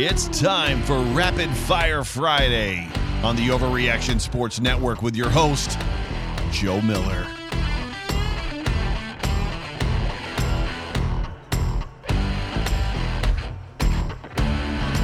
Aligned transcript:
It's 0.00 0.28
time 0.28 0.80
for 0.82 1.00
Rapid 1.00 1.50
Fire 1.50 2.04
Friday 2.04 2.88
on 3.24 3.34
the 3.34 3.48
Overreaction 3.48 4.20
Sports 4.20 4.60
Network 4.60 5.02
with 5.02 5.16
your 5.16 5.28
host, 5.28 5.76
Joe 6.52 6.80
Miller. 6.82 7.24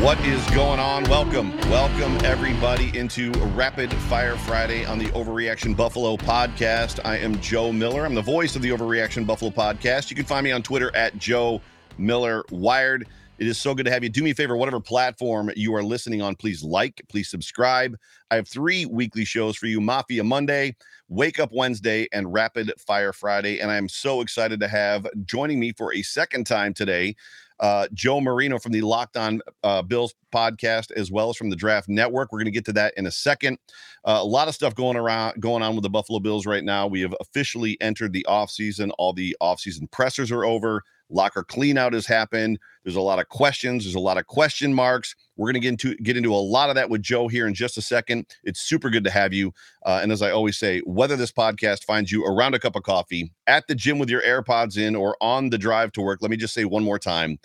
What 0.00 0.20
is 0.20 0.48
going 0.50 0.78
on? 0.78 1.02
Welcome, 1.10 1.58
welcome 1.68 2.16
everybody 2.24 2.96
into 2.96 3.32
Rapid 3.56 3.92
Fire 3.92 4.36
Friday 4.36 4.84
on 4.84 5.00
the 5.00 5.06
Overreaction 5.06 5.76
Buffalo 5.76 6.16
podcast. 6.16 7.04
I 7.04 7.18
am 7.18 7.40
Joe 7.40 7.72
Miller. 7.72 8.06
I'm 8.06 8.14
the 8.14 8.22
voice 8.22 8.54
of 8.54 8.62
the 8.62 8.70
Overreaction 8.70 9.26
Buffalo 9.26 9.50
podcast. 9.50 10.10
You 10.10 10.14
can 10.14 10.24
find 10.24 10.44
me 10.44 10.52
on 10.52 10.62
Twitter 10.62 10.94
at 10.94 11.18
Joe 11.18 11.60
Miller 11.98 12.44
Wired. 12.50 13.08
It 13.38 13.48
is 13.48 13.58
so 13.58 13.74
good 13.74 13.84
to 13.86 13.90
have 13.90 14.04
you. 14.04 14.08
Do 14.08 14.22
me 14.22 14.30
a 14.30 14.34
favor, 14.34 14.56
whatever 14.56 14.78
platform 14.78 15.50
you 15.56 15.74
are 15.74 15.82
listening 15.82 16.22
on, 16.22 16.36
please 16.36 16.62
like, 16.62 17.02
please 17.08 17.28
subscribe. 17.28 17.96
I 18.30 18.36
have 18.36 18.46
three 18.46 18.86
weekly 18.86 19.24
shows 19.24 19.56
for 19.56 19.66
you 19.66 19.80
Mafia 19.80 20.22
Monday, 20.22 20.76
Wake 21.08 21.40
Up 21.40 21.50
Wednesday, 21.52 22.06
and 22.12 22.32
Rapid 22.32 22.72
Fire 22.78 23.12
Friday. 23.12 23.58
And 23.58 23.72
I'm 23.72 23.88
so 23.88 24.20
excited 24.20 24.60
to 24.60 24.68
have 24.68 25.08
joining 25.24 25.58
me 25.58 25.72
for 25.72 25.92
a 25.92 26.02
second 26.02 26.46
time 26.46 26.72
today 26.74 27.16
uh, 27.60 27.86
Joe 27.92 28.20
Marino 28.20 28.58
from 28.58 28.72
the 28.72 28.80
Locked 28.80 29.16
On 29.16 29.40
uh, 29.62 29.82
Bills 29.82 30.14
podcast, 30.34 30.90
as 30.92 31.10
well 31.10 31.30
as 31.30 31.36
from 31.36 31.50
the 31.50 31.56
Draft 31.56 31.88
Network. 31.88 32.32
We're 32.32 32.38
going 32.38 32.46
to 32.46 32.50
get 32.50 32.64
to 32.66 32.72
that 32.74 32.94
in 32.96 33.06
a 33.06 33.10
second. 33.10 33.58
Uh, 34.04 34.18
a 34.20 34.24
lot 34.24 34.48
of 34.48 34.54
stuff 34.54 34.74
going 34.74 34.96
around, 34.96 35.40
going 35.40 35.62
on 35.62 35.74
with 35.74 35.82
the 35.82 35.90
Buffalo 35.90 36.18
Bills 36.18 36.46
right 36.46 36.64
now. 36.64 36.86
We 36.86 37.00
have 37.00 37.14
officially 37.20 37.78
entered 37.80 38.12
the 38.12 38.26
offseason. 38.28 38.90
All 38.98 39.12
the 39.12 39.36
offseason 39.40 39.90
pressers 39.90 40.32
are 40.32 40.44
over. 40.44 40.82
Locker 41.10 41.44
cleanout 41.44 41.92
has 41.92 42.06
happened. 42.06 42.58
There's 42.82 42.96
a 42.96 43.00
lot 43.00 43.18
of 43.18 43.28
questions. 43.28 43.84
There's 43.84 43.94
a 43.94 44.00
lot 44.00 44.18
of 44.18 44.26
question 44.26 44.72
marks. 44.72 45.14
We're 45.36 45.46
going 45.46 45.54
to 45.54 45.60
get 45.60 45.68
into 45.68 45.94
get 45.96 46.16
into 46.16 46.34
a 46.34 46.36
lot 46.36 46.68
of 46.68 46.76
that 46.76 46.90
with 46.90 47.02
Joe 47.02 47.28
here 47.28 47.46
in 47.46 47.54
just 47.54 47.76
a 47.78 47.82
second. 47.82 48.26
It's 48.44 48.60
super 48.60 48.90
good 48.90 49.04
to 49.04 49.10
have 49.10 49.32
you. 49.32 49.52
Uh, 49.84 50.00
and 50.02 50.12
as 50.12 50.22
I 50.22 50.30
always 50.30 50.56
say, 50.56 50.80
whether 50.80 51.16
this 51.16 51.32
podcast 51.32 51.84
finds 51.84 52.10
you 52.10 52.24
around 52.24 52.54
a 52.54 52.58
cup 52.58 52.76
of 52.76 52.82
coffee, 52.82 53.32
at 53.46 53.66
the 53.66 53.74
gym 53.74 53.98
with 53.98 54.10
your 54.10 54.22
AirPods 54.22 54.76
in, 54.78 54.94
or 54.94 55.16
on 55.20 55.50
the 55.50 55.58
drive 55.58 55.92
to 55.92 56.02
work, 56.02 56.20
let 56.22 56.30
me 56.30 56.36
just 56.36 56.54
say 56.54 56.64
one 56.64 56.84
more 56.84 56.98
time, 56.98 57.38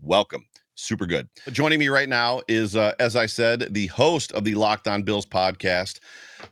welcome. 0.00 0.44
Super 0.78 1.06
good. 1.06 1.26
Joining 1.52 1.78
me 1.78 1.88
right 1.88 2.08
now 2.08 2.42
is, 2.48 2.76
uh, 2.76 2.92
as 3.00 3.16
I 3.16 3.24
said, 3.24 3.68
the 3.70 3.86
host 3.86 4.30
of 4.32 4.44
the 4.44 4.54
Locked 4.54 4.86
On 4.86 5.02
Bills 5.02 5.24
podcast, 5.24 6.00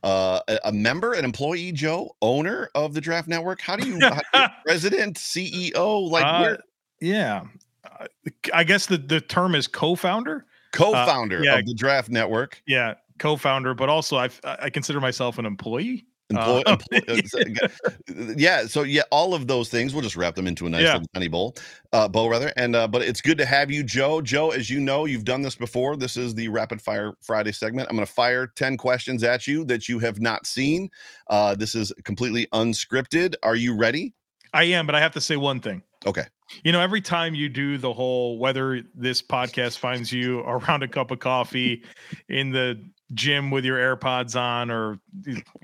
uh, 0.03 0.41
a, 0.65 0.73
member, 0.73 1.13
an 1.13 1.27
employee, 1.27 1.73
Joe, 1.73 2.17
owner 2.23 2.71
of 2.75 2.95
the 2.95 3.03
Draft 3.03 3.29
Network. 3.29 3.61
How 3.61 3.77
do 3.77 3.87
you, 3.87 4.01
president, 4.65 5.19
CEO, 5.19 6.09
like 6.11 6.25
Uh, 6.25 6.41
where, 6.41 6.59
yeah. 7.03 7.43
Uh, 7.85 8.07
I 8.55 8.65
guess 8.65 8.87
the, 8.87 8.97
the 8.97 9.21
term 9.21 9.55
is 9.55 9.67
co-founder. 9.67 10.47
co-founder 10.73 11.45
yeah. 11.45 11.59
of 11.59 11.67
the 11.67 11.75
Draft 11.75 12.09
Network? 12.09 12.63
Yeah, 12.67 12.95
co-founder, 13.19 13.75
but 13.75 13.91
also 13.91 14.17
I 14.17 14.31
I 14.45 14.71
consider 14.71 15.01
myself 15.01 15.39
an 15.39 15.45
employee. 15.45 16.07
Employ, 16.31 16.63
Uh, 16.67 16.77
employ- 16.93 17.55
uh, 17.63 18.35
yeah. 18.37 18.67
So 18.67 18.83
yeah, 18.83 19.03
all 19.11 19.35
of 19.35 19.47
those 19.47 19.69
things. 19.69 19.93
We'll 19.93 20.03
just 20.03 20.17
wrap 20.17 20.35
them 20.35 20.47
into 20.47 20.67
a 20.67 20.71
nice 20.71 20.83
Yeah. 20.83 20.95
little 20.95 21.09
tiny 21.15 21.29
bowl, 21.29 21.55
uh, 21.93 22.09
bowl 22.09 22.31
rather. 22.31 22.53
And 22.57 22.75
uh, 22.75 22.89
but 22.89 23.03
it's 23.03 23.21
good 23.21 23.37
to 23.39 23.45
have 23.47 23.71
you, 23.71 23.83
Joe. 23.83 24.21
Joe, 24.23 24.51
as 24.51 24.71
you 24.71 24.81
know, 24.81 25.05
you've 25.05 25.25
done 25.25 25.43
this 25.43 25.55
before. 25.55 25.97
This 25.97 26.17
is 26.17 26.35
the 26.35 26.49
Rapid 26.49 26.81
Fire 26.81 27.13
Friday 27.21 27.53
segment. 27.53 27.89
I'm 27.91 27.97
going 27.97 28.07
to 28.07 28.13
fire 28.13 28.47
ten 28.47 28.77
questions 28.77 29.23
at 29.23 29.47
you 29.47 29.65
that 29.67 29.89
you 29.89 29.99
have 29.99 30.21
not 30.21 30.47
seen. 30.47 30.89
Uh, 31.29 31.55
this 31.55 31.75
is 31.75 31.93
completely 32.05 32.47
unscripted. 32.55 33.35
Are 33.43 33.57
you 33.57 33.77
ready? 33.77 34.15
I 34.55 34.65
am, 34.65 34.87
but 34.87 34.95
I 34.95 35.01
have 35.01 35.13
to 35.13 35.21
say 35.21 35.37
one 35.37 35.61
thing. 35.61 35.83
Okay. 36.07 36.25
You 36.63 36.71
know, 36.73 36.81
every 36.81 37.01
time 37.01 37.35
you 37.35 37.49
do 37.49 37.79
the 37.79 37.93
whole 37.93 38.39
whether 38.39 38.83
this 38.95 39.21
podcast 39.23 39.79
finds 39.79 40.13
you 40.13 40.41
around 40.47 40.83
a 40.83 40.89
cup 40.89 41.11
of 41.11 41.19
coffee 41.19 41.83
in 42.29 42.51
the 42.51 42.81
gym 43.13 43.51
with 43.51 43.65
your 43.65 43.79
AirPods 43.97 44.39
on 44.41 44.71
or 44.71 44.99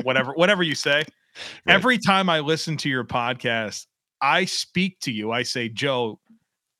whatever 0.02 0.32
whatever 0.36 0.62
you 0.62 0.74
say, 0.74 1.04
Right. 1.64 1.74
every 1.74 1.98
time 1.98 2.28
I 2.28 2.40
listen 2.40 2.76
to 2.78 2.88
your 2.88 3.04
podcast, 3.04 3.86
I 4.20 4.44
speak 4.44 4.98
to 5.00 5.12
you. 5.12 5.30
I 5.32 5.42
say, 5.44 5.68
"Joe, 5.68 6.18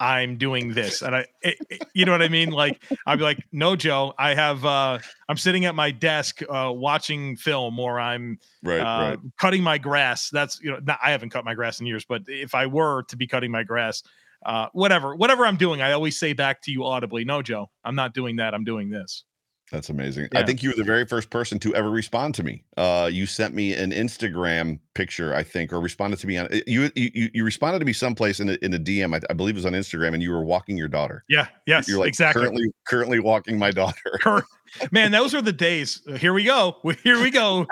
I'm 0.01 0.37
doing 0.39 0.73
this." 0.75 1.03
And 1.03 1.15
I 1.15 1.27
it, 1.43 1.57
it- 1.71 1.87
you 1.95 2.05
know 2.05 2.13
what 2.13 2.21
I 2.23 2.29
mean? 2.29 2.51
Like 2.51 2.83
I'd 3.07 3.17
be 3.19 3.23
like, 3.25 3.39
"No, 3.53 3.77
Joe, 3.77 4.13
I 4.19 4.35
have 4.35 4.65
uh 4.65 4.99
I'm 5.29 5.37
sitting 5.37 5.65
at 5.67 5.75
my 5.75 5.91
desk 5.91 6.43
uh 6.49 6.73
watching 6.75 7.37
film 7.37 7.79
or 7.79 8.01
I'm 8.01 8.39
Right. 8.63 8.81
uh, 8.81 9.17
cutting 9.39 9.63
my 9.63 9.79
grass. 9.79 10.29
That's 10.31 10.61
you 10.61 10.71
know, 10.73 10.81
not, 10.83 10.99
I 11.03 11.13
haven't 11.13 11.31
cut 11.31 11.45
my 11.45 11.55
grass 11.55 11.81
in 11.81 11.87
years, 11.87 12.05
but 12.05 12.23
if 12.27 12.55
I 12.55 12.67
were 12.67 13.05
to 13.05 13.17
be 13.17 13.27
cutting 13.27 13.51
my 13.51 13.63
grass, 13.63 14.03
uh, 14.45 14.67
whatever, 14.73 15.15
whatever 15.17 15.47
I'm 15.47 15.57
doing, 15.57 15.81
I 15.81 15.93
always 15.93 16.19
say 16.19 16.33
back 16.35 16.61
to 16.63 16.71
you 16.73 16.85
audibly, 16.85 17.25
"No, 17.25 17.41
Joe, 17.41 17.71
I'm 17.85 17.95
not 17.95 18.13
doing 18.15 18.37
that. 18.37 18.53
I'm 18.53 18.65
doing 18.65 18.91
this." 18.91 19.25
That's 19.71 19.89
amazing. 19.89 20.29
I 20.35 20.43
think 20.43 20.63
you 20.63 20.71
were 20.71 20.77
the 20.77 20.85
very 20.85 21.07
first 21.07 21.31
person 21.31 21.59
to 21.61 21.75
ever 21.77 21.91
respond 21.91 22.35
to 22.37 22.43
me. 22.43 22.65
Uh, 22.77 23.09
you 23.11 23.25
sent 23.25 23.55
me 23.55 23.75
an 23.75 23.93
Instagram 23.93 24.81
picture, 24.95 25.33
I 25.33 25.45
think, 25.45 25.73
or 25.73 25.81
responded 25.81 26.19
to 26.21 26.27
me 26.27 26.39
on 26.39 26.49
you. 26.67 26.91
You, 26.97 27.31
you 27.33 27.45
responded 27.45 27.79
to 27.79 27.85
me 27.85 27.93
someplace 27.93 28.41
in 28.41 28.51
a, 28.51 28.59
in 28.63 28.75
a 28.75 28.79
DM. 28.79 29.15
I, 29.15 29.21
I 29.31 29.33
believe 29.33 29.55
it 29.55 29.59
was 29.59 29.67
on 29.67 29.73
Instagram, 29.73 30.15
and 30.15 30.23
you 30.23 30.33
were 30.33 30.43
walking 30.43 30.77
your 30.77 30.89
daughter. 30.89 31.25
Yeah, 31.29 31.47
yes, 31.67 31.89
You're 31.89 32.01
like 32.01 32.09
exactly. 32.09 32.43
currently 32.43 32.73
currently 32.85 33.21
walking 33.21 33.59
my 33.59 33.71
daughter. 33.71 34.45
Man, 34.93 35.11
those 35.11 35.35
are 35.35 35.43
the 35.43 35.53
days. 35.53 36.03
Uh, 36.09 36.15
Here 36.15 36.33
we 36.33 36.45
go. 36.45 36.81
Here 37.05 37.21
we 37.21 37.31
go. 37.31 37.67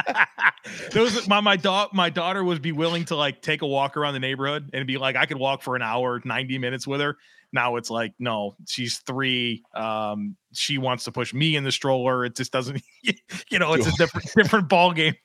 those 0.92 1.26
my 1.28 1.40
my 1.40 1.56
dog 1.56 1.90
my 1.92 2.10
daughter 2.10 2.44
would 2.44 2.62
be 2.62 2.72
willing 2.72 3.04
to 3.06 3.16
like 3.16 3.42
take 3.42 3.62
a 3.62 3.66
walk 3.66 3.96
around 3.96 4.14
the 4.14 4.20
neighborhood 4.20 4.70
and 4.72 4.86
be 4.86 4.98
like, 4.98 5.16
I 5.16 5.26
could 5.26 5.38
walk 5.38 5.62
for 5.62 5.76
an 5.76 5.82
hour, 5.82 6.20
90 6.24 6.58
minutes 6.58 6.86
with 6.86 7.00
her. 7.00 7.16
Now 7.52 7.76
it's 7.76 7.90
like, 7.90 8.12
no, 8.18 8.56
she's 8.66 8.98
three. 8.98 9.62
Um, 9.74 10.36
she 10.52 10.78
wants 10.78 11.04
to 11.04 11.12
push 11.12 11.34
me 11.34 11.56
in 11.56 11.64
the 11.64 11.72
stroller. 11.72 12.24
It 12.24 12.36
just 12.36 12.52
doesn't, 12.52 12.82
you 13.02 13.58
know, 13.58 13.72
it's 13.74 13.86
a 13.86 13.92
different 13.98 14.32
different 14.34 14.68
ball 14.68 14.92
game. 14.92 15.14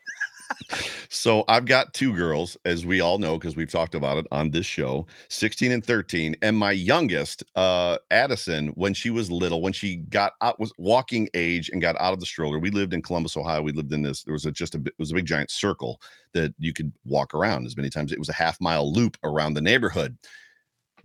So 1.09 1.44
I've 1.47 1.66
got 1.66 1.94
two 1.94 2.13
girls, 2.13 2.58
as 2.66 2.86
we 2.86 3.00
all 3.00 3.18
know, 3.18 3.38
because 3.38 3.56
we've 3.56 3.72
talked 3.72 3.96
about 3.96 4.18
it 4.18 4.28
on 4.31 4.52
this 4.52 4.66
show, 4.66 5.08
16 5.30 5.72
and 5.72 5.86
13. 5.86 6.36
And 6.41 6.58
my 6.58 6.72
youngest, 6.72 7.44
uh, 7.56 7.97
Addison, 8.12 8.69
when 8.69 8.94
she 8.94 9.09
was 9.09 9.31
little, 9.31 9.62
when 9.62 9.74
she 9.74 9.97
got 9.97 10.34
out, 10.42 10.59
was 10.59 10.74
walking 10.78 11.30
age 11.34 11.69
and 11.69 11.81
got 11.81 11.96
out 12.00 12.13
of 12.13 12.19
the 12.19 12.25
stroller. 12.25 12.59
We 12.59 12.69
lived 12.69 12.94
in 12.94 13.02
Columbus, 13.02 13.38
Ohio. 13.38 13.62
We 13.62 13.72
lived 13.72 13.94
in 13.94 14.02
this, 14.02 14.24
there 14.24 14.34
was 14.34 14.46
a 14.46 14.52
just 14.52 14.75
a 14.75 14.80
it 14.80 14.94
was 14.97 15.12
a 15.12 15.16
big 15.16 15.25
giant 15.25 15.52
circle 15.52 16.02
that 16.34 16.53
you 16.59 16.74
could 16.74 16.92
walk 17.06 17.34
around 17.34 17.66
as 17.66 17.78
many 17.78 17.90
times. 17.90 18.12
It 18.12 18.19
was 18.19 18.30
a 18.30 18.34
half 18.34 18.59
mile 18.59 18.92
loop 18.92 19.18
around 19.24 19.53
the 19.53 19.62
neighborhood. 19.62 20.18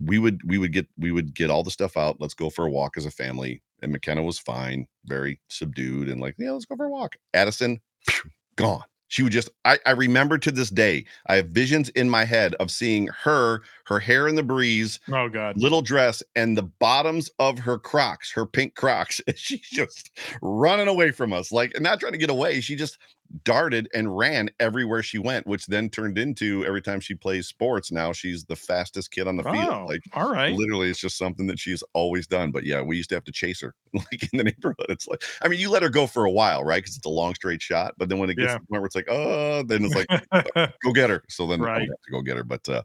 We 0.03 0.19
would 0.19 0.41
we 0.45 0.57
would 0.57 0.73
get 0.73 0.87
we 0.97 1.11
would 1.11 1.33
get 1.35 1.49
all 1.49 1.63
the 1.63 1.71
stuff 1.71 1.97
out. 1.97 2.17
Let's 2.19 2.33
go 2.33 2.49
for 2.49 2.65
a 2.65 2.71
walk 2.71 2.97
as 2.97 3.05
a 3.05 3.11
family. 3.11 3.61
And 3.81 3.91
McKenna 3.91 4.21
was 4.21 4.37
fine, 4.37 4.87
very 5.05 5.39
subdued, 5.47 6.07
and 6.07 6.21
like, 6.21 6.35
yeah, 6.37 6.51
let's 6.51 6.65
go 6.65 6.75
for 6.75 6.85
a 6.85 6.89
walk. 6.89 7.15
Addison, 7.33 7.81
phew, 8.07 8.29
gone. 8.55 8.83
She 9.07 9.23
would 9.23 9.33
just, 9.33 9.49
I, 9.65 9.77
I 9.85 9.91
remember 9.91 10.37
to 10.37 10.51
this 10.51 10.69
day, 10.69 11.03
I 11.27 11.35
have 11.35 11.47
visions 11.47 11.89
in 11.89 12.09
my 12.09 12.23
head 12.23 12.53
of 12.61 12.71
seeing 12.71 13.07
her, 13.07 13.61
her 13.87 13.99
hair 13.99 14.29
in 14.29 14.35
the 14.35 14.43
breeze, 14.43 15.01
Oh 15.11 15.27
God. 15.27 15.57
little 15.57 15.81
dress, 15.81 16.23
and 16.37 16.57
the 16.57 16.63
bottoms 16.63 17.29
of 17.37 17.59
her 17.59 17.77
crocs, 17.77 18.31
her 18.31 18.45
pink 18.45 18.75
crocs. 18.75 19.19
And 19.27 19.37
she's 19.37 19.67
just 19.67 20.11
running 20.41 20.87
away 20.87 21.11
from 21.11 21.33
us, 21.33 21.51
like 21.51 21.77
not 21.81 21.99
trying 21.99 22.13
to 22.13 22.17
get 22.17 22.29
away. 22.29 22.61
She 22.61 22.75
just 22.77 22.99
darted 23.43 23.89
and 23.93 24.15
ran 24.17 24.49
everywhere 24.59 25.03
she 25.03 25.17
went, 25.17 25.47
which 25.47 25.67
then 25.67 25.89
turned 25.89 26.17
into 26.17 26.65
every 26.65 26.81
time 26.81 26.99
she 26.99 27.15
plays 27.15 27.47
sports. 27.47 27.91
Now 27.91 28.13
she's 28.13 28.45
the 28.45 28.55
fastest 28.55 29.11
kid 29.11 29.27
on 29.27 29.37
the 29.37 29.43
Oh, 29.43 29.51
field. 29.51 29.79
Like 29.85 30.01
all 30.13 30.29
right. 30.31 30.59
literally, 30.59 30.89
it's 30.89 30.99
just 30.99 31.17
something 31.17 31.47
that 31.47 31.59
she's 31.59 31.83
always 31.93 32.27
done. 32.27 32.51
But 32.51 32.63
yeah, 32.65 32.81
we 32.81 32.97
used 32.97 33.09
to 33.09 33.15
have 33.15 33.23
to 33.25 33.31
chase 33.31 33.61
her 33.61 33.75
like 33.93 34.23
in 34.33 34.37
the 34.37 34.43
neighborhood. 34.45 34.85
It's 34.89 35.07
like, 35.07 35.23
I 35.41 35.47
mean, 35.47 35.59
you 35.59 35.69
let 35.69 35.83
her 35.83 35.89
go 35.89 36.07
for 36.07 36.25
a 36.25 36.31
while, 36.31 36.63
right? 36.63 36.83
Because 36.83 36.97
it's 36.97 37.05
a 37.05 37.09
long 37.09 37.35
straight 37.35 37.61
shot. 37.61 37.95
But 37.97 38.09
then 38.09 38.19
when 38.19 38.29
it 38.29 38.35
gets 38.35 38.53
Yeah. 38.53 38.57
to 38.57 38.59
the 38.61 38.67
point 38.67 38.81
where 38.81 38.87
it's 38.87 38.95
like, 38.95 39.09
oh, 39.09 39.63
then 39.63 39.85
it's 39.85 39.95
like, 39.95 40.09
go 40.83 40.91
get 40.93 41.09
her. 41.09 41.23
So 41.29 41.47
then 41.47 41.61
I 41.61 41.79
would 41.79 41.87
Right. 41.87 41.89
have 41.89 42.01
to 42.05 42.11
go 42.11 42.21
get 42.21 42.37
her. 42.37 42.43
But 42.43 42.67
uh, 42.67 42.83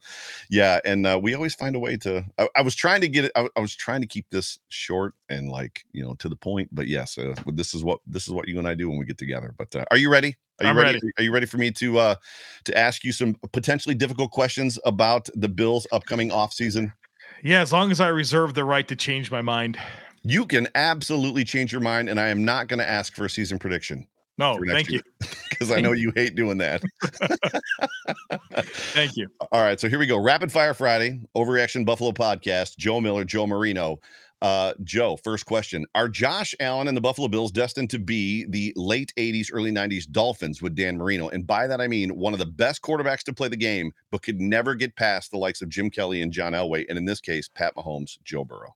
yeah, 0.51 0.81
and 0.85 1.07
uh, 1.07 1.19
we 1.23 1.35
always 1.35 1.55
find 1.55 1.77
a 1.77 1.79
way 1.79 1.97
to. 1.99 2.25
I, 2.39 2.49
I 2.57 2.63
was 2.63 2.75
trying 2.75 3.01
to 3.03 3.09
get 3.09 3.25
it. 3.27 3.33
I, 3.37 3.49
I 3.57 3.61
was 3.61 3.75
trying 3.75 4.01
to 4.03 4.07
keep 4.07 4.27
this 4.31 4.59
short 4.69 5.15
and 5.29 5.51
like 5.51 5.85
you 5.93 6.05
know 6.05 6.15
to 6.17 6.29
the 6.29 6.37
point. 6.37 6.71
But 6.73 6.89
yes, 6.89 7.19
uh, 7.19 7.35
this 7.47 7.75
is 7.75 7.85
what 7.85 8.01
this 8.07 8.25
is 8.27 8.31
what 8.35 8.49
you 8.49 8.59
and 8.59 8.69
I 8.69 8.75
do 8.75 8.89
when 8.89 8.99
we 8.99 9.07
get 9.07 9.19
together. 9.19 9.55
But 9.57 9.75
uh, 9.77 9.85
are 9.91 9.99
you 9.99 10.11
ready? 10.11 10.36
Are 10.61 10.67
you 10.67 10.73
ready? 10.73 10.95
ready. 10.95 11.11
Are 11.19 11.23
you 11.23 11.33
ready 11.33 11.47
for 11.47 11.59
me 11.59 11.71
to 11.73 11.99
uh 11.99 12.15
to 12.65 12.77
ask 12.79 13.05
you 13.05 13.13
some 13.13 13.37
potentially 13.53 13.95
difficult 13.95 14.31
questions 14.31 14.79
about 14.85 15.29
the 15.35 15.49
Bills' 15.49 15.87
upcoming 15.93 16.31
offseason? 16.31 16.93
yeah, 17.43 17.61
as 17.61 17.73
long 17.73 17.91
as 17.91 18.01
I 18.01 18.09
reserve 18.09 18.55
the 18.55 18.65
right 18.65 18.87
to 18.89 18.97
change 18.97 19.31
my 19.31 19.43
mind. 19.43 19.79
You 20.23 20.45
can 20.47 20.67
absolutely 20.75 21.45
change 21.45 21.71
your 21.71 21.81
mind, 21.81 22.09
and 22.09 22.19
I 22.19 22.29
am 22.29 22.45
not 22.45 22.67
going 22.67 22.81
to 22.81 22.89
ask 22.89 23.15
for 23.15 23.27
a 23.27 23.31
season 23.31 23.61
prediction 23.61 24.09
No, 24.39 24.59
thank 24.67 24.91
year 24.91 25.03
you. 25.21 25.29
because 25.51 25.71
I 25.71 25.81
know 25.81 25.93
you 25.93 26.13
hate 26.17 26.35
doing 26.35 26.59
that. 26.59 26.83
Thank 28.93 29.17
you. 29.17 29.29
All 29.53 29.63
right, 29.63 29.79
so 29.79 29.89
here 29.89 29.99
we 29.99 30.07
go. 30.07 30.19
Rapid 30.19 30.51
Fire 30.51 30.75
Friday, 30.75 31.21
Overreaction 31.37 31.85
Buffalo 31.85 32.13
podcast. 32.13 32.77
Joe 32.77 33.01
Miller, 33.01 33.25
Joe 33.25 33.47
Marino. 33.47 34.01
Uh, 34.43 34.75
Joe, 34.85 35.17
first 35.17 35.47
question: 35.47 35.87
Are 35.95 36.09
Josh 36.09 36.55
Allen 36.61 36.89
and 36.89 36.97
the 36.97 37.01
Buffalo 37.01 37.29
Bills 37.29 37.51
destined 37.51 37.91
to 37.91 37.99
be 37.99 38.45
the 38.49 38.73
late 38.77 39.13
'80s, 39.17 39.49
early 39.53 39.71
'90s 39.71 40.11
Dolphins 40.11 40.61
with 40.61 40.75
Dan 40.75 40.99
Marino? 40.99 41.29
And 41.29 41.47
by 41.47 41.67
that 41.67 41.81
I 41.81 41.89
mean 41.89 42.15
one 42.17 42.33
of 42.33 42.39
the 42.39 42.47
best 42.47 42.83
quarterbacks 42.83 43.23
to 43.25 43.33
play 43.33 43.49
the 43.49 43.57
game, 43.57 43.93
but 44.11 44.23
could 44.23 44.41
never 44.41 44.75
get 44.75 44.95
past 44.97 45.31
the 45.31 45.39
likes 45.39 45.63
of 45.63 45.71
Jim 45.71 45.91
Kelly 45.91 46.21
and 46.21 46.33
John 46.33 46.53
Elway, 46.53 46.85
and 46.89 46.99
in 46.99 47.07
this 47.07 47.21
case, 47.21 47.49
Pat 47.49 47.75
Mahomes, 47.77 48.19
Joe 48.25 48.45
Burrow. 48.45 48.75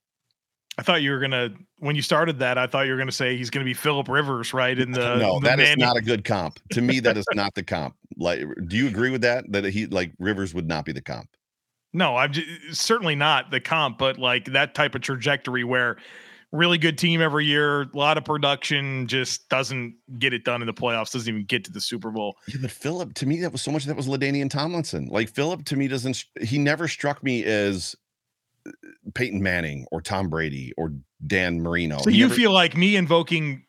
I 0.79 0.83
thought 0.83 1.03
you 1.03 1.11
were 1.11 1.19
gonna 1.19 1.51
when 1.77 1.95
you 1.95 2.01
started 2.01 2.39
that. 2.39 2.56
I 2.56 2.67
thought 2.67 2.87
you 2.87 2.93
were 2.93 2.99
gonna 2.99 3.13
say 3.13 3.37
he's 3.37 3.51
gonna 3.51 3.67
be 3.67 3.75
Philip 3.75 4.09
Rivers, 4.09 4.55
right? 4.55 4.79
In 4.79 4.93
the 4.93 5.17
no, 5.17 5.39
the 5.39 5.49
that 5.49 5.61
is 5.61 5.77
not 5.77 5.99
a 5.99 6.01
good 6.01 6.25
comp. 6.25 6.59
To 6.73 6.81
me, 6.81 7.01
that 7.01 7.19
is 7.19 7.27
not 7.35 7.55
the 7.55 7.63
comp. 7.63 7.97
Like, 8.17 8.41
do 8.67 8.79
you 8.79 8.87
agree 8.87 9.11
with 9.11 9.21
that? 9.21 9.45
That 9.53 9.65
he 9.67 9.87
like 9.87 10.13
Rivers 10.19 10.55
would 10.55 10.67
not 10.67 10.87
be 10.87 10.93
the 10.93 11.03
comp. 11.03 11.29
No, 11.93 12.17
I'm 12.17 12.33
j- 12.33 12.45
certainly 12.73 13.15
not 13.15 13.51
the 13.51 13.61
comp, 13.61 13.99
but 13.99 14.19
like 14.19 14.45
that 14.53 14.75
type 14.75 14.95
of 14.95 15.01
trajectory 15.03 15.65
where 15.65 15.97
really 16.53 16.79
good 16.79 16.99
team 16.99 17.21
every 17.21 17.47
year, 17.47 17.83
a 17.83 17.89
lot 17.95 18.19
of 18.19 18.25
production, 18.25 19.07
just 19.07 19.49
doesn't 19.49 19.95
get 20.19 20.33
it 20.35 20.45
done 20.45 20.63
in 20.63 20.67
the 20.67 20.75
playoffs, 20.75 21.13
doesn't 21.13 21.29
even 21.33 21.45
get 21.45 21.65
to 21.65 21.71
the 21.73 21.81
Super 21.81 22.11
Bowl. 22.11 22.37
Yeah, 22.49 22.57
but 22.63 22.71
Philip, 22.71 23.15
to 23.15 23.27
me, 23.27 23.41
that 23.41 23.53
was 23.53 23.63
so 23.63 23.71
much. 23.71 23.85
That 23.85 23.97
was 23.97 24.07
LaDainian 24.09 24.51
Tomlinson. 24.51 25.07
Like 25.07 25.29
Philip, 25.31 25.65
to 25.67 25.77
me, 25.77 25.89
doesn't. 25.89 26.25
He 26.41 26.59
never 26.59 26.89
struck 26.89 27.23
me 27.23 27.45
as 27.45 27.95
uh, 28.67 28.71
Peyton 29.15 29.43
Manning 29.43 29.87
or 29.93 30.01
Tom 30.01 30.29
Brady 30.29 30.73
or 30.77 30.93
Dan 31.27 31.61
Marino. 31.61 31.99
So 31.99 32.11
He 32.11 32.17
you 32.19 32.25
never- 32.27 32.35
feel 32.35 32.53
like 32.53 32.77
me 32.77 32.97
invoking 32.97 33.65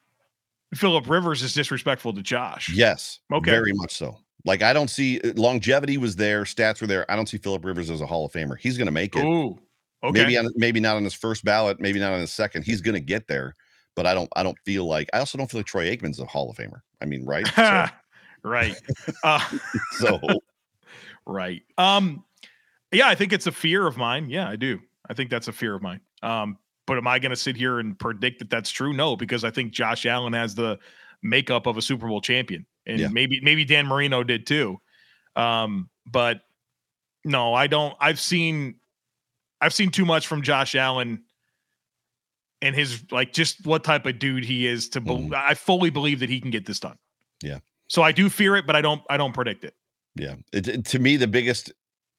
Philip 0.74 1.10
Rivers 1.10 1.42
is 1.44 1.54
disrespectful 1.54 2.14
to 2.14 2.22
Josh? 2.22 2.70
Yes. 2.70 3.20
Okay. 3.32 3.52
Very 3.52 3.74
much 3.74 3.94
so. 3.96 4.18
Like 4.46 4.62
I 4.62 4.74
don't 4.74 4.90
see 4.90 5.20
uh, 5.22 5.34
longevity 5.36 5.98
was 5.98 6.16
there, 6.16 6.44
stats 6.44 6.82
were 6.82 6.88
there. 6.88 7.10
I 7.10 7.16
don't 7.16 7.28
see 7.28 7.38
Philip 7.38 7.64
Rivers 7.64 7.90
as 7.90 8.02
a 8.02 8.06
Hall 8.06 8.26
of 8.26 8.32
Famer. 8.32 8.58
He's 8.58 8.78
going 8.78 8.88
to 8.88 8.92
make 8.92 9.16
it. 9.16 9.24
Ooh, 9.24 9.60
okay. 10.04 10.22
Maybe 10.22 10.38
on 10.38 10.50
maybe 10.56 10.80
not 10.80 10.96
on 10.96 11.04
his 11.04 11.14
first 11.14 11.44
ballot, 11.44 11.80
maybe 11.80 12.00
not 12.00 12.14
on 12.14 12.20
his 12.20 12.34
second. 12.34 12.64
He's 12.64 12.82
going 12.82 12.96
to 12.96 13.02
get 13.02 13.28
there, 13.28 13.56
but 13.96 14.06
I 14.06 14.14
don't 14.14 14.30
I 14.36 14.44
don't 14.44 14.58
feel 14.66 14.86
like 14.86 15.10
I 15.14 15.20
also 15.20 15.38
don't 15.38 15.50
feel 15.50 15.60
like 15.60 15.68
Troy 15.68 15.96
Aikman's 15.96 16.20
a 16.20 16.26
Hall 16.26 16.50
of 16.50 16.58
Famer. 16.58 16.82
I 17.02 17.06
mean, 17.06 17.26
right? 17.26 17.48
So, 17.56 17.86
right. 18.44 18.76
Uh, 19.24 19.48
so 19.92 20.20
right. 21.26 21.62
Um, 21.78 22.24
yeah, 22.92 23.08
I 23.08 23.16
think 23.16 23.34
it's 23.34 23.48
a 23.48 23.52
fear 23.52 23.88
of 23.88 23.98
mine. 23.98 24.30
Yeah, 24.30 24.50
I 24.50 24.56
do. 24.56 24.80
I 25.10 25.14
think 25.14 25.30
that's 25.30 25.48
a 25.48 25.54
fear 25.54 25.76
of 25.76 25.82
mine. 25.82 26.02
Um, 26.24 26.58
but 26.86 26.98
am 26.98 27.08
I 27.08 27.20
going 27.20 27.32
to 27.32 27.36
sit 27.38 27.56
here 27.56 27.80
and 27.80 27.98
predict 27.98 28.40
that 28.40 28.50
that's 28.50 28.70
true? 28.70 28.94
No, 28.94 29.16
because 29.16 29.44
I 29.44 29.52
think 29.52 29.72
Josh 29.72 30.06
Allen 30.06 30.34
has 30.34 30.56
the 30.56 30.80
makeup 31.22 31.68
of 31.68 31.78
a 31.78 31.82
Super 31.82 32.08
Bowl 32.08 32.22
champion, 32.22 32.66
and 32.92 33.00
Yeah. 33.00 33.08
maybe 33.10 33.40
maybe 33.42 33.66
Dan 33.66 33.88
Marino 33.88 34.24
did 34.24 34.46
too. 34.46 34.80
Um, 35.36 35.90
but 36.06 36.42
no, 37.26 37.54
I 37.54 37.68
don't. 37.68 37.96
I've 38.00 38.20
seen 38.20 38.76
I've 39.60 39.74
seen 39.74 39.92
too 39.92 40.06
much 40.06 40.28
from 40.28 40.42
Josh 40.42 40.76
Allen 40.76 41.24
and 42.62 42.76
his 42.76 43.04
like 43.12 43.34
just 43.34 43.66
what 43.66 43.84
type 43.84 44.06
of 44.06 44.20
dude 44.20 44.44
he 44.44 44.68
is 44.68 44.90
to. 44.90 45.02
bel 45.02 45.18
Mhm. 45.20 45.34
I 45.34 45.54
fully 45.54 45.90
believe 45.90 46.20
that 46.20 46.30
he 46.30 46.40
can 46.40 46.52
get 46.52 46.66
this 46.66 46.80
done. 46.80 46.98
Yeah. 47.44 47.60
So 47.88 48.02
I 48.02 48.12
do 48.12 48.30
fear 48.30 48.56
it, 48.56 48.66
but 48.68 48.76
I 48.76 48.82
don't. 48.82 49.02
I 49.10 49.18
don't 49.18 49.34
predict 49.34 49.64
it. 49.64 49.76
Yeah, 50.16 50.36
it, 50.54 50.68
it- 50.68 50.86
to 50.86 51.00
me 51.00 51.18
the 51.18 51.28
biggest 51.28 51.72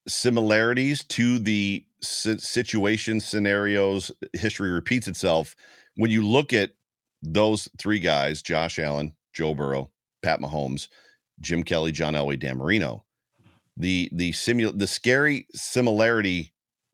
similarities 0.09 1.05
to 1.05 1.39
the 1.39 1.85
si- 2.03 2.39
situation 2.39 3.21
scenarios 3.21 4.11
history 4.33 4.71
repeats 4.71 5.07
itself 5.09 5.55
when 5.97 6.11
you 6.11 6.27
look 6.27 6.53
at 6.53 6.71
those 7.23 7.69
three 7.79 7.99
guys: 8.01 8.43
Josh 8.43 8.79
Allen, 8.79 9.15
Joe 9.33 9.55
Burrow, 9.55 9.91
Pat 10.23 10.41
Mahomes, 10.41 10.89
Jim 11.41 11.63
Kelly, 11.63 11.93
John 11.93 12.15
Elway, 12.15 12.39
Dan 12.39 12.59
Marino. 12.59 13.05
The 13.77 14.09
the 14.13 14.33
simul 14.33 14.73
the 14.73 14.87
scary 14.87 15.47
similarity 15.55 16.53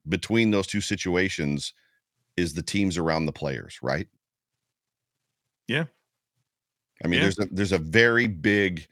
between 0.09 0.51
those 0.51 0.67
two 0.67 0.81
situations 0.81 1.73
is 2.37 2.55
the 2.55 2.63
teams 2.63 2.97
around 2.97 3.27
the 3.27 3.33
players, 3.33 3.79
right? 3.83 4.07
Yeah. 5.67 5.85
I 7.05 7.09
mean, 7.09 7.19
Yeah. 7.19 7.25
there's 7.25 7.39
a 7.41 7.47
there's 7.51 7.73
a 7.73 7.79
very 7.79 8.27
big 8.27 8.87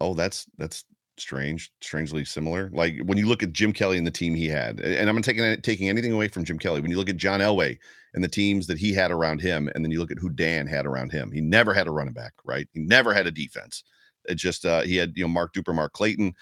oh, 0.00 0.14
that's 0.14 0.46
that's 0.58 0.84
strange, 1.22 1.72
strangely 1.80 2.24
similar. 2.24 2.70
Like 2.72 3.00
when 3.04 3.16
you 3.16 3.26
look 3.26 3.42
at 3.42 3.52
Jim 3.52 3.72
Kelly 3.72 3.96
and 3.96 4.06
the 4.06 4.10
team 4.10 4.34
he 4.34 4.48
had, 4.48 4.80
and 4.80 5.08
I'm 5.08 5.22
taking 5.22 5.60
taking 5.62 5.88
anything 5.88 6.12
away 6.12 6.28
from 6.28 6.44
Jim 6.44 6.58
Kelly. 6.58 6.80
When 6.80 6.90
you 6.90 6.98
look 6.98 7.08
at 7.08 7.16
John 7.16 7.40
Elway 7.40 7.78
and 8.14 8.22
the 8.22 8.28
teams 8.28 8.66
that 8.66 8.78
he 8.78 8.92
had 8.92 9.10
around 9.10 9.40
him, 9.40 9.70
and 9.74 9.84
then 9.84 9.90
you 9.90 9.98
look 10.00 10.10
at 10.10 10.18
who 10.18 10.28
Dan 10.28 10.66
had 10.66 10.84
around 10.84 11.12
him, 11.12 11.32
he 11.32 11.40
never 11.40 11.72
had 11.72 11.86
a 11.86 11.90
running 11.90 12.12
back, 12.12 12.32
right? 12.44 12.68
He 12.72 12.80
never 12.80 13.14
had 13.14 13.26
a 13.26 13.30
defense. 13.30 13.84
It 14.26 14.34
just 14.34 14.66
uh, 14.66 14.82
he 14.82 14.96
had 14.96 15.12
you 15.16 15.24
know 15.24 15.28
Mark 15.28 15.54
Duper, 15.54 15.74
Mark 15.74 15.92
Clayton, 15.94 16.34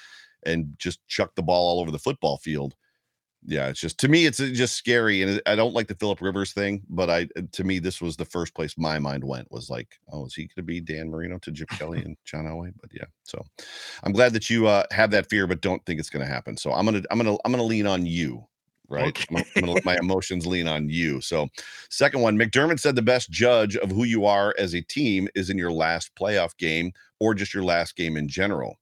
and 0.45 0.75
just 0.79 1.07
chucked 1.07 1.37
the 1.37 1.43
ball 1.43 1.71
all 1.71 1.81
over 1.81 1.91
the 1.91 1.99
football 1.99 2.39
field. 2.39 2.75
Yeah, 3.47 3.69
it's 3.69 3.81
just 3.81 3.99
to 4.01 4.09
me, 4.09 4.27
it's 4.27 4.39
uh, 4.39 4.51
just 4.53 4.77
scary, 4.77 5.23
and 5.23 5.41
I 5.47 5.57
don't 5.57 5.73
like 5.73 5.89
the 5.89 5.95
Philip 5.95 6.21
Rivers 6.21 6.53
thing. 6.53 6.83
But 6.91 7.09
I, 7.09 7.29
uh, 7.37 7.43
to 7.53 7.65
me, 7.65 7.79
this 7.79 8.01
was 8.01 8.17
the 8.17 8.25
first 8.27 8.55
place 8.55 8.77
my 8.77 8.99
mind 8.99 9.25
went 9.25 9.51
was 9.51 9.71
like, 9.71 9.99
oh, 10.13 10.27
is 10.27 10.35
he 10.35 10.43
going 10.43 10.51
to 10.57 10.63
be 10.63 10.81
Dan 10.81 11.09
Marino 11.11 11.39
to 11.39 11.51
Jim 11.51 11.67
Kelly 11.69 12.03
and 12.05 12.17
John 12.25 12.45
Elway? 12.45 12.73
But 12.81 12.91
yeah, 12.93 13.07
so 13.23 13.43
I'm 14.03 14.13
glad 14.13 14.35
that 14.35 14.51
you 14.51 14.67
uh, 14.67 14.85
have 14.91 15.11
that 15.13 15.31
fear, 15.31 15.47
but 15.47 15.63
don't 15.63 15.85
think 15.87 15.99
it's 16.01 16.11
going 16.11 16.25
to 16.25 16.31
happen. 16.31 16.57
So 16.59 16.73
I'm 16.73 16.85
gonna, 16.85 17.03
I'm 17.11 17.17
gonna, 17.19 17.37
I'm 17.45 17.51
gonna 17.53 17.63
lean 17.63 17.87
on 17.87 18.05
you, 18.05 18.47
right? 18.91 19.17
I'm 19.31 19.37
gonna- 19.37 19.47
I'm 19.57 19.61
gonna 19.63 19.73
let 19.73 19.85
my 19.87 19.97
emotions 19.97 20.47
lean 20.47 20.69
on 20.69 20.91
you. 20.91 21.23
So, 21.23 21.49
second 21.89 22.21
one, 22.21 22.37
McDermott 22.37 22.79
said 22.81 22.95
the 22.95 23.03
best 23.03 23.31
judge 23.31 23.75
of 23.77 23.91
who 23.91 24.05
you 24.05 24.27
are 24.27 24.55
as 24.59 24.75
a 24.75 24.83
team 24.83 25.29
is 25.35 25.49
in 25.49 25.57
your 25.57 25.73
last 25.73 26.11
playoff 26.15 26.55
game 26.59 26.93
or 27.21 27.35
just 27.35 27.55
your 27.55 27.65
last 27.65 27.97
game 27.97 28.19
in 28.19 28.29
general. 28.29 28.79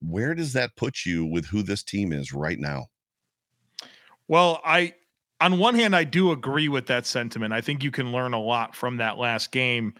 Where 0.00 0.34
does 0.34 0.52
that 0.52 0.76
put 0.76 1.04
you 1.04 1.24
with 1.26 1.46
who 1.46 1.62
this 1.62 1.82
team 1.82 2.12
is 2.12 2.32
right 2.32 2.58
now? 2.58 2.86
Well, 4.28 4.60
I 4.64 4.94
on 5.40 5.58
one 5.58 5.74
hand 5.74 5.94
I 5.96 6.04
do 6.04 6.32
agree 6.32 6.68
with 6.68 6.86
that 6.86 7.06
sentiment. 7.06 7.52
I 7.52 7.60
think 7.60 7.82
you 7.82 7.90
can 7.90 8.12
learn 8.12 8.34
a 8.34 8.40
lot 8.40 8.74
from 8.76 8.98
that 8.98 9.18
last 9.18 9.52
game. 9.52 9.94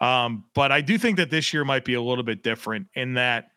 Um, 0.00 0.44
but 0.54 0.72
I 0.72 0.80
do 0.80 0.98
think 0.98 1.16
that 1.18 1.30
this 1.30 1.52
year 1.52 1.64
might 1.64 1.84
be 1.84 1.94
a 1.94 2.02
little 2.02 2.24
bit 2.24 2.42
different 2.42 2.88
in 2.94 3.14
that 3.14 3.50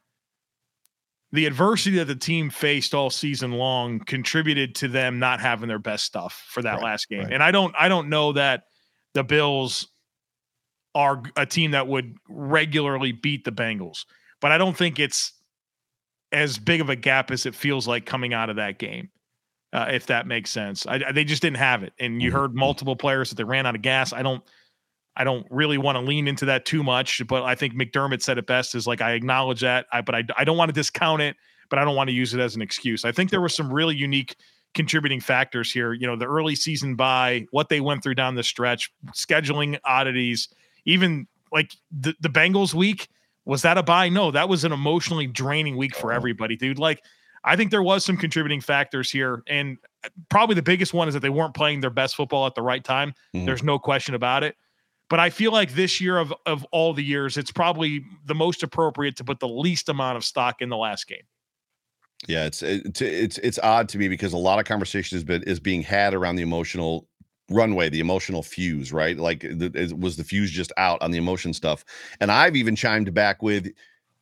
the 1.32 1.46
adversity 1.48 1.98
that 1.98 2.06
the 2.06 2.16
team 2.16 2.50
faced 2.50 2.94
all 2.94 3.10
season 3.10 3.52
long 3.54 4.00
contributed 4.00 4.76
to 4.76 4.88
them 4.88 5.20
not 5.20 5.40
having 5.42 5.68
their 5.68 5.80
best 5.80 6.06
stuff 6.06 6.46
for 6.50 6.62
that 6.62 6.76
Right, 6.76 6.84
last 6.84 7.10
game. 7.10 7.24
right. 7.24 7.34
And 7.34 7.44
I 7.44 7.52
don't 7.52 7.74
I 7.78 7.90
don't 7.90 8.10
know 8.10 8.32
that 8.34 8.64
the 9.14 9.24
Bills 9.24 9.88
are 10.94 11.24
a 11.36 11.46
team 11.46 11.72
that 11.72 11.88
would 11.88 12.16
regularly 12.30 13.12
beat 13.12 13.44
the 13.44 13.52
Bengals, 13.52 14.06
but 14.40 14.52
I 14.52 14.58
don't 14.58 14.78
think 14.78 15.00
it's 15.00 15.34
as 16.36 16.58
big 16.60 16.82
of 16.82 16.90
a 16.90 16.96
gap 16.96 17.32
as 17.32 17.46
it 17.46 17.56
feels 17.56 17.88
like 17.88 18.06
coming 18.06 18.34
out 18.34 18.50
of 18.50 18.58
that 18.58 18.78
game 18.78 19.10
uh, 19.74 19.88
if 19.92 20.06
that 20.06 20.26
makes 20.28 20.52
sense. 20.52 20.86
I, 20.88 21.02
I- 21.08 21.12
they 21.12 21.24
just 21.26 21.42
didn't 21.42 21.58
have 21.58 21.84
it, 21.84 21.92
and 22.00 22.22
you 22.22 22.30
Mhm. 22.30 22.34
heard 22.34 22.56
multiple 22.56 22.96
players 22.96 23.30
that 23.30 23.36
they 23.36 23.44
ran 23.44 23.66
out 23.66 23.76
of 23.76 23.82
gas. 23.82 24.14
I 24.14 24.22
don't, 24.22 24.42
I 25.18 25.24
don't 25.26 25.46
really 25.50 25.78
want 25.78 25.98
to 25.98 26.02
lean 26.02 26.28
into 26.28 26.46
that 26.46 26.66
too 26.66 26.82
much, 26.84 27.22
but 27.28 27.44
I 27.44 27.56
think 27.56 27.74
McDermott 27.74 28.22
said 28.22 28.38
it 28.38 28.48
best: 28.48 28.74
is 28.76 28.88
like 28.88 29.02
I 29.02 29.12
acknowledge 29.14 29.62
that, 29.62 29.86
I, 29.92 30.02
but 30.02 30.16
I, 30.16 30.24
I 30.38 30.44
don't 30.46 30.56
want 30.58 30.70
to 30.70 30.74
discount 30.74 31.22
it, 31.22 31.36
but 31.70 31.78
I 31.80 31.84
don't 31.84 31.96
want 31.96 32.10
to 32.10 32.14
use 32.14 32.34
it 32.34 32.40
as 32.40 32.56
an 32.56 32.62
excuse. 32.62 33.04
I 33.06 33.12
think 33.12 33.32
there 33.32 33.42
were 33.42 33.50
some 33.50 33.72
really 33.74 33.96
unique 33.96 34.36
contributing 34.76 35.20
factors 35.22 35.72
here. 35.72 35.92
You 35.94 36.08
know, 36.08 36.16
the 36.16 36.26
early 36.28 36.56
season 36.56 36.96
by 36.96 37.46
what 37.52 37.68
they 37.70 37.82
went 37.82 38.02
through 38.04 38.16
down 38.16 38.36
the 38.36 38.44
stretch, 38.44 38.92
scheduling 39.14 39.78
oddities, 39.84 40.48
even 40.86 41.28
like 41.52 41.72
the 41.92 42.14
the 42.22 42.30
Bengals 42.30 42.74
week. 42.74 43.10
Was 43.46 43.62
that 43.62 43.78
a 43.78 43.84
bye? 43.84 44.10
No, 44.10 44.32
that 44.32 44.50
was 44.50 44.64
an 44.64 44.72
emotionally 44.72 45.28
draining 45.28 45.78
week 45.78 45.96
for 45.96 46.12
Oh. 46.12 46.16
everybody, 46.16 46.56
dude. 46.56 46.80
Like 46.80 47.02
I 47.44 47.56
think 47.56 47.70
there 47.72 47.84
was 47.84 48.04
some 48.04 48.18
contributing 48.18 48.60
factors 48.60 49.12
here, 49.12 49.44
and 49.48 49.78
uh, 50.04 50.10
probably 50.30 50.56
the 50.56 50.64
biggest 50.64 50.94
one 50.96 51.08
is 51.08 51.14
that 51.14 51.20
they 51.20 51.30
weren't 51.30 51.54
playing 51.54 51.82
their 51.82 51.92
best 51.92 52.16
football 52.16 52.48
at 52.48 52.56
the 52.56 52.64
right 52.64 52.84
time. 52.84 53.14
Mhm. 53.36 53.46
There's 53.46 53.62
no 53.64 53.78
question 53.78 54.16
about 54.16 54.44
it. 54.44 54.56
But 55.12 55.20
I 55.20 55.30
feel 55.30 55.52
like 55.52 55.74
this 55.76 56.02
year 56.02 56.18
of 56.18 56.34
of 56.48 56.66
all 56.72 56.94
the 56.94 57.04
years, 57.04 57.38
it's 57.38 57.52
probably 57.52 58.04
the 58.26 58.34
most 58.34 58.64
appropriate 58.64 59.16
to 59.18 59.24
put 59.24 59.40
the 59.40 59.48
least 59.48 59.90
amount 59.90 60.18
of 60.18 60.26
stock 60.26 60.62
in 60.62 60.70
the 60.70 60.78
last 60.78 61.06
game. 61.08 61.22
Yeah, 62.28 62.46
it's 62.46 62.64
it's 62.64 63.02
it's 63.02 63.38
it's 63.38 63.60
odd 63.62 63.88
to 63.90 64.00
me 64.00 64.08
because 64.08 64.34
a 64.34 64.38
lot 64.38 64.58
of 64.58 64.66
conversation 64.66 65.16
has 65.16 65.24
been 65.24 65.44
is 65.44 65.60
being 65.60 65.84
had 65.84 66.16
around 66.16 66.38
the 66.38 66.42
emotional 66.44 67.08
runway, 67.50 67.90
the 67.90 68.00
emotional 68.00 68.44
fuse, 68.44 68.92
right? 68.92 69.18
Like, 69.18 69.42
the, 69.42 69.72
is, 69.74 69.94
was 69.94 70.18
the 70.18 70.24
fuse 70.24 70.52
just 70.52 70.72
out 70.78 71.02
on 71.02 71.12
the 71.12 71.18
emotion 71.18 71.54
stuff? 71.54 71.86
And 72.20 72.32
I've 72.32 72.56
even 72.56 72.76
chimed 72.76 73.14
back 73.14 73.42
with 73.42 73.72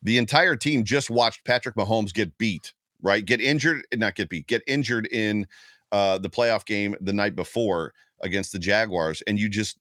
the 0.02 0.18
entire 0.18 0.56
team 0.56 0.84
just 0.84 1.10
watched 1.10 1.46
Patrick 1.46 1.76
Mahomes 1.76 2.14
get 2.14 2.38
beat, 2.38 2.74
right? 3.02 3.24
Get 3.24 3.42
injured, 3.42 3.86
not 3.96 4.16
get 4.16 4.30
beat, 4.30 4.48
get 4.48 4.62
injured 4.68 5.08
in 5.08 5.48
uh, 5.92 6.18
the 6.18 6.30
playoff 6.30 6.66
game 6.66 6.96
the 7.02 7.14
night 7.14 7.36
before 7.36 7.94
against 8.22 8.52
the 8.52 8.60
Jaguars, 8.60 9.22
and 9.28 9.40
you 9.40 9.50
just. 9.50 9.78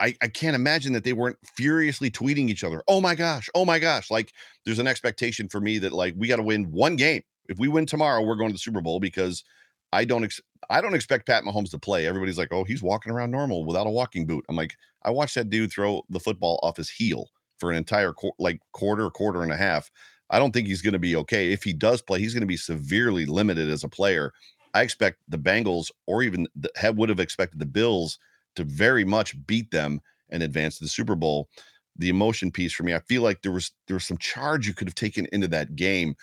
I, 0.00 0.16
I 0.20 0.26
can't 0.26 0.56
imagine 0.56 0.92
that 0.94 1.04
they 1.04 1.12
weren't 1.12 1.36
furiously 1.54 2.10
tweeting 2.10 2.48
each 2.48 2.64
other. 2.64 2.82
Oh 2.88 3.00
my 3.00 3.14
gosh! 3.14 3.48
Oh 3.54 3.64
my 3.64 3.78
gosh! 3.78 4.10
Like 4.10 4.32
there's 4.64 4.80
an 4.80 4.88
expectation 4.88 5.48
for 5.48 5.60
me 5.60 5.78
that 5.78 5.92
like 5.92 6.14
we 6.16 6.26
got 6.26 6.36
to 6.36 6.42
win 6.42 6.72
one 6.72 6.96
game 6.96 7.22
if 7.48 7.58
we 7.58 7.68
win 7.68 7.86
tomorrow, 7.86 8.22
we're 8.22 8.36
going 8.36 8.48
to 8.48 8.54
the 8.54 8.58
Super 8.58 8.80
Bowl 8.80 9.00
because 9.00 9.44
I 9.92 10.04
don't 10.04 10.24
ex- 10.24 10.40
I 10.70 10.80
don't 10.80 10.94
expect 10.94 11.26
Pat 11.26 11.44
Mahomes 11.44 11.70
to 11.70 11.78
play. 11.78 12.06
Everybody's 12.06 12.38
like, 12.38 12.52
"Oh, 12.52 12.64
he's 12.64 12.82
walking 12.82 13.12
around 13.12 13.30
normal 13.30 13.64
without 13.64 13.86
a 13.86 13.90
walking 13.90 14.26
boot." 14.26 14.44
I'm 14.48 14.56
like, 14.56 14.76
I 15.04 15.10
watched 15.10 15.34
that 15.34 15.50
dude 15.50 15.72
throw 15.72 16.02
the 16.10 16.20
football 16.20 16.60
off 16.62 16.76
his 16.76 16.90
heel 16.90 17.28
for 17.58 17.70
an 17.70 17.76
entire 17.76 18.12
qu- 18.12 18.32
like 18.38 18.60
quarter, 18.72 19.10
quarter 19.10 19.42
and 19.42 19.52
a 19.52 19.56
half. 19.56 19.90
I 20.30 20.38
don't 20.38 20.52
think 20.52 20.66
he's 20.66 20.82
going 20.82 20.94
to 20.94 20.98
be 20.98 21.16
okay. 21.16 21.52
If 21.52 21.62
he 21.62 21.72
does 21.72 22.00
play, 22.00 22.18
he's 22.18 22.32
going 22.32 22.42
to 22.42 22.46
be 22.46 22.56
severely 22.56 23.26
limited 23.26 23.70
as 23.70 23.84
a 23.84 23.88
player. 23.88 24.32
I 24.74 24.82
expect 24.82 25.18
the 25.28 25.38
Bengals 25.38 25.90
or 26.06 26.22
even 26.22 26.48
the, 26.56 26.70
have, 26.76 26.96
would 26.96 27.10
have 27.10 27.20
expected 27.20 27.60
the 27.60 27.66
Bills 27.66 28.18
to 28.56 28.64
very 28.64 29.04
much 29.04 29.34
beat 29.46 29.70
them 29.70 30.00
and 30.30 30.42
advance 30.42 30.78
to 30.78 30.84
the 30.84 30.90
Super 30.90 31.14
Bowl. 31.14 31.48
The 31.96 32.08
emotion 32.08 32.50
piece 32.50 32.72
for 32.72 32.84
me, 32.84 32.94
I 32.94 33.00
feel 33.00 33.22
like 33.22 33.42
there 33.42 33.52
was 33.52 33.72
there 33.86 33.96
was 33.96 34.06
some 34.06 34.16
charge 34.16 34.66
you 34.66 34.74
could 34.74 34.88
have 34.88 34.94
taken 34.94 35.26
into 35.32 35.48
that 35.48 35.76
game. 35.76 36.14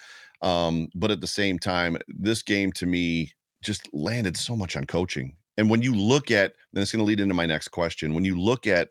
Um, 0.41 0.89
but 0.95 1.11
at 1.11 1.21
the 1.21 1.27
same 1.27 1.59
time, 1.59 1.97
this 2.07 2.41
game 2.41 2.71
to 2.73 2.85
me 2.85 3.33
just 3.61 3.89
landed 3.93 4.37
so 4.37 4.55
much 4.55 4.75
on 4.75 4.85
coaching. 4.85 5.35
And 5.57 5.69
when 5.69 5.81
you 5.81 5.93
look 5.93 6.31
at, 6.31 6.53
then 6.71 6.81
it's 6.81 6.91
going 6.91 7.03
to 7.03 7.07
lead 7.07 7.19
into 7.19 7.33
my 7.33 7.45
next 7.45 7.69
question. 7.69 8.13
When 8.13 8.25
you 8.25 8.39
look 8.39 8.65
at 8.65 8.89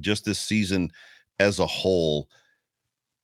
just 0.00 0.24
this 0.24 0.38
season 0.38 0.90
as 1.38 1.58
a 1.58 1.66
whole, 1.66 2.28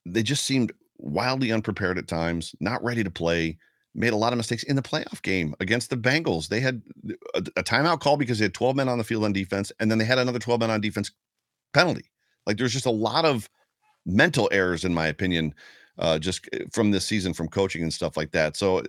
they 0.05 0.23
just 0.23 0.45
seemed 0.45 0.71
wildly 0.97 1.51
unprepared 1.51 1.97
at 1.97 2.07
times, 2.07 2.53
not 2.59 2.83
ready 2.83 3.03
to 3.03 3.11
play, 3.11 3.57
made 3.95 4.13
a 4.13 4.17
lot 4.17 4.33
of 4.33 4.37
mistakes 4.37 4.63
in 4.63 4.75
the 4.75 4.81
playoff 4.81 5.21
game 5.21 5.55
against 5.59 5.89
the 5.89 5.97
Bengals. 5.97 6.47
They 6.49 6.59
had 6.59 6.81
a, 7.33 7.39
a 7.55 7.63
timeout 7.63 7.99
call 7.99 8.17
because 8.17 8.39
they 8.39 8.45
had 8.45 8.53
12 8.53 8.75
men 8.75 8.89
on 8.89 8.97
the 8.97 9.03
field 9.03 9.23
on 9.23 9.33
defense, 9.33 9.71
and 9.79 9.89
then 9.89 9.97
they 9.97 10.05
had 10.05 10.19
another 10.19 10.39
12 10.39 10.59
men 10.59 10.69
on 10.69 10.81
defense 10.81 11.11
penalty. 11.73 12.11
Like 12.45 12.57
there's 12.57 12.73
just 12.73 12.85
a 12.85 12.91
lot 12.91 13.25
of 13.25 13.49
mental 14.05 14.49
errors, 14.51 14.85
in 14.85 14.93
my 14.93 15.07
opinion, 15.07 15.53
uh, 15.97 16.19
just 16.19 16.47
eh, 16.53 16.63
from 16.71 16.91
this 16.91 17.05
season 17.05 17.33
from 17.33 17.47
coaching 17.47 17.83
and 17.83 17.93
stuff 17.93 18.17
like 18.17 18.31
that. 18.31 18.55
So 18.55 18.79
eh, 18.79 18.83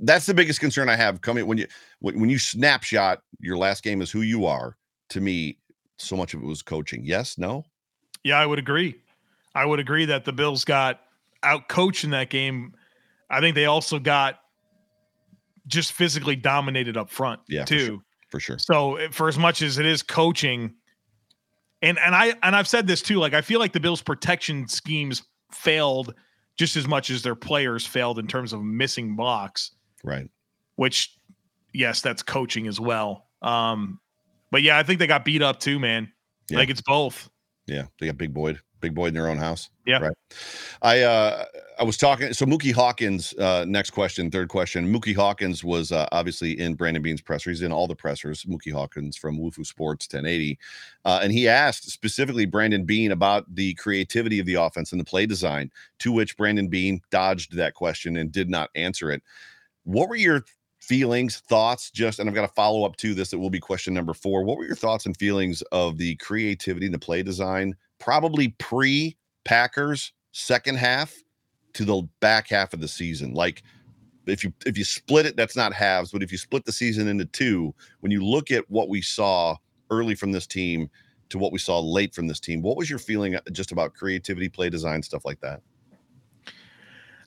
that's 0.00 0.26
the 0.26 0.34
biggest 0.34 0.60
concern 0.60 0.88
I 0.88 0.96
have 0.96 1.20
coming 1.20 1.46
when 1.46 1.58
you 1.58 1.66
when, 2.00 2.20
when 2.20 2.30
you 2.30 2.38
snapshot 2.38 3.22
your 3.40 3.56
last 3.56 3.82
game 3.82 4.02
is 4.02 4.10
who 4.10 4.22
you 4.22 4.46
are. 4.46 4.76
To 5.10 5.20
me, 5.20 5.58
so 5.98 6.16
much 6.16 6.34
of 6.34 6.42
it 6.42 6.46
was 6.46 6.62
coaching. 6.62 7.04
Yes, 7.04 7.38
no. 7.38 7.64
Yeah, 8.24 8.38
I 8.38 8.46
would 8.46 8.58
agree. 8.58 8.96
I 9.54 9.64
would 9.64 9.78
agree 9.78 10.04
that 10.06 10.24
the 10.24 10.32
Bills 10.32 10.64
got 10.64 11.00
out 11.44 11.68
coached 11.68 12.02
in 12.02 12.10
that 12.10 12.28
game. 12.28 12.74
I 13.30 13.40
think 13.40 13.54
they 13.54 13.66
also 13.66 13.98
got 13.98 14.40
just 15.66 15.92
physically 15.92 16.36
dominated 16.36 16.96
up 16.96 17.10
front 17.10 17.40
Yeah, 17.48 17.62
for 17.62 17.68
too. 17.68 17.86
sure. 17.86 17.98
For 18.30 18.40
sure. 18.40 18.58
So 18.58 18.96
eh, 18.96 19.08
for 19.12 19.28
as 19.28 19.38
much 19.38 19.62
as 19.62 19.78
it 19.78 19.86
is 19.86 20.02
coaching, 20.02 20.74
and 21.82 21.98
and 22.00 22.14
I 22.14 22.34
and 22.42 22.56
I've 22.56 22.68
said 22.68 22.86
this 22.88 23.02
too, 23.02 23.18
like 23.18 23.34
I 23.34 23.40
feel 23.42 23.60
like 23.60 23.72
the 23.72 23.80
Bills' 23.80 24.02
protection 24.02 24.66
schemes 24.66 25.22
failed 25.52 26.14
just 26.58 26.76
as 26.76 26.88
much 26.88 27.10
as 27.10 27.22
their 27.22 27.34
players 27.36 27.86
failed 27.86 28.18
in 28.18 28.26
terms 28.26 28.52
of 28.52 28.62
missing 28.62 29.14
blocks. 29.14 29.72
Right. 30.06 30.30
Which, 30.76 31.14
yes, 31.74 32.00
that's 32.00 32.22
coaching 32.22 32.66
as 32.68 32.80
well. 32.80 33.26
Um, 33.42 34.00
but 34.50 34.62
yeah, 34.62 34.78
I 34.78 34.82
think 34.82 35.00
they 35.00 35.06
got 35.06 35.24
beat 35.24 35.42
up 35.42 35.60
too, 35.60 35.78
man. 35.78 36.10
Yeah. 36.48 36.58
Like 36.58 36.70
it's 36.70 36.80
both. 36.80 37.28
Yeah, 37.66 37.86
they 37.98 38.06
got 38.06 38.16
Big 38.16 38.32
Boyd, 38.32 38.60
Big 38.80 38.94
Boyd 38.94 39.08
in 39.08 39.14
their 39.14 39.28
own 39.28 39.38
house. 39.38 39.70
Yeah. 39.84 39.98
right. 39.98 40.16
I 40.82 41.02
uh 41.02 41.44
I 41.78 41.84
was 41.84 41.98
talking. 41.98 42.32
So 42.32 42.46
Mookie 42.46 42.72
Hawkins. 42.72 43.34
Uh, 43.34 43.64
next 43.68 43.90
question, 43.90 44.30
third 44.30 44.48
question. 44.48 44.90
Mookie 44.90 45.14
Hawkins 45.14 45.62
was 45.62 45.92
uh, 45.92 46.06
obviously 46.10 46.58
in 46.58 46.74
Brandon 46.74 47.02
Beane's 47.02 47.20
presser. 47.20 47.50
He's 47.50 47.62
in 47.62 47.72
all 47.72 47.86
the 47.86 47.94
pressers. 47.94 48.44
Mookie 48.44 48.72
Hawkins 48.72 49.16
from 49.16 49.38
Wufu 49.38 49.66
Sports 49.66 50.06
1080, 50.06 50.58
uh, 51.04 51.20
and 51.22 51.32
he 51.32 51.48
asked 51.48 51.90
specifically 51.90 52.46
Brandon 52.46 52.84
Beane 52.84 53.12
about 53.12 53.52
the 53.54 53.74
creativity 53.74 54.38
of 54.38 54.46
the 54.46 54.54
offense 54.54 54.92
and 54.92 55.00
the 55.00 55.04
play 55.04 55.26
design. 55.26 55.70
To 55.98 56.12
which 56.12 56.36
Brandon 56.36 56.68
Beane 56.68 57.02
dodged 57.10 57.54
that 57.56 57.74
question 57.74 58.16
and 58.16 58.32
did 58.32 58.48
not 58.48 58.70
answer 58.74 59.10
it. 59.10 59.22
What 59.86 60.08
were 60.08 60.16
your 60.16 60.44
feelings, 60.80 61.38
thoughts? 61.48 61.90
Just 61.92 62.18
and 62.18 62.28
I've 62.28 62.34
got 62.34 62.44
a 62.44 62.52
follow 62.54 62.84
up 62.84 62.96
to 62.96 63.14
this. 63.14 63.30
That 63.30 63.38
will 63.38 63.50
be 63.50 63.60
question 63.60 63.94
number 63.94 64.14
four. 64.14 64.42
What 64.42 64.58
were 64.58 64.66
your 64.66 64.76
thoughts 64.76 65.06
and 65.06 65.16
feelings 65.16 65.62
of 65.70 65.96
the 65.96 66.16
creativity 66.16 66.86
and 66.86 66.94
the 66.94 66.98
play 66.98 67.22
design? 67.22 67.74
Probably 68.00 68.48
pre 68.58 69.16
Packers 69.44 70.12
second 70.32 70.76
half 70.76 71.14
to 71.74 71.84
the 71.84 72.02
back 72.20 72.48
half 72.48 72.74
of 72.74 72.80
the 72.80 72.88
season. 72.88 73.32
Like 73.32 73.62
if 74.26 74.42
you 74.42 74.52
if 74.66 74.76
you 74.76 74.82
split 74.82 75.24
it, 75.24 75.36
that's 75.36 75.56
not 75.56 75.72
halves, 75.72 76.10
but 76.10 76.22
if 76.22 76.32
you 76.32 76.38
split 76.38 76.64
the 76.64 76.72
season 76.72 77.06
into 77.06 77.24
two, 77.26 77.72
when 78.00 78.10
you 78.10 78.24
look 78.24 78.50
at 78.50 78.68
what 78.68 78.88
we 78.88 79.00
saw 79.00 79.56
early 79.90 80.16
from 80.16 80.32
this 80.32 80.48
team 80.48 80.90
to 81.28 81.38
what 81.38 81.52
we 81.52 81.58
saw 81.60 81.78
late 81.78 82.12
from 82.12 82.26
this 82.26 82.40
team, 82.40 82.60
what 82.60 82.76
was 82.76 82.90
your 82.90 82.98
feeling 82.98 83.36
uh, 83.36 83.40
just 83.52 83.70
about 83.70 83.94
creativity, 83.94 84.48
play 84.48 84.68
design, 84.68 85.02
stuff 85.02 85.24
like 85.24 85.40
that? 85.42 85.60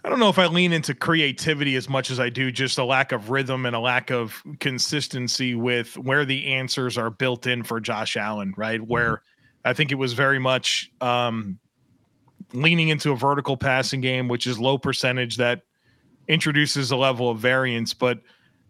I 0.10 0.12
don't 0.12 0.20
know 0.20 0.30
if 0.30 0.40
I 0.40 0.48
lean 0.48 0.74
into 0.74 0.96
creativity 0.96 1.76
as 1.76 1.88
much 1.88 2.10
as 2.10 2.20
I 2.20 2.30
do 2.30 2.52
just 2.52 2.80
a 2.80 2.84
lack 2.84 3.12
of 3.12 3.30
rhythm 3.30 3.68
and 3.68 3.76
a 3.76 3.80
lack 3.80 4.10
of 4.10 4.42
consistency 4.60 5.54
with 5.54 5.96
where 6.00 6.26
the 6.26 6.48
answers 6.48 6.98
are 6.98 7.12
built 7.12 7.46
in 7.46 7.62
for 7.62 7.80
Josh 7.80 8.18
Allen, 8.18 8.56
right? 8.58 8.82
Where 8.82 9.22
I 9.66 9.74
think 9.74 9.92
it 9.92 10.00
was 10.00 10.14
very 10.14 10.40
much 10.40 10.92
um, 11.00 11.60
leaning 12.54 12.90
into 12.90 13.12
a 13.12 13.16
vertical 13.16 13.56
passing 13.56 14.02
game, 14.02 14.28
which 14.28 14.48
is 14.48 14.58
low 14.58 14.80
percentage 14.80 15.38
that 15.38 15.62
introduces 16.28 16.90
a 16.90 16.96
level 16.96 17.30
of 17.30 17.38
variance, 17.38 17.94
but 17.94 18.20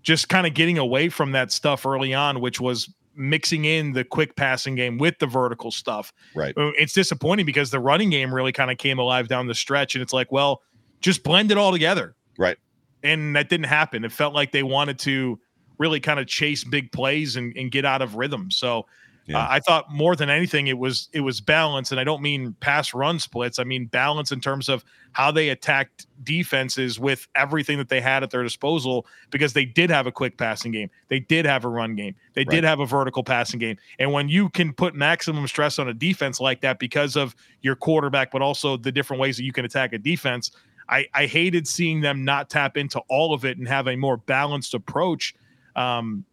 just 0.04 0.28
kind 0.28 0.46
of 0.46 0.54
getting 0.54 0.78
away 0.78 1.08
from 1.08 1.32
that 1.32 1.54
stuff 1.54 1.86
early 1.86 2.14
on, 2.14 2.42
which 2.42 2.60
was 2.60 2.94
mixing 3.16 3.64
in 3.64 3.94
the 3.94 4.04
quick 4.04 4.36
passing 4.36 4.76
game 4.76 4.98
with 4.98 5.18
the 5.20 5.26
vertical 5.26 5.72
stuff. 5.72 6.12
Right. 6.36 6.54
Uh, 6.58 6.72
It's 6.78 6.92
disappointing 6.92 7.46
because 7.46 7.72
the 7.72 7.80
running 7.80 8.10
game 8.10 8.36
really 8.36 8.52
kind 8.52 8.72
of 8.72 8.78
came 8.78 9.00
alive 9.00 9.30
down 9.30 9.48
the 9.48 9.56
stretch, 9.56 9.96
and 9.96 10.02
it's 10.02 10.12
like, 10.12 10.34
well, 10.34 10.64
just 11.02 11.24
blend 11.24 11.52
it 11.52 11.58
all 11.58 11.72
together. 11.72 12.16
Right. 12.38 12.58
And 13.04 13.36
that 13.36 13.50
didn't 13.50 13.68
happen. 13.68 14.04
It 14.04 14.12
felt 14.12 14.34
like 14.34 14.52
they 14.52 14.64
wanted 14.64 15.00
to 15.00 15.40
really 15.78 16.00
kind 16.00 16.20
of 16.20 16.28
chase 16.28 16.64
big 16.64 16.92
plays 16.92 17.36
and, 17.38 17.56
and 17.56 17.72
get 17.72 17.86
out 17.86 18.02
of 18.02 18.16
rhythm. 18.16 18.52
So 18.52 18.86
Yeah. 19.26 19.38
uh, 19.40 19.48
I 19.50 19.60
thought 19.62 19.90
more 19.92 20.16
than 20.18 20.30
anything, 20.30 20.68
it 20.68 20.78
was 20.78 21.08
it 21.14 21.22
was 21.22 21.40
balance, 21.40 21.92
and 21.92 22.00
I 22.00 22.04
don't 22.04 22.22
mean 22.22 22.54
pass 22.60 22.94
run 22.94 23.20
splits. 23.20 23.60
I 23.60 23.64
mean 23.64 23.86
balance 23.86 24.32
in 24.34 24.42
terms 24.42 24.68
of 24.68 24.84
how 25.14 25.32
they 25.32 25.50
attacked 25.50 26.06
defenses 26.24 27.00
with 27.00 27.28
everything 27.36 27.78
that 27.78 27.90
they 27.90 28.02
had 28.02 28.22
at 28.24 28.30
their 28.32 28.44
disposal 28.44 29.06
because 29.32 29.54
they 29.54 29.66
did 29.66 29.90
have 29.90 30.06
a 30.08 30.12
quick 30.12 30.38
passing 30.38 30.72
game, 30.72 30.90
they 31.08 31.20
did 31.20 31.46
have 31.46 31.64
a 31.64 31.70
run 31.70 31.96
game, 31.96 32.16
they 32.34 32.42
Right. 32.42 32.50
did 32.56 32.64
have 32.64 32.80
a 32.80 32.86
vertical 32.86 33.24
passing 33.24 33.60
game, 33.60 33.78
and 34.00 34.12
when 34.12 34.28
you 34.30 34.50
can 34.50 34.74
put 34.74 34.94
maximum 34.96 35.48
stress 35.48 35.80
on 35.80 35.88
a 35.88 35.94
defense 35.94 36.40
like 36.42 36.62
that 36.62 36.78
because 36.80 37.16
of 37.16 37.36
your 37.62 37.76
quarterback, 37.76 38.32
but 38.32 38.42
also 38.42 38.76
the 38.78 38.92
different 38.92 39.22
ways 39.22 39.38
that 39.38 39.44
you 39.44 39.54
can 39.54 39.64
attack 39.66 39.94
a 39.94 39.98
defense. 39.98 40.52
I, 40.90 41.08
I 41.14 41.26
hated 41.28 41.68
seeing 41.68 42.02
them 42.02 42.26
not 42.26 42.50
tap 42.50 42.76
into 42.76 43.00
all 43.10 43.34
of 43.34 43.46
it 43.46 43.58
and 43.58 43.68
have 43.68 43.88
a 43.88 43.96
more 43.96 44.18
balanced 44.18 44.74
approach. 44.74 45.36
Um, 45.76 46.26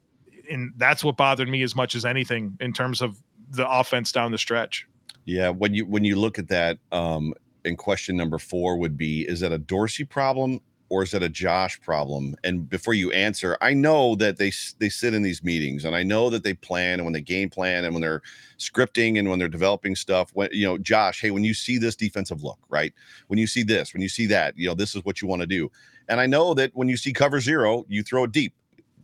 and 0.51 0.73
that's 0.77 1.05
what 1.05 1.17
bothered 1.17 1.49
me 1.49 1.63
as 1.63 1.77
much 1.77 1.95
as 1.95 2.05
anything 2.05 2.57
in 2.61 2.73
terms 2.73 3.03
of 3.03 3.21
the 3.51 3.69
offense 3.69 4.13
down 4.13 4.33
the 4.33 4.39
stretch. 4.39 4.87
Yeah, 5.25 5.51
when 5.51 5.75
you 5.75 5.85
when 5.87 6.05
you 6.05 6.17
look 6.17 6.39
at 6.39 6.49
that, 6.49 6.79
um, 6.93 7.35
and 7.65 7.77
question 7.77 8.17
number 8.17 8.39
four 8.39 8.77
would 8.77 8.97
be: 8.97 9.23
Is 9.23 9.41
that 9.41 9.53
a 9.53 9.59
Dorsey 9.59 10.05
problem 10.05 10.61
or 10.89 11.03
is 11.03 11.11
that 11.11 11.23
a 11.23 11.29
Josh 11.29 11.81
problem? 11.81 12.37
And 12.45 12.69
before 12.69 12.95
you 12.95 13.11
answer, 13.13 13.57
I 13.61 13.75
know 13.75 14.15
that 14.17 14.39
they 14.39 14.53
they 14.79 14.89
sit 14.89 15.15
in 15.15 15.23
these 15.23 15.43
meetings, 15.43 15.85
and 15.85 15.97
I 15.97 16.03
know 16.03 16.31
that 16.31 16.45
they 16.45 16.55
plan 16.55 17.01
and 17.01 17.05
when 17.05 17.13
they 17.13 17.21
game 17.21 17.51
plan 17.51 17.85
and 17.85 17.95
when 17.95 18.03
they're 18.03 18.23
scripting 18.59 19.19
and 19.19 19.29
when 19.29 19.39
they're 19.39 19.49
developing 19.49 19.97
stuff. 19.97 20.31
When 20.35 20.49
you 20.53 20.67
know, 20.67 20.79
Josh, 20.79 21.21
hey, 21.21 21.31
when 21.31 21.45
you 21.45 21.55
see 21.55 21.79
this 21.79 21.97
defensive 21.97 22.43
look, 22.43 22.59
right? 22.69 22.93
When 23.27 23.39
you 23.39 23.47
see 23.47 23.63
this, 23.63 23.93
when 23.93 24.03
you 24.03 24.09
see 24.09 24.27
that, 24.27 24.57
you 24.57 24.69
know, 24.69 24.75
this 24.75 24.95
is 24.95 25.05
what 25.05 25.21
you 25.21 25.29
want 25.29 25.41
to 25.43 25.47
do. 25.47 25.71
And 26.09 26.21
I 26.21 26.27
know 26.27 26.55
that 26.55 26.71
when 26.75 26.89
you 26.89 26.97
see 26.97 27.13
cover 27.13 27.41
zero, 27.41 27.85
you 27.89 28.03
throw 28.03 28.25
it 28.25 28.33
deep 28.33 28.55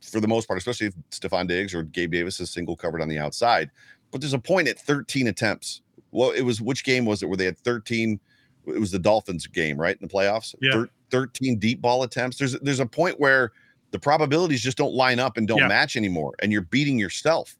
for 0.02 0.20
the 0.20 0.28
most 0.28 0.46
part, 0.46 0.58
especially 0.58 0.88
if 0.88 0.94
Stefon 1.10 1.48
Diggs 1.48 1.74
or 1.74 1.82
Gabe 1.82 2.12
Davis 2.12 2.40
is 2.40 2.50
single 2.50 2.76
covered 2.76 3.00
on 3.02 3.08
the 3.08 3.18
outside. 3.18 3.70
But 4.10 4.20
there's 4.20 4.34
a 4.34 4.38
point 4.38 4.68
at 4.68 4.78
13 4.78 5.26
attempts. 5.26 5.82
Well, 6.10 6.30
it 6.30 6.42
was 6.42 6.60
which 6.60 6.84
game 6.84 7.04
was 7.04 7.22
it 7.22 7.26
where 7.26 7.36
they 7.36 7.46
had 7.46 7.58
13? 7.58 8.20
It 8.66 8.78
was 8.78 8.90
the 8.92 8.98
Dolphins 8.98 9.46
game, 9.46 9.80
right? 9.80 9.96
In 10.00 10.06
the 10.06 10.12
playoffs. 10.12 10.54
Yeah. 10.60 10.72
Thir- 10.72 10.90
13 11.12 11.58
deep 11.60 11.80
ball 11.80 12.02
attempts. 12.02 12.38
There's 12.38 12.58
there's 12.60 12.80
a 12.80 12.86
point 12.86 13.20
where 13.20 13.52
the 13.92 13.98
probabilities 14.00 14.62
just 14.62 14.78
don't 14.78 14.94
line 14.94 15.20
up 15.20 15.36
and 15.36 15.46
don't 15.46 15.58
Yeah. 15.58 15.68
match 15.68 15.96
anymore, 15.96 16.34
and 16.40 16.50
you're 16.50 16.62
beating 16.62 16.98
yourself. 16.98 17.56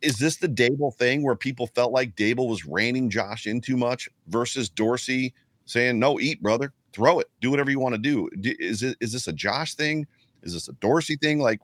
Is 0.00 0.18
this 0.18 0.36
the 0.36 0.48
Daboll 0.48 0.94
thing 0.94 1.24
where 1.24 1.34
people 1.34 1.66
felt 1.66 1.90
like 1.90 2.14
Daboll 2.14 2.48
was 2.48 2.64
reining 2.64 3.10
Josh 3.10 3.48
in 3.48 3.60
too 3.60 3.76
much 3.76 4.08
versus 4.28 4.68
Dorsey 4.68 5.34
saying, 5.64 5.98
"No, 5.98 6.20
eat, 6.20 6.40
brother, 6.40 6.72
throw 6.92 7.18
it, 7.18 7.28
do 7.40 7.50
whatever 7.50 7.70
you 7.72 7.80
want 7.80 7.96
to 7.96 8.00
do"? 8.00 8.28
Is 8.60 8.84
it 8.84 8.96
is 9.00 9.10
this 9.12 9.26
a 9.26 9.32
Josh 9.32 9.74
thing? 9.74 10.06
Is 10.44 10.52
this 10.52 10.68
a 10.68 10.72
Dorsey 10.74 11.16
thing? 11.16 11.40
Like, 11.40 11.60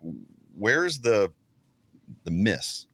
where's 0.56 0.98
the 0.98 1.30
the 2.24 2.32
miss? 2.32 2.86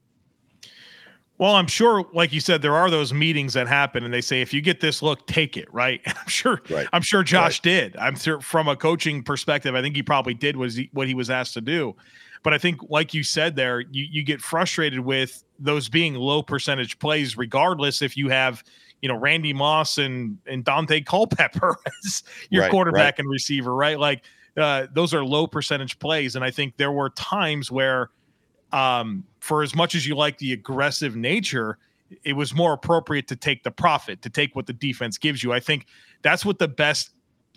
Well, 1.37 1.57
I'm 1.57 1.67
sure, 1.67 2.05
like 2.13 2.33
you 2.33 2.41
said, 2.41 2.63
there 2.63 2.77
are 2.77 2.91
those 2.91 3.13
meetings 3.13 3.55
that 3.55 3.67
happen, 3.67 4.05
and 4.05 4.15
they 4.15 4.21
say 4.21 4.41
if 4.41 4.55
you 4.55 4.61
get 4.61 4.81
this 4.81 5.03
look, 5.03 5.27
take 5.27 5.57
it. 5.57 5.73
Right? 5.73 6.01
And 6.05 6.17
I'm 6.21 6.29
sure. 6.29 6.63
Right. 6.71 6.87
I'm 6.93 7.03
sure 7.03 7.23
Josh 7.23 7.61
did. 7.61 7.97
I'm 7.97 8.17
sure 8.17 8.41
from 8.41 8.69
a 8.69 8.77
coaching 8.77 9.23
perspective, 9.23 9.75
I 9.75 9.83
think 9.83 9.97
he 9.97 10.03
probably 10.03 10.35
did 10.35 10.57
was 10.57 10.77
he, 10.77 10.91
what 10.93 11.09
he 11.09 11.15
was 11.15 11.31
asked 11.31 11.55
to 11.55 11.61
do. 11.61 11.97
But 12.43 12.53
I 12.53 12.59
think, 12.59 12.81
like 12.91 13.15
you 13.15 13.23
said 13.23 13.57
there, 13.57 13.81
you 13.81 14.07
you 14.11 14.23
get 14.23 14.41
frustrated 14.41 15.01
with 15.01 15.43
those 15.59 15.89
being 15.89 16.15
low 16.15 16.43
percentage 16.43 16.99
plays, 16.99 17.37
regardless 17.37 18.03
if 18.03 18.17
you 18.17 18.29
have 18.29 18.63
you 19.01 19.09
know 19.09 19.17
Randy 19.17 19.53
Moss 19.53 19.99
and 19.99 20.39
and 20.47 20.65
Daunte 20.65 21.05
Culpepper 21.05 21.77
as 22.05 22.23
your 22.51 22.63
Right, 22.63 22.71
quarterback 22.71 23.19
and 23.19 23.29
receiver, 23.29 23.75
right? 23.75 23.99
Like 23.99 24.25
uh, 24.57 24.87
those 24.93 25.15
are 25.15 25.25
low 25.25 25.47
percentage 25.47 25.99
plays, 25.99 26.37
and 26.37 26.45
I 26.45 26.51
think 26.51 26.77
there 26.77 26.93
were 26.93 27.11
times 27.11 27.71
where 27.71 28.11
um, 28.75 29.25
for 29.41 29.63
as 29.63 29.75
much 29.75 29.95
as 29.95 30.07
you 30.07 30.17
like 30.17 30.39
the 30.39 30.53
aggressive 30.53 31.15
nature, 31.15 31.79
it 32.25 32.33
was 32.33 32.53
more 32.53 32.73
appropriate 32.73 33.29
to 33.29 33.37
take 33.37 33.63
the 33.63 33.71
profit, 33.71 34.21
to 34.23 34.31
take 34.31 34.57
what 34.57 34.67
the 34.67 34.73
defense 34.73 35.17
gives 35.17 35.43
you. 35.43 35.53
I 35.53 35.61
think 35.61 35.87
that's 36.23 36.45
what 36.45 36.59
the 36.59 36.69
best 36.69 37.11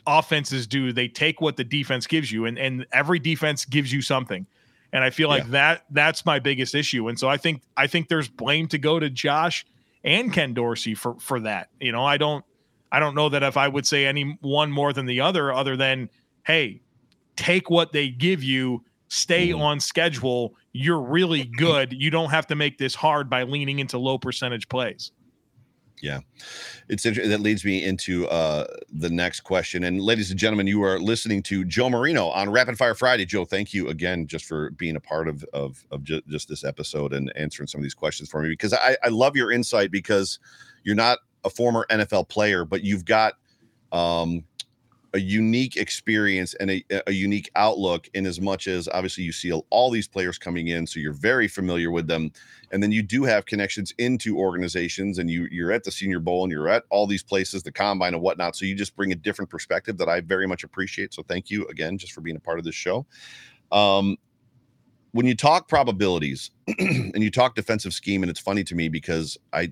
offenses 0.05 0.67
do. 0.67 0.93
They 0.93 1.07
take 1.07 1.41
what 1.41 1.57
the 1.57 1.63
defense 1.63 2.05
gives 2.07 2.31
you, 2.31 2.45
and 2.45 2.57
and 2.57 2.85
every 2.91 3.19
defense 3.19 3.65
gives 3.65 3.91
you 3.91 4.01
something. 4.01 4.45
And 4.93 5.03
I 5.03 5.09
feel 5.09 5.27
like 5.27 5.43
Yeah. 5.45 5.51
that 5.51 5.85
that's 5.89 6.25
my 6.25 6.39
biggest 6.39 6.75
issue. 6.75 7.07
And 7.09 7.19
so 7.19 7.27
I 7.27 7.37
think 7.37 7.63
I 7.75 7.87
think 7.87 8.07
there's 8.09 8.29
blame 8.29 8.67
to 8.67 8.77
go 8.77 8.99
to 8.99 9.09
Josh 9.09 9.65
and 10.03 10.31
Ken 10.31 10.53
Dorsey 10.53 10.93
for 10.95 11.15
for 11.19 11.39
that. 11.41 11.69
You 11.81 11.91
know, 11.91 12.05
I 12.05 12.17
don't 12.17 12.45
I 12.91 12.99
don't 12.99 13.15
know 13.15 13.29
that 13.29 13.43
if 13.43 13.57
I 13.57 13.67
would 13.67 13.85
say 13.85 14.05
any 14.05 14.37
one 14.41 14.71
more 14.71 14.93
than 14.93 15.07
the 15.07 15.19
other, 15.21 15.51
other 15.51 15.75
than 15.75 16.09
hey, 16.45 16.81
take 17.35 17.69
what 17.69 17.91
they 17.91 18.09
give 18.09 18.43
you 18.43 18.83
stay 19.07 19.49
mm-hmm. 19.49 19.61
on 19.61 19.79
schedule, 19.79 20.55
you're 20.73 21.01
really 21.01 21.45
good. 21.45 21.93
You 21.93 22.09
don't 22.09 22.29
have 22.29 22.47
to 22.47 22.55
make 22.55 22.77
this 22.77 22.95
hard 22.95 23.29
by 23.29 23.43
leaning 23.43 23.79
into 23.79 23.97
low 23.97 24.17
percentage 24.17 24.67
plays. 24.69 25.11
Yeah, 26.01 26.19
it's 26.89 27.03
that 27.03 27.39
leads 27.41 27.65
me 27.65 27.83
into 27.83 28.27
uh, 28.27 28.65
the 28.91 29.09
next 29.09 29.39
question. 29.39 29.83
And 29.83 29.99
ladies 29.99 30.29
and 30.29 30.39
gentlemen, 30.39 30.67
you 30.67 30.83
are 30.83 30.99
listening 30.99 31.41
to 31.43 31.65
Joe 31.65 31.89
Marino 31.89 32.27
on 32.27 32.51
Rapid 32.51 32.77
Fire 32.77 32.93
Friday. 32.93 33.25
Joe, 33.25 33.45
thank 33.45 33.73
you 33.73 33.89
again 33.89 34.27
just 34.27 34.45
for 34.45 34.69
being 34.71 34.95
a 34.95 34.99
part 34.99 35.27
of 35.27 35.43
of, 35.53 35.83
of 35.89 36.03
ju- 36.03 36.21
just 36.27 36.49
this 36.49 36.63
episode 36.63 37.13
and 37.13 37.33
answering 37.35 37.65
some 37.65 37.79
of 37.79 37.83
these 37.83 37.95
questions 37.95 38.29
for 38.29 38.43
me 38.43 38.49
because 38.49 38.73
I, 38.73 38.95
I 39.03 39.07
love 39.07 39.35
your 39.35 39.51
insight 39.51 39.89
because 39.89 40.37
you're 40.83 40.95
not 40.95 41.17
a 41.43 41.49
former 41.49 41.87
NFL 41.89 42.29
player, 42.29 42.63
but 42.63 42.83
you've 42.83 43.05
got 43.05 43.33
um, 43.91 44.43
a 45.13 45.19
unique 45.19 45.77
experience 45.77 46.53
and 46.55 46.69
a, 46.69 46.83
a, 47.07 47.11
unique 47.11 47.49
outlook 47.55 48.09
in 48.13 48.25
as 48.25 48.41
much 48.41 48.67
as 48.67 48.89
obviously 48.89 49.23
you 49.23 49.31
see 49.31 49.51
all 49.69 49.89
these 49.89 50.07
players 50.07 50.37
coming 50.37 50.67
in 50.67 50.85
so 50.85 50.99
you're 50.99 51.13
very 51.13 51.47
familiar 51.47 51.91
with 51.91 52.07
them. 52.07 52.31
And 52.71 52.83
then 52.83 52.91
you 52.91 53.01
do 53.01 53.23
have 53.23 53.45
connections 53.45 53.93
into 53.97 54.37
organizations 54.37 55.17
and 55.17 55.29
you 55.29 55.47
you're 55.49 55.71
at 55.71 55.83
the 55.83 55.91
senior 55.91 56.19
bowl 56.19 56.43
and 56.43 56.51
you're 56.51 56.67
at 56.67 56.83
all 56.89 57.07
these 57.07 57.23
places 57.23 57.63
the 57.63 57.71
combine 57.71 58.13
and 58.13 58.21
whatnot. 58.21 58.55
So 58.55 58.65
you 58.65 58.75
just 58.75 58.95
bring 58.95 59.11
a 59.11 59.15
different 59.15 59.49
perspective 59.49 59.97
that 59.97 60.09
i 60.09 60.19
very 60.19 60.47
much 60.47 60.63
appreciate. 60.63 61.13
So 61.13 61.23
thank 61.23 61.49
you 61.49 61.65
again 61.67 61.97
just 61.97 62.13
for 62.13 62.21
being 62.21 62.35
a 62.35 62.41
part 62.41 62.59
of 62.59 62.65
this 62.65 62.75
show. 62.75 63.05
Um, 63.71 64.17
when 65.11 65.25
you 65.25 65.35
talk 65.35 65.67
probabilities 65.67 66.51
and 66.79 67.23
you 67.23 67.31
talk 67.31 67.55
defensive 67.55 67.93
scheme 67.93 68.23
and 68.23 68.29
it's 68.29 68.39
funny 68.39 68.63
to 68.65 68.75
me 68.75 68.89
because 68.89 69.37
i 69.53 69.71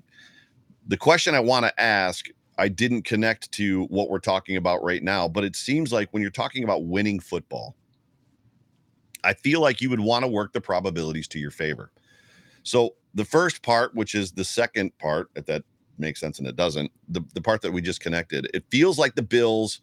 the 0.88 0.96
question 0.96 1.34
i 1.34 1.40
want 1.40 1.64
to 1.64 1.80
ask 1.80 2.26
I 2.58 2.68
didn't 2.68 3.02
connect 3.02 3.52
to 3.52 3.84
what 3.84 4.08
we're 4.08 4.18
talking 4.18 4.56
about 4.56 4.82
right 4.82 5.02
now, 5.02 5.28
but 5.28 5.44
it 5.44 5.56
seems 5.56 5.92
like 5.92 6.08
when 6.12 6.22
you're 6.22 6.30
talking 6.30 6.64
about 6.64 6.84
winning 6.84 7.20
football, 7.20 7.76
I 9.24 9.34
feel 9.34 9.60
like 9.60 9.80
you 9.80 9.90
would 9.90 10.00
want 10.00 10.24
to 10.24 10.28
work 10.28 10.52
the 10.52 10.60
probabilities 10.60 11.28
to 11.28 11.38
your 11.38 11.50
favor. 11.50 11.90
So 12.62 12.94
the 13.14 13.24
first 13.24 13.62
part, 13.62 13.94
which 13.94 14.14
is 14.14 14.32
the 14.32 14.44
second 14.44 14.96
part, 14.98 15.30
if 15.36 15.46
that 15.46 15.64
makes 15.98 16.20
sense 16.20 16.38
and 16.38 16.48
it 16.48 16.56
doesn't, 16.56 16.90
the, 17.08 17.22
the 17.34 17.40
part 17.40 17.62
that 17.62 17.72
we 17.72 17.80
just 17.80 18.00
connected, 18.00 18.48
it 18.54 18.64
feels 18.70 18.98
like 18.98 19.14
the 19.14 19.22
Bills 19.22 19.80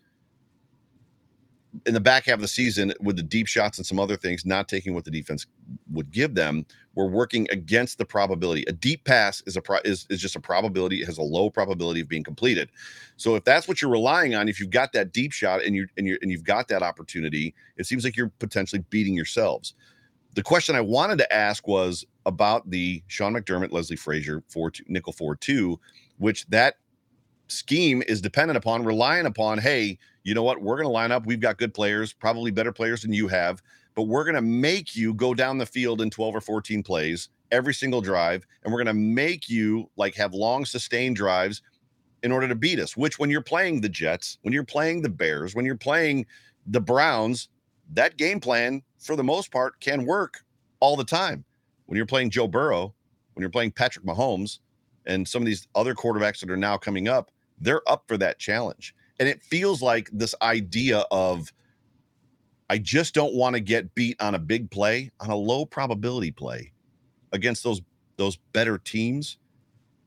in 1.85 1.93
the 1.93 1.99
back 1.99 2.25
half 2.25 2.35
of 2.35 2.41
the 2.41 2.47
season 2.47 2.93
with 2.99 3.15
the 3.15 3.23
deep 3.23 3.47
shots 3.47 3.77
and 3.77 3.85
some 3.85 3.99
other 3.99 4.15
things, 4.15 4.45
not 4.45 4.67
taking 4.67 4.93
what 4.93 5.05
the 5.05 5.11
defense 5.11 5.47
would 5.91 6.11
give 6.11 6.35
them, 6.35 6.65
we're 6.95 7.07
working 7.07 7.47
against 7.51 7.97
the 7.97 8.05
probability. 8.05 8.63
A 8.67 8.71
deep 8.71 9.03
pass 9.05 9.41
is 9.47 9.57
a 9.57 9.61
pro- 9.61 9.79
is, 9.83 10.05
is 10.09 10.21
just 10.21 10.35
a 10.35 10.39
probability, 10.39 11.01
it 11.01 11.05
has 11.05 11.17
a 11.17 11.23
low 11.23 11.49
probability 11.49 12.01
of 12.01 12.07
being 12.07 12.23
completed. 12.23 12.69
So 13.17 13.35
if 13.35 13.43
that's 13.43 13.67
what 13.67 13.81
you're 13.81 13.89
relying 13.89 14.35
on, 14.35 14.47
if 14.47 14.59
you've 14.59 14.69
got 14.69 14.93
that 14.93 15.11
deep 15.11 15.31
shot 15.31 15.63
and 15.63 15.75
you 15.75 15.87
and 15.97 16.05
you 16.05 16.17
and 16.21 16.29
you've 16.29 16.43
got 16.43 16.67
that 16.67 16.83
opportunity, 16.83 17.55
it 17.77 17.87
seems 17.87 18.03
like 18.03 18.15
you're 18.15 18.31
potentially 18.39 18.83
beating 18.89 19.15
yourselves. 19.15 19.73
The 20.35 20.43
question 20.43 20.75
I 20.75 20.81
wanted 20.81 21.17
to 21.19 21.33
ask 21.33 21.67
was 21.67 22.05
about 22.25 22.69
the 22.69 23.03
Sean 23.07 23.33
McDermott, 23.33 23.71
Leslie 23.71 23.95
Frazier 23.95 24.43
for 24.47 24.71
nickel 24.87 25.13
four 25.13 25.35
two, 25.35 25.79
which 26.17 26.45
that 26.47 26.75
scheme 27.47 28.03
is 28.07 28.21
dependent 28.21 28.57
upon 28.57 28.83
relying 28.83 29.25
upon, 29.25 29.57
hey, 29.57 29.97
you 30.23 30.33
know 30.33 30.43
what? 30.43 30.61
We're 30.61 30.75
going 30.75 30.85
to 30.85 30.89
line 30.89 31.11
up. 31.11 31.25
We've 31.25 31.39
got 31.39 31.57
good 31.57 31.73
players, 31.73 32.13
probably 32.13 32.51
better 32.51 32.71
players 32.71 33.01
than 33.01 33.13
you 33.13 33.27
have, 33.27 33.61
but 33.95 34.03
we're 34.03 34.23
going 34.23 34.35
to 34.35 34.41
make 34.41 34.95
you 34.95 35.13
go 35.13 35.33
down 35.33 35.57
the 35.57 35.65
field 35.65 36.01
in 36.01 36.09
12 36.09 36.35
or 36.35 36.41
14 36.41 36.83
plays 36.83 37.29
every 37.51 37.73
single 37.73 38.01
drive. 38.01 38.45
And 38.63 38.73
we're 38.73 38.83
going 38.83 38.95
to 38.95 39.01
make 39.01 39.49
you 39.49 39.89
like 39.97 40.15
have 40.15 40.33
long 40.33 40.65
sustained 40.65 41.15
drives 41.15 41.61
in 42.23 42.31
order 42.31 42.47
to 42.47 42.55
beat 42.55 42.79
us, 42.79 42.95
which 42.95 43.19
when 43.19 43.29
you're 43.29 43.41
playing 43.41 43.81
the 43.81 43.89
Jets, 43.89 44.37
when 44.41 44.53
you're 44.53 44.63
playing 44.63 45.01
the 45.01 45.09
Bears, 45.09 45.53
when 45.53 45.65
you're 45.65 45.75
playing 45.75 46.25
the 46.67 46.79
Browns, 46.79 47.49
that 47.93 48.17
game 48.17 48.39
plan 48.39 48.81
for 48.97 49.15
the 49.15 49.23
most 49.23 49.51
part 49.51 49.79
can 49.81 50.05
work 50.05 50.43
all 50.79 50.95
the 50.95 51.03
time. 51.03 51.43
When 51.85 51.97
you're 51.97 52.05
playing 52.05 52.29
Joe 52.29 52.47
Burrow, 52.47 52.93
when 53.33 53.41
you're 53.41 53.49
playing 53.49 53.71
Patrick 53.71 54.05
Mahomes, 54.05 54.59
and 55.05 55.27
some 55.27 55.41
of 55.41 55.45
these 55.45 55.67
other 55.75 55.93
quarterbacks 55.93 56.39
that 56.39 56.49
are 56.49 56.57
now 56.57 56.77
coming 56.77 57.07
up, 57.07 57.29
they're 57.63 57.87
up 57.89 58.03
for 58.07 58.17
that 58.17 58.39
challenge. 58.39 58.95
And 59.19 59.29
it 59.29 59.41
feels 59.41 59.81
like 59.81 60.09
this 60.11 60.35
idea 60.41 61.05
of 61.11 61.51
I 62.69 62.77
just 62.77 63.13
don't 63.13 63.33
want 63.33 63.55
to 63.55 63.59
get 63.59 63.93
beat 63.95 64.21
on 64.21 64.35
a 64.35 64.39
big 64.39 64.71
play, 64.71 65.11
on 65.19 65.29
a 65.29 65.35
low 65.35 65.65
probability 65.65 66.31
play 66.31 66.71
against 67.31 67.63
those 67.63 67.81
those 68.17 68.37
better 68.53 68.77
teams. 68.77 69.37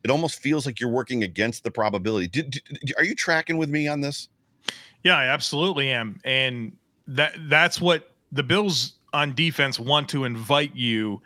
It 0.05 0.11
almost 0.11 0.41
feels 0.41 0.67
like 0.67 0.81
you're 0.81 0.91
working 0.91 1.25
against 1.25 1.65
the 1.65 1.71
probability. 1.71 2.29
Did, 2.29 2.51
did, 2.51 2.95
are 2.97 3.05
you 3.05 3.15
tracking 3.15 3.57
with 3.57 3.69
me 3.69 3.89
on 3.89 4.01
this? 4.01 4.29
Yeah, 5.03 5.17
I 5.19 5.27
absolutely 5.27 5.91
am. 5.91 6.21
And 6.25 6.77
that 7.09 7.35
that's 7.49 7.81
what 7.81 8.13
the 8.33 8.43
Bills 8.43 8.95
on 9.13 9.35
defense 9.35 9.81
want 9.81 10.09
to 10.11 10.25
invite 10.25 10.75
you 10.75 11.23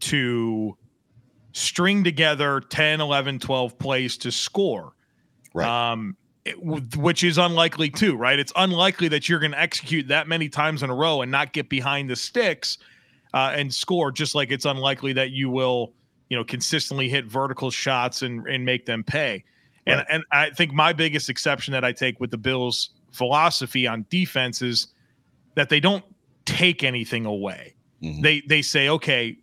to 0.00 0.76
string 1.52 2.04
together 2.04 2.60
10, 2.60 3.00
11, 3.00 3.38
12 3.38 3.78
plays 3.78 4.16
to 4.18 4.30
score. 4.30 4.94
Right. 5.54 5.92
Um, 5.92 6.16
which 6.56 7.24
is 7.24 7.36
unlikely 7.38 7.90
too, 7.90 8.16
right? 8.16 8.38
It's 8.38 8.52
unlikely 8.56 9.08
that 9.08 9.28
you're 9.28 9.38
going 9.38 9.52
to 9.52 9.60
execute 9.60 10.08
that 10.08 10.28
many 10.28 10.48
times 10.48 10.82
in 10.82 10.90
a 10.90 10.94
row 10.94 11.20
and 11.22 11.30
not 11.30 11.52
get 11.52 11.68
behind 11.68 12.08
the 12.08 12.16
sticks 12.16 12.78
uh, 13.34 13.52
and 13.54 13.72
score. 13.72 14.10
Just 14.10 14.34
like 14.34 14.50
it's 14.50 14.64
unlikely 14.64 15.12
that 15.14 15.30
you 15.30 15.50
will, 15.50 15.92
you 16.30 16.36
know, 16.36 16.44
consistently 16.44 17.08
hit 17.08 17.26
vertical 17.26 17.70
shots 17.70 18.22
and 18.22 18.46
and 18.46 18.64
make 18.64 18.86
them 18.86 19.04
pay. 19.04 19.44
Right. 19.86 19.98
And 19.98 20.06
and 20.08 20.24
I 20.32 20.50
think 20.50 20.72
my 20.72 20.92
biggest 20.92 21.28
exception 21.28 21.72
that 21.72 21.84
I 21.84 21.92
take 21.92 22.18
with 22.20 22.30
the 22.30 22.38
Bills' 22.38 22.90
philosophy 23.12 23.86
on 23.86 24.06
defense 24.08 24.62
is 24.62 24.88
that 25.54 25.68
they 25.68 25.80
don't 25.80 26.04
take 26.44 26.82
anything 26.82 27.26
away. 27.26 27.74
Mm-hmm. 28.02 28.22
They 28.22 28.42
they 28.46 28.62
say, 28.62 28.88
okay, 28.88 29.36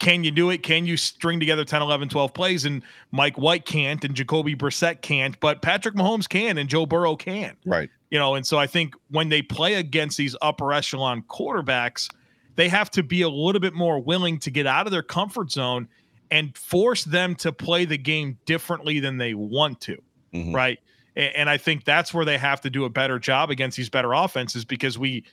can 0.00 0.24
you 0.24 0.30
do 0.30 0.50
it? 0.50 0.62
Can 0.62 0.86
you 0.86 0.96
string 0.96 1.38
together 1.38 1.64
10, 1.64 1.82
11, 1.82 2.08
12 2.08 2.34
plays? 2.34 2.64
And 2.64 2.82
Mike 3.12 3.38
White 3.38 3.66
can't, 3.66 4.02
and 4.02 4.14
Jacoby 4.14 4.56
Brissett 4.56 5.02
can't, 5.02 5.38
but 5.38 5.62
Patrick 5.62 5.94
Mahomes 5.94 6.28
can, 6.28 6.58
and 6.58 6.68
Joe 6.68 6.86
Burrow 6.86 7.14
can. 7.14 7.56
Right. 7.64 7.90
You 8.10 8.18
know, 8.18 8.34
and 8.34 8.44
so 8.44 8.58
I 8.58 8.66
think 8.66 8.94
when 9.10 9.28
they 9.28 9.42
play 9.42 9.74
against 9.74 10.16
these 10.16 10.34
upper 10.42 10.72
echelon 10.72 11.22
quarterbacks, 11.28 12.08
they 12.56 12.68
have 12.68 12.90
to 12.92 13.02
be 13.02 13.22
a 13.22 13.28
little 13.28 13.60
bit 13.60 13.74
more 13.74 14.00
willing 14.00 14.38
to 14.40 14.50
get 14.50 14.66
out 14.66 14.86
of 14.86 14.90
their 14.90 15.02
comfort 15.02 15.52
zone 15.52 15.86
and 16.30 16.56
force 16.56 17.04
them 17.04 17.34
to 17.36 17.52
play 17.52 17.84
the 17.84 17.98
game 17.98 18.38
differently 18.46 19.00
than 19.00 19.18
they 19.18 19.34
want 19.34 19.80
to. 19.82 20.02
Mm-hmm. 20.32 20.54
Right. 20.54 20.78
And, 21.14 21.36
and 21.36 21.50
I 21.50 21.58
think 21.58 21.84
that's 21.84 22.14
where 22.14 22.24
they 22.24 22.38
have 22.38 22.62
to 22.62 22.70
do 22.70 22.84
a 22.86 22.90
better 22.90 23.18
job 23.18 23.50
against 23.50 23.76
these 23.76 23.90
better 23.90 24.12
offenses 24.14 24.64
because 24.64 24.98
we, 24.98 25.24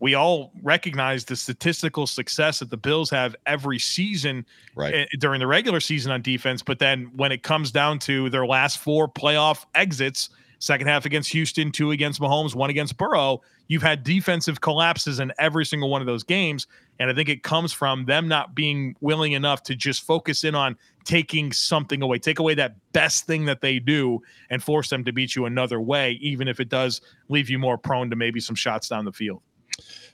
we 0.00 0.14
all 0.14 0.52
recognize 0.62 1.24
the 1.24 1.36
statistical 1.36 2.06
success 2.06 2.58
that 2.58 2.70
the 2.70 2.76
Bills 2.76 3.10
have 3.10 3.34
every 3.46 3.78
season 3.78 4.44
right. 4.74 4.94
Eh, 4.94 5.06
during 5.18 5.40
the 5.40 5.46
regular 5.46 5.80
season 5.80 6.12
on 6.12 6.22
defense. 6.22 6.62
But 6.62 6.78
then 6.78 7.10
when 7.16 7.32
it 7.32 7.42
comes 7.42 7.70
down 7.70 7.98
to 8.00 8.28
their 8.30 8.46
last 8.46 8.78
four 8.78 9.08
playoff 9.08 9.64
exits, 9.74 10.30
second 10.58 10.86
half 10.86 11.04
against 11.04 11.30
Houston, 11.32 11.70
two 11.70 11.90
against 11.90 12.20
Mahomes, 12.20 12.54
one 12.54 12.70
against 12.70 12.96
Burrow, 12.96 13.42
you've 13.68 13.82
had 13.82 14.04
defensive 14.04 14.60
collapses 14.60 15.20
in 15.20 15.32
every 15.38 15.64
single 15.64 15.90
one 15.90 16.00
of 16.00 16.06
those 16.06 16.22
games. 16.22 16.66
And 16.98 17.10
I 17.10 17.14
think 17.14 17.28
it 17.28 17.42
comes 17.42 17.72
from 17.72 18.06
them 18.06 18.28
not 18.28 18.54
being 18.54 18.96
willing 19.00 19.32
enough 19.32 19.62
to 19.64 19.74
just 19.74 20.04
focus 20.04 20.44
in 20.44 20.54
on 20.54 20.76
taking 21.04 21.52
something 21.52 22.02
away, 22.02 22.18
take 22.18 22.38
away 22.38 22.54
that 22.54 22.74
best 22.92 23.26
thing 23.26 23.44
that 23.46 23.60
they 23.60 23.78
do 23.78 24.20
and 24.50 24.62
force 24.62 24.88
them 24.88 25.04
to 25.04 25.12
beat 25.12 25.36
you 25.36 25.44
another 25.44 25.80
way, 25.80 26.12
even 26.22 26.48
if 26.48 26.58
it 26.58 26.68
does 26.68 27.00
leave 27.28 27.50
you 27.50 27.58
more 27.58 27.76
prone 27.76 28.10
to 28.10 28.16
maybe 28.16 28.40
some 28.40 28.56
shots 28.56 28.88
down 28.88 29.04
the 29.04 29.12
field. 29.12 29.42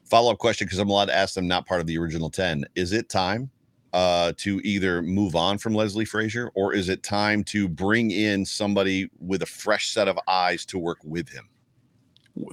Follow 0.04 0.32
up 0.32 0.38
question 0.38 0.66
because 0.66 0.78
I'm 0.78 0.90
allowed 0.90 1.06
to 1.06 1.16
ask 1.16 1.34
them, 1.34 1.48
not 1.48 1.66
part 1.66 1.80
of 1.80 1.86
the 1.86 1.98
original 1.98 2.30
10. 2.30 2.64
Is 2.74 2.92
it 2.92 3.08
time 3.08 3.50
uh, 3.92 4.32
to 4.38 4.60
either 4.64 5.02
move 5.02 5.36
on 5.36 5.58
from 5.58 5.74
Leslie 5.74 6.04
Frazier 6.04 6.50
or 6.54 6.74
is 6.74 6.88
it 6.88 7.02
time 7.02 7.44
to 7.44 7.68
bring 7.68 8.10
in 8.10 8.44
somebody 8.44 9.10
with 9.20 9.42
a 9.42 9.46
fresh 9.46 9.90
set 9.90 10.08
of 10.08 10.18
eyes 10.28 10.64
to 10.66 10.78
work 10.78 10.98
with 11.04 11.28
him? 11.28 11.48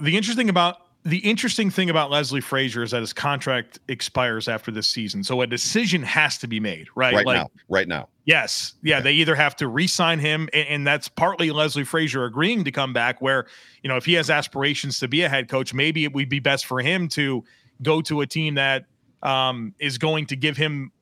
The 0.02 0.16
interesting 0.16 0.50
about 0.50 0.89
the 1.04 1.18
interesting 1.18 1.70
thing 1.70 1.88
about 1.88 2.10
Leslie 2.10 2.42
Frazier 2.42 2.82
is 2.82 2.90
that 2.90 3.00
his 3.00 3.12
contract 3.12 3.78
expires 3.88 4.48
after 4.48 4.70
this 4.70 4.86
season. 4.86 5.24
So 5.24 5.40
a 5.40 5.46
decision 5.46 6.02
has 6.02 6.36
to 6.38 6.46
be 6.46 6.60
made, 6.60 6.88
right? 6.94 7.14
Right 7.14 7.24
like, 7.24 7.36
now. 7.36 7.50
Right 7.68 7.88
now. 7.88 8.08
Yes. 8.26 8.74
Yeah. 8.82 8.96
Okay. 8.96 9.04
They 9.04 9.12
either 9.12 9.34
have 9.34 9.56
to 9.56 9.68
re 9.68 9.86
sign 9.86 10.18
him, 10.18 10.48
and, 10.52 10.68
and, 10.68 10.86
that's 10.86 11.08
partly 11.08 11.50
Leslie 11.50 11.84
Frazier 11.84 12.26
agreeing 12.26 12.64
to 12.64 12.70
come 12.70 12.92
back, 12.92 13.22
where, 13.22 13.46
you 13.82 13.88
know, 13.88 13.96
if 13.96 14.04
he 14.04 14.12
has 14.14 14.28
aspirations 14.28 14.98
to 15.00 15.08
be 15.08 15.22
a 15.22 15.28
head 15.28 15.48
coach, 15.48 15.72
maybe 15.72 16.04
it 16.04 16.12
would 16.12 16.28
be 16.28 16.38
best 16.38 16.66
for 16.66 16.80
him 16.80 17.08
to 17.08 17.44
go 17.82 18.02
to 18.02 18.20
a 18.20 18.26
team 18.26 18.54
that 18.56 18.84
um, 19.22 19.74
is 19.78 19.96
going 19.96 20.26
to 20.26 20.36
give 20.36 20.56
him 20.56 20.92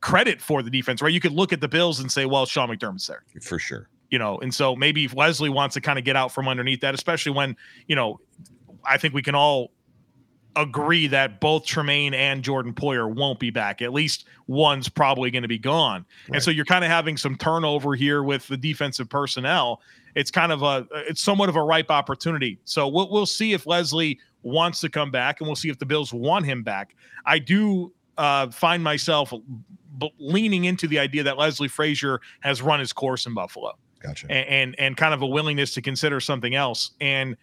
credit 0.00 0.40
for 0.40 0.62
the 0.62 0.70
defense, 0.70 1.02
right? 1.02 1.12
You 1.12 1.20
could 1.20 1.32
look 1.32 1.52
at 1.52 1.60
the 1.60 1.68
Bills 1.68 2.00
and 2.00 2.10
say, 2.10 2.24
well, 2.24 2.46
Sean 2.46 2.68
McDermott's 2.68 3.06
there. 3.06 3.22
For 3.42 3.58
sure. 3.58 3.88
You 4.10 4.18
know, 4.18 4.38
and 4.38 4.54
so 4.54 4.76
maybe 4.76 5.04
if 5.04 5.14
Leslie 5.14 5.50
wants 5.50 5.74
to 5.74 5.80
kind 5.80 5.98
of 5.98 6.04
get 6.04 6.16
out 6.16 6.32
from 6.32 6.48
underneath 6.48 6.80
that, 6.80 6.94
especially 6.94 7.32
when, 7.32 7.56
you 7.88 7.96
know, 7.96 8.20
I 8.88 8.98
think 8.98 9.14
we 9.14 9.22
can 9.22 9.34
all 9.34 9.72
agree 10.56 11.06
that 11.06 11.38
both 11.40 11.66
Tremaine 11.66 12.14
and 12.14 12.42
Jordan 12.42 12.72
Poyer 12.72 13.14
won't 13.14 13.38
be 13.38 13.50
back. 13.50 13.82
At 13.82 13.92
least 13.92 14.24
one's 14.46 14.88
probably 14.88 15.30
going 15.30 15.42
to 15.42 15.48
be 15.48 15.58
gone. 15.58 16.06
Right. 16.28 16.36
And 16.36 16.42
so 16.42 16.50
you're 16.50 16.64
kind 16.64 16.82
of 16.84 16.90
having 16.90 17.16
some 17.16 17.36
turnover 17.36 17.94
here 17.94 18.22
with 18.22 18.48
the 18.48 18.56
defensive 18.56 19.08
personnel. 19.08 19.82
It's 20.14 20.30
kind 20.30 20.50
of 20.50 20.62
a 20.62 20.86
it's 20.92 21.22
somewhat 21.22 21.50
of 21.50 21.56
a 21.56 21.62
ripe 21.62 21.90
opportunity. 21.90 22.58
So 22.64 22.88
we'll 22.88 23.10
we'll 23.10 23.26
see 23.26 23.52
if 23.52 23.66
Leslie 23.66 24.18
wants 24.42 24.80
to 24.80 24.88
come 24.88 25.10
back, 25.10 25.40
and 25.40 25.48
we'll 25.48 25.56
see 25.56 25.68
if 25.68 25.78
the 25.78 25.86
Bills 25.86 26.12
want 26.12 26.46
him 26.46 26.62
back. 26.62 26.96
I 27.26 27.38
do 27.38 27.92
uh, 28.16 28.50
find 28.50 28.82
myself 28.82 29.32
b- 29.98 30.14
leaning 30.18 30.64
into 30.64 30.88
the 30.88 30.98
idea 30.98 31.22
that 31.24 31.36
Leslie 31.36 31.68
Frazier 31.68 32.20
has 32.40 32.62
run 32.62 32.80
his 32.80 32.92
course 32.92 33.26
in 33.26 33.34
Buffalo. 33.34 33.76
Gotcha. 34.00 34.26
And, 34.30 34.48
and, 34.48 34.80
and 34.80 34.96
kind 34.96 35.12
of 35.12 35.22
a 35.22 35.26
willingness 35.26 35.74
to 35.74 35.82
consider 35.82 36.20
something 36.20 36.54
else. 36.54 36.92
And 37.00 37.36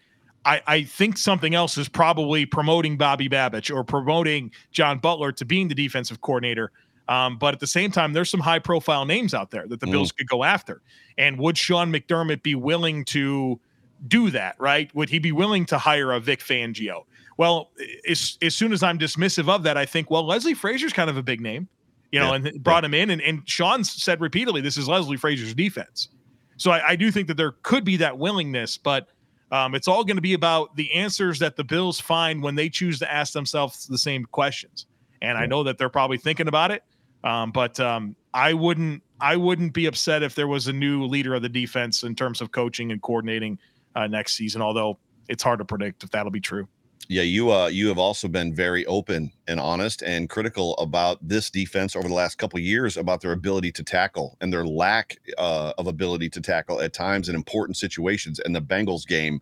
I, 0.44 0.62
I 0.66 0.82
think 0.84 1.16
something 1.16 1.54
else 1.54 1.78
is 1.78 1.88
probably 1.88 2.46
promoting 2.46 2.96
Bobby 2.96 3.28
Babich 3.28 3.74
or 3.74 3.84
promoting 3.84 4.50
John 4.72 4.98
Butler 4.98 5.32
to 5.32 5.44
being 5.44 5.68
the 5.68 5.74
defensive 5.74 6.20
coordinator. 6.20 6.70
Um, 7.08 7.38
but 7.38 7.54
at 7.54 7.60
the 7.60 7.66
same 7.66 7.90
time, 7.90 8.12
there's 8.12 8.30
some 8.30 8.40
high 8.40 8.58
profile 8.58 9.04
names 9.04 9.34
out 9.34 9.50
there 9.50 9.66
that 9.66 9.80
the 9.80 9.86
mm. 9.86 9.92
Bills 9.92 10.12
could 10.12 10.28
go 10.28 10.44
after. 10.44 10.80
And 11.18 11.38
would 11.38 11.58
Sean 11.58 11.92
McDermott 11.92 12.42
be 12.42 12.54
willing 12.54 13.04
to 13.06 13.60
do 14.08 14.30
that, 14.30 14.56
right? 14.58 14.94
Would 14.94 15.10
he 15.10 15.18
be 15.18 15.32
willing 15.32 15.66
to 15.66 15.78
hire 15.78 16.12
a 16.12 16.20
Vic 16.20 16.40
Fangio? 16.40 17.04
Well, 17.36 17.70
as, 18.08 18.38
as 18.42 18.54
soon 18.54 18.72
as 18.72 18.82
I'm 18.82 18.98
dismissive 18.98 19.48
of 19.48 19.64
that, 19.64 19.76
I 19.76 19.86
think, 19.86 20.10
well, 20.10 20.24
Leslie 20.24 20.54
Frazier's 20.54 20.92
kind 20.92 21.10
of 21.10 21.16
a 21.16 21.22
big 21.22 21.40
name, 21.40 21.68
you 22.12 22.20
know, 22.20 22.34
yeah. 22.34 22.48
and 22.48 22.62
brought 22.62 22.84
him 22.84 22.94
in. 22.94 23.10
And, 23.10 23.20
and 23.20 23.42
Sean 23.48 23.82
said 23.84 24.20
repeatedly, 24.20 24.60
this 24.60 24.76
is 24.76 24.88
Leslie 24.88 25.16
Frazier's 25.16 25.54
defense. 25.54 26.08
So 26.56 26.70
I, 26.70 26.90
I 26.90 26.96
do 26.96 27.10
think 27.10 27.28
that 27.28 27.36
there 27.36 27.52
could 27.62 27.84
be 27.84 27.96
that 27.96 28.18
willingness, 28.18 28.78
but 28.78 29.08
um, 29.54 29.76
it's 29.76 29.86
all 29.86 30.02
going 30.02 30.16
to 30.16 30.22
be 30.22 30.34
about 30.34 30.74
the 30.74 30.92
answers 30.94 31.38
that 31.38 31.54
the 31.54 31.62
Bills 31.62 32.00
find 32.00 32.42
when 32.42 32.56
they 32.56 32.68
choose 32.68 32.98
to 32.98 33.12
ask 33.12 33.32
themselves 33.32 33.86
the 33.86 33.96
same 33.96 34.24
questions. 34.24 34.86
And 35.22 35.38
I 35.38 35.46
know 35.46 35.62
that 35.62 35.78
they're 35.78 35.88
probably 35.88 36.18
thinking 36.18 36.48
about 36.48 36.72
it, 36.72 36.82
um, 37.22 37.52
but 37.52 37.78
um, 37.78 38.16
I 38.34 38.52
wouldn't 38.52 39.04
I 39.20 39.36
wouldn't 39.36 39.72
be 39.72 39.86
upset 39.86 40.24
if 40.24 40.34
there 40.34 40.48
was 40.48 40.66
a 40.66 40.72
new 40.72 41.04
leader 41.04 41.34
of 41.34 41.42
the 41.42 41.48
defense 41.48 42.02
in 42.02 42.16
terms 42.16 42.40
of 42.40 42.50
coaching 42.50 42.90
and 42.90 43.00
coordinating 43.00 43.60
uh, 43.94 44.08
next 44.08 44.34
season. 44.34 44.60
Although 44.60 44.98
it's 45.28 45.44
hard 45.44 45.60
to 45.60 45.64
predict 45.64 46.02
if 46.02 46.10
that'll 46.10 46.32
be 46.32 46.40
true. 46.40 46.66
Yeah, 47.08 47.22
you 47.22 47.52
uh 47.52 47.66
you 47.66 47.88
have 47.88 47.98
also 47.98 48.28
been 48.28 48.54
very 48.54 48.86
open 48.86 49.30
and 49.46 49.60
honest 49.60 50.02
and 50.02 50.28
critical 50.30 50.74
about 50.76 51.18
this 51.26 51.50
defense 51.50 51.94
over 51.94 52.08
the 52.08 52.14
last 52.14 52.38
couple 52.38 52.58
years 52.58 52.96
about 52.96 53.20
their 53.20 53.32
ability 53.32 53.72
to 53.72 53.82
tackle 53.82 54.38
and 54.40 54.52
their 54.52 54.64
lack 54.66 55.18
uh, 55.36 55.74
of 55.76 55.86
ability 55.86 56.30
to 56.30 56.40
tackle 56.40 56.80
at 56.80 56.94
times 56.94 57.28
in 57.28 57.34
important 57.34 57.76
situations. 57.76 58.38
And 58.40 58.56
the 58.56 58.62
Bengals 58.62 59.06
game, 59.06 59.40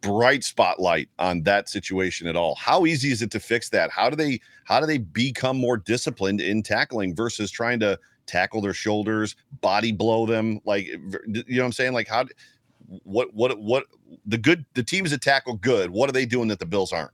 bright 0.00 0.44
spotlight 0.44 1.08
on 1.18 1.42
that 1.42 1.68
situation 1.68 2.28
at 2.28 2.36
all. 2.36 2.54
How 2.54 2.86
easy 2.86 3.10
is 3.10 3.20
it 3.20 3.32
to 3.32 3.40
fix 3.40 3.68
that? 3.70 3.90
How 3.90 4.08
do 4.08 4.14
they 4.14 4.40
how 4.64 4.78
do 4.78 4.86
they 4.86 4.98
become 4.98 5.56
more 5.56 5.76
disciplined 5.76 6.40
in 6.40 6.62
tackling 6.62 7.16
versus 7.16 7.50
trying 7.50 7.80
to 7.80 7.98
tackle 8.26 8.60
their 8.60 8.74
shoulders, 8.74 9.34
body 9.60 9.90
blow 9.90 10.24
them? 10.24 10.60
Like 10.64 10.86
you 10.86 10.98
know 11.26 11.62
what 11.62 11.66
I'm 11.66 11.72
saying? 11.72 11.94
Like 11.94 12.06
how 12.06 12.26
what 13.04 13.32
what 13.34 13.58
what 13.58 13.84
the 14.26 14.38
good 14.38 14.64
the 14.74 14.82
teams 14.82 15.10
that 15.10 15.20
tackle 15.20 15.54
good 15.54 15.90
what 15.90 16.08
are 16.08 16.12
they 16.12 16.26
doing 16.26 16.48
that 16.48 16.58
the 16.58 16.66
bills 16.66 16.92
aren't 16.92 17.10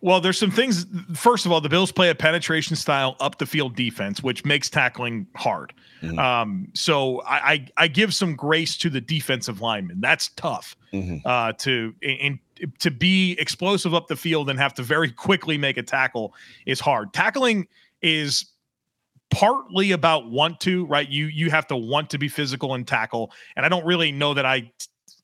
well 0.00 0.20
there's 0.20 0.38
some 0.38 0.50
things 0.50 0.86
first 1.14 1.46
of 1.46 1.52
all 1.52 1.60
the 1.60 1.68
bills 1.68 1.90
play 1.90 2.10
a 2.10 2.14
penetration 2.14 2.76
style 2.76 3.16
up 3.20 3.38
the 3.38 3.46
field 3.46 3.74
defense 3.74 4.22
which 4.22 4.44
makes 4.44 4.68
tackling 4.68 5.26
hard 5.36 5.72
mm-hmm. 6.02 6.18
um, 6.18 6.68
so 6.74 7.20
I, 7.22 7.52
I, 7.52 7.68
I 7.78 7.88
give 7.88 8.14
some 8.14 8.36
grace 8.36 8.76
to 8.78 8.90
the 8.90 9.00
defensive 9.00 9.60
lineman 9.60 10.00
that's 10.00 10.28
tough 10.30 10.76
mm-hmm. 10.92 11.26
uh, 11.26 11.52
to 11.52 11.94
and 12.02 12.38
to 12.78 12.90
be 12.90 13.32
explosive 13.38 13.94
up 13.94 14.06
the 14.06 14.16
field 14.16 14.48
and 14.48 14.58
have 14.58 14.74
to 14.74 14.82
very 14.82 15.10
quickly 15.10 15.56
make 15.58 15.76
a 15.78 15.82
tackle 15.82 16.34
is 16.66 16.78
hard 16.78 17.12
tackling 17.12 17.66
is 18.02 18.46
partly 19.30 19.92
about 19.92 20.30
want 20.30 20.60
to, 20.60 20.86
right? 20.86 21.08
You 21.08 21.26
you 21.26 21.50
have 21.50 21.66
to 21.68 21.76
want 21.76 22.10
to 22.10 22.18
be 22.18 22.28
physical 22.28 22.74
and 22.74 22.86
tackle. 22.86 23.32
And 23.56 23.66
I 23.66 23.68
don't 23.68 23.84
really 23.84 24.12
know 24.12 24.34
that 24.34 24.46
I 24.46 24.70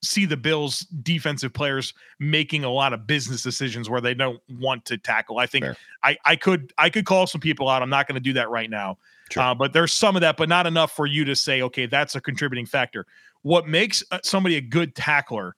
see 0.02 0.24
the 0.24 0.36
Bills 0.36 0.80
defensive 1.02 1.52
players 1.52 1.92
making 2.18 2.64
a 2.64 2.70
lot 2.70 2.92
of 2.92 3.06
business 3.06 3.42
decisions 3.42 3.90
where 3.90 4.00
they 4.00 4.14
don't 4.14 4.40
want 4.48 4.84
to 4.86 4.96
tackle. 4.96 5.38
I 5.38 5.46
think 5.46 5.64
I 6.02 6.16
I 6.24 6.36
could 6.36 6.72
I 6.78 6.90
could 6.90 7.06
call 7.06 7.26
some 7.26 7.40
people 7.40 7.68
out. 7.68 7.82
I'm 7.82 7.90
not 7.90 8.06
going 8.08 8.14
to 8.14 8.20
do 8.20 8.32
that 8.34 8.50
right 8.50 8.70
now. 8.70 8.98
Sure. 9.30 9.42
Uh, 9.42 9.54
but 9.54 9.72
there's 9.72 9.92
some 9.92 10.16
of 10.16 10.22
that, 10.22 10.36
but 10.36 10.48
not 10.48 10.66
enough 10.66 10.92
for 10.92 11.06
you 11.06 11.24
to 11.24 11.36
say, 11.36 11.62
okay, 11.62 11.86
that's 11.86 12.16
a 12.16 12.20
contributing 12.20 12.66
factor. 12.66 13.06
What 13.42 13.68
makes 13.68 14.02
uh, 14.10 14.18
somebody 14.24 14.56
a 14.56 14.60
good 14.60 14.96
tackler? 14.96 15.54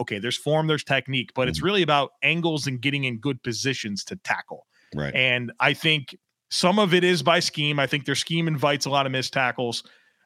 Okay, 0.00 0.18
there's 0.18 0.36
form, 0.36 0.66
there's 0.66 0.82
technique, 0.82 1.30
but 1.34 1.42
mm-hmm. 1.42 1.50
it's 1.50 1.62
really 1.62 1.82
about 1.82 2.12
angles 2.22 2.66
and 2.66 2.80
getting 2.80 3.04
in 3.04 3.18
good 3.18 3.40
positions 3.42 4.02
to 4.04 4.16
tackle. 4.16 4.66
Right. 4.94 5.14
And 5.14 5.52
I 5.60 5.72
think 5.72 6.16
some 6.52 6.78
of 6.78 6.92
it 6.92 7.02
is 7.02 7.22
by 7.22 7.40
scheme. 7.40 7.78
I 7.78 7.86
think 7.86 8.04
their 8.04 8.14
scheme 8.14 8.46
invites 8.46 8.84
a 8.84 8.90
lot 8.90 9.06
of 9.06 9.12
missed 9.12 9.32
tackles, 9.32 9.84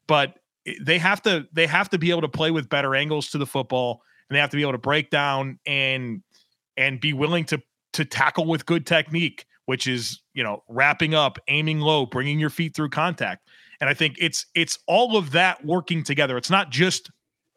but 0.09 0.41
they 0.81 0.99
have 0.99 1.23
to 1.23 1.47
they 1.53 1.69
have 1.69 1.89
to 1.91 1.99
be 1.99 2.11
able 2.11 2.23
to 2.23 2.29
play 2.29 2.51
with 2.51 2.69
better 2.69 2.97
angles 2.97 3.31
to 3.31 3.39
the 3.39 3.47
football, 3.47 4.03
and 4.29 4.35
they 4.35 4.41
have 4.41 4.51
to 4.51 4.57
be 4.57 4.63
able 4.63 4.73
to 4.73 4.79
break 4.79 5.09
down 5.11 5.61
and 5.67 6.25
and 6.77 7.01
be 7.01 7.13
willing 7.13 7.45
to 7.45 7.63
to 7.93 8.05
tackle 8.05 8.45
with 8.45 8.67
good 8.67 8.87
technique, 8.87 9.47
which 9.67 9.87
is 9.87 10.21
you 10.35 10.43
know 10.43 10.65
wrapping 10.69 11.15
up, 11.15 11.39
aiming 11.47 11.79
low, 11.79 12.07
bringing 12.07 12.41
your 12.41 12.51
feet 12.51 12.75
through 12.75 12.91
contact. 12.91 13.49
And 13.81 13.89
I 13.89 13.95
think 13.95 14.17
it's 14.19 14.47
it's 14.57 14.81
all 14.89 15.17
of 15.17 15.31
that 15.31 15.65
working 15.65 16.03
together. 16.03 16.37
It's 16.37 16.51
not 16.51 16.71
just 16.71 17.09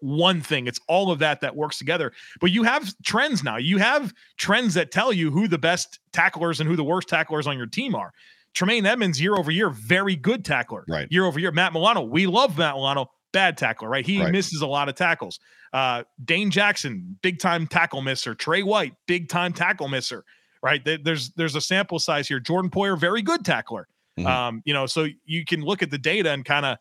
one 0.02 0.42
thing. 0.42 0.68
It's 0.68 0.80
all 0.88 1.12
of 1.12 1.18
that 1.20 1.42
that 1.42 1.56
works 1.56 1.80
together. 1.80 2.12
But 2.40 2.52
you 2.52 2.62
have 2.62 2.94
trends 3.04 3.44
now. 3.44 3.58
You 3.58 3.80
have 3.80 4.14
trends 4.38 4.76
that 4.76 4.92
tell 4.92 5.12
you 5.12 5.32
who 5.32 5.48
the 5.48 5.58
best 5.58 6.00
tacklers 6.14 6.60
and 6.60 6.70
who 6.70 6.76
the 6.76 6.84
worst 6.84 7.08
tacklers 7.08 7.48
on 7.48 7.58
your 7.58 7.66
team 7.66 7.96
are. 7.96 8.14
Tremaine 8.54 8.86
Edmunds, 8.86 9.22
year 9.22 9.36
over 9.36 9.52
year, 9.52 9.70
very 9.70 10.16
good 10.16 10.44
tackler. 10.44 10.84
Right. 10.88 11.08
Year 11.10 11.26
over 11.26 11.40
year. 11.40 11.52
Matt 11.52 11.74
Milano, 11.74 12.02
we 12.02 12.26
love 12.26 12.58
Matt 12.58 12.76
Milano, 12.76 13.10
bad 13.32 13.58
tackler, 13.58 13.90
right? 13.90 14.06
He 14.06 14.22
right. 14.22 14.32
misses 14.32 14.62
a 14.62 14.68
lot 14.68 14.90
of 14.90 14.96
tackles. 14.96 15.40
Uh, 15.72 16.04
Dane 16.24 16.52
Jackson, 16.52 17.18
big 17.22 17.40
time 17.40 17.68
tackle 17.68 18.02
misser. 18.02 18.34
Tre 18.34 18.64
White, 18.64 18.94
big 19.08 19.30
time 19.30 19.54
tackle 19.54 19.88
misser, 19.88 20.24
right? 20.64 20.84
There's 20.84 21.30
there's 21.32 21.56
a 21.56 21.62
sample 21.62 22.00
size 22.00 22.28
here. 22.28 22.40
Jordan 22.40 22.72
Poyer, 22.72 23.00
very 23.00 23.22
good 23.22 23.46
tackler. 23.46 23.88
Mm-hmm. 24.18 24.28
Um, 24.28 24.62
you 24.66 24.74
know, 24.74 24.86
so 24.86 25.08
you 25.26 25.46
can 25.46 25.62
look 25.62 25.84
at 25.84 25.92
the 25.92 25.98
data 25.98 26.32
and 26.32 26.44
kind 26.44 26.66
of 26.66 26.78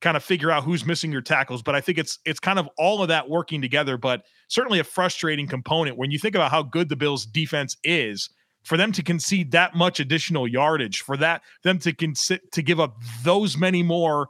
kind 0.00 0.16
of 0.16 0.24
figure 0.24 0.50
out 0.50 0.64
who's 0.64 0.84
missing 0.84 1.12
your 1.12 1.22
tackles. 1.22 1.62
But 1.62 1.74
I 1.74 1.80
think 1.80 1.98
it's 1.98 2.18
it's 2.24 2.40
kind 2.40 2.58
of 2.58 2.68
all 2.76 3.02
of 3.02 3.08
that 3.08 3.30
working 3.30 3.62
together. 3.62 3.96
But 3.96 4.24
certainly 4.48 4.80
a 4.80 4.84
frustrating 4.84 5.46
component 5.46 5.96
when 5.96 6.10
you 6.10 6.18
think 6.18 6.34
about 6.34 6.50
how 6.50 6.62
good 6.62 6.88
the 6.88 6.96
Bills 6.96 7.24
defense 7.24 7.76
is 7.84 8.28
for 8.62 8.76
them 8.76 8.92
to 8.92 9.02
concede 9.02 9.52
that 9.52 9.74
much 9.74 10.00
additional 10.00 10.46
yardage, 10.46 11.02
for 11.02 11.16
that 11.16 11.42
them 11.62 11.78
to 11.80 11.92
consi- 11.92 12.40
to 12.52 12.62
give 12.62 12.80
up 12.80 12.96
those 13.22 13.56
many 13.56 13.82
more 13.82 14.28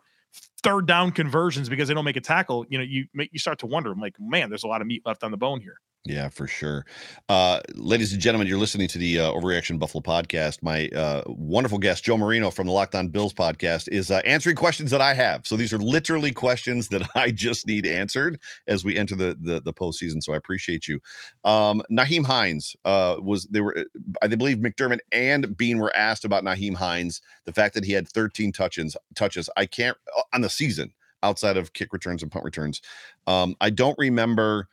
third 0.63 0.87
down 0.87 1.13
conversions 1.13 1.69
because 1.69 1.89
they 1.89 1.95
don't 1.95 2.05
make 2.05 2.17
a 2.17 2.21
tackle, 2.21 2.65
you 2.69 2.79
know, 2.79 2.85
you 2.85 3.07
you 3.15 3.39
start 3.39 3.59
to 3.61 3.67
wonder, 3.67 3.93
I'm 3.93 4.01
like, 4.01 4.17
man, 4.19 4.49
there's 4.49 4.65
a 4.65 4.69
lot 4.69 4.81
of 4.81 4.87
meat 4.87 5.03
left 5.05 5.25
on 5.25 5.31
the 5.31 5.37
bone 5.37 5.61
here. 5.61 5.77
Yeah, 6.05 6.31
for 6.31 6.49
sure. 6.49 6.85
Uh, 7.29 7.61
ladies 7.75 8.13
and 8.13 8.21
gentlemen, 8.21 8.49
you're 8.49 8.59
listening 8.59 8.89
to 8.89 8.99
the 8.99 9.21
uh, 9.21 9.33
Overreaction 9.35 9.79
Buffalo 9.79 10.03
podcast. 10.03 10.61
My 10.61 10.89
uh, 10.89 11.23
wonderful 11.27 11.79
guest, 11.79 12.03
Joe 12.03 12.17
Marino 12.17 12.51
from 12.51 12.67
the 12.67 12.73
Locked 12.73 12.97
On 12.97 13.07
Bills 13.07 13.33
podcast, 13.33 13.87
is 13.87 14.11
uh, 14.11 14.21
answering 14.25 14.57
questions 14.57 14.91
that 14.91 15.01
I 15.01 15.15
have. 15.15 15.47
So 15.47 15.55
these 15.55 15.73
are 15.73 15.79
literally 15.79 16.33
questions 16.33 16.89
that 16.89 17.09
I 17.15 17.31
just 17.31 17.69
need 17.69 17.87
answered 17.87 18.41
as 18.67 18.85
we 18.85 18.97
enter 18.97 19.15
the 19.15 19.39
the, 19.41 19.61
the 19.61 19.73
postseason. 19.73 20.21
So 20.21 20.33
I 20.33 20.37
appreciate 20.37 20.89
you. 20.89 20.99
Um, 21.45 21.85
Nyheim 21.89 22.27
Hines 22.27 22.75
uh, 22.85 23.19
was 23.21 23.45
they 23.45 23.61
were 23.61 23.85
I 24.21 24.27
believe 24.27 24.57
McDermott 24.57 25.01
and 25.13 25.57
Beane 25.57 25.79
were 25.79 25.95
asked 25.95 26.25
about 26.25 26.43
Nyheim 26.43 26.75
Hines, 26.75 27.23
the 27.45 27.53
fact 27.53 27.75
that 27.75 27.85
he 27.85 27.93
had 27.93 28.09
13 28.09 28.51
touches 28.51 28.97
touches. 29.15 29.49
I 29.57 29.67
can't 29.67 29.97
uh, 30.17 30.23
on 30.35 30.41
the 30.41 30.51
season 30.51 30.93
outside 31.23 31.57
of 31.57 31.73
kick 31.73 31.93
returns 31.93 32.25
and 32.25 32.33
punt 32.33 32.45
returns. 32.45 32.83
Um, 33.29 33.55
I 33.61 33.71
don't 33.71 33.97
remember 33.99 34.67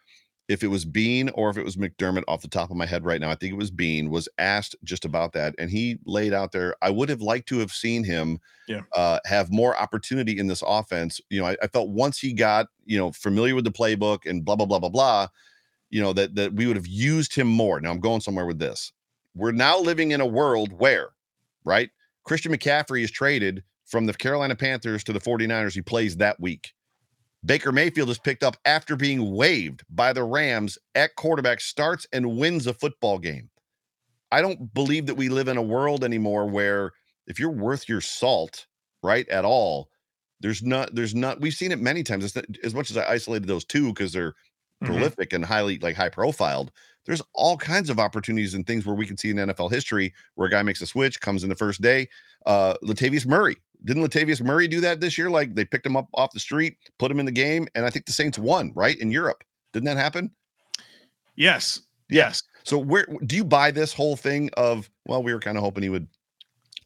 if 0.49 0.63
it 0.63 0.67
was 0.67 0.83
Beane 0.83 1.29
or 1.35 1.51
if 1.51 1.57
it 1.57 1.63
was 1.63 1.75
McDermott 1.75 2.23
off 2.27 2.41
the 2.41 2.47
top 2.47 2.71
of 2.71 2.75
my 2.75 2.87
head 2.87 3.05
right 3.05 3.21
now, 3.21 3.29
I 3.29 3.35
think 3.35 3.53
it 3.53 3.57
was 3.57 3.69
Beane, 3.69 4.09
was 4.09 4.27
asked 4.39 4.75
just 4.83 5.05
about 5.05 5.31
that. 5.33 5.53
And 5.59 5.69
he 5.69 5.99
laid 6.05 6.33
out 6.33 6.51
there, 6.51 6.75
I 6.81 6.89
would 6.89 7.07
have 7.07 7.21
liked 7.21 7.47
to 7.49 7.59
have 7.59 7.71
seen 7.71 8.03
him 8.03 8.39
yeah. 8.67 8.81
uh, 8.95 9.19
have 9.25 9.51
more 9.51 9.77
opportunity 9.77 10.39
in 10.39 10.47
this 10.47 10.63
offense. 10.65 11.21
You 11.29 11.39
know, 11.39 11.45
I, 11.45 11.57
I, 11.61 11.67
felt 11.67 11.89
once 11.89 12.17
he 12.17 12.33
got, 12.33 12.65
you 12.83 12.97
know, 12.97 13.11
familiar 13.11 13.53
with 13.53 13.63
the 13.63 13.71
playbook 13.71 14.25
and 14.25 14.43
blah, 14.43 14.55
blah, 14.55 14.65
blah, 14.65 14.79
blah, 14.79 14.89
blah, 14.89 15.27
you 15.91 16.01
know, 16.01 16.13
that, 16.13 16.33
that 16.33 16.53
we 16.53 16.65
would 16.65 16.75
have 16.75 16.87
used 16.87 17.35
him 17.35 17.47
more. 17.47 17.79
Now 17.79 17.91
I'm 17.91 17.99
going 17.99 18.21
somewhere 18.21 18.47
with 18.47 18.57
this. 18.57 18.91
We're 19.35 19.51
now 19.51 19.79
living 19.79 20.11
in 20.11 20.19
a 20.19 20.25
world 20.25 20.73
where, 20.73 21.09
right? 21.63 21.91
Christian 22.23 22.51
McCaffrey 22.51 23.03
is 23.03 23.11
traded 23.11 23.63
from 23.85 24.07
the 24.07 24.13
Carolina 24.15 24.55
Panthers 24.55 25.03
to 25.03 25.13
the 25.13 25.19
49ers. 25.19 25.73
He 25.73 25.83
plays 25.83 26.17
that 26.17 26.39
week. 26.39 26.73
Baker 27.45 27.71
Mayfield 27.71 28.09
is 28.09 28.19
picked 28.19 28.43
up 28.43 28.57
after 28.65 28.95
being 28.95 29.33
waived 29.33 29.83
by 29.89 30.11
the 30.11 30.23
Rams 30.23 30.77
at 30.95 31.15
quarterback, 31.15 31.61
starts 31.61 32.05
and 32.11 32.37
wins 32.37 32.67
a 32.67 32.73
football 32.73 33.17
game. 33.17 33.49
I 34.31 34.41
don't 34.41 34.73
believe 34.73 35.05
that 35.05 35.15
we 35.15 35.29
live 35.29 35.47
in 35.47 35.57
a 35.57 35.61
world 35.61 36.03
anymore 36.03 36.45
where 36.45 36.91
if 37.27 37.39
you're 37.39 37.49
worth 37.49 37.87
your 37.87 38.01
salt, 38.01 38.67
right, 39.01 39.27
at 39.29 39.45
all, 39.45 39.89
there's 40.41 40.61
not, 40.61 40.93
there's 40.93 41.15
not, 41.15 41.39
we've 41.39 41.53
seen 41.53 41.71
it 41.71 41.79
many 41.79 42.03
times. 42.03 42.35
Not, 42.35 42.45
as 42.63 42.75
much 42.75 42.91
as 42.91 42.97
I 42.97 43.09
isolated 43.09 43.47
those 43.47 43.65
two 43.65 43.89
because 43.89 44.11
they're 44.11 44.31
mm-hmm. 44.31 44.87
prolific 44.87 45.33
and 45.33 45.43
highly, 45.43 45.79
like 45.79 45.95
high 45.95 46.09
profiled, 46.09 46.71
there's 47.05 47.21
all 47.33 47.57
kinds 47.57 47.89
of 47.89 47.99
opportunities 47.99 48.53
and 48.53 48.67
things 48.67 48.85
where 48.85 48.95
we 48.95 49.07
can 49.07 49.17
see 49.17 49.29
in 49.29 49.37
NFL 49.37 49.71
history 49.71 50.13
where 50.35 50.47
a 50.47 50.51
guy 50.51 50.61
makes 50.61 50.81
a 50.81 50.85
switch, 50.85 51.19
comes 51.21 51.43
in 51.43 51.49
the 51.49 51.55
first 51.55 51.81
day. 51.81 52.07
Uh, 52.45 52.75
Latavius 52.83 53.25
Murray 53.25 53.57
didn't 53.85 54.03
Latavius 54.03 54.41
Murray 54.41 54.67
do 54.67 54.81
that 54.81 54.99
this 54.99 55.17
year? 55.17 55.29
Like 55.29 55.55
they 55.55 55.65
picked 55.65 55.85
him 55.85 55.95
up 55.95 56.07
off 56.13 56.31
the 56.33 56.39
street, 56.39 56.77
put 56.97 57.09
him 57.11 57.19
in 57.19 57.25
the 57.25 57.31
game, 57.31 57.67
and 57.75 57.85
I 57.85 57.89
think 57.89 58.05
the 58.05 58.11
Saints 58.11 58.37
won, 58.37 58.71
right? 58.75 58.97
In 58.99 59.11
Europe. 59.11 59.43
Didn't 59.73 59.85
that 59.85 59.97
happen? 59.97 60.31
Yes. 61.35 61.81
Yes. 62.09 62.43
So 62.63 62.77
where 62.77 63.05
do 63.25 63.35
you 63.35 63.43
buy 63.45 63.71
this 63.71 63.93
whole 63.93 64.15
thing 64.15 64.49
of 64.57 64.89
well, 65.05 65.23
we 65.23 65.33
were 65.33 65.39
kind 65.39 65.57
of 65.57 65.63
hoping 65.63 65.83
he 65.83 65.89
would 65.89 66.07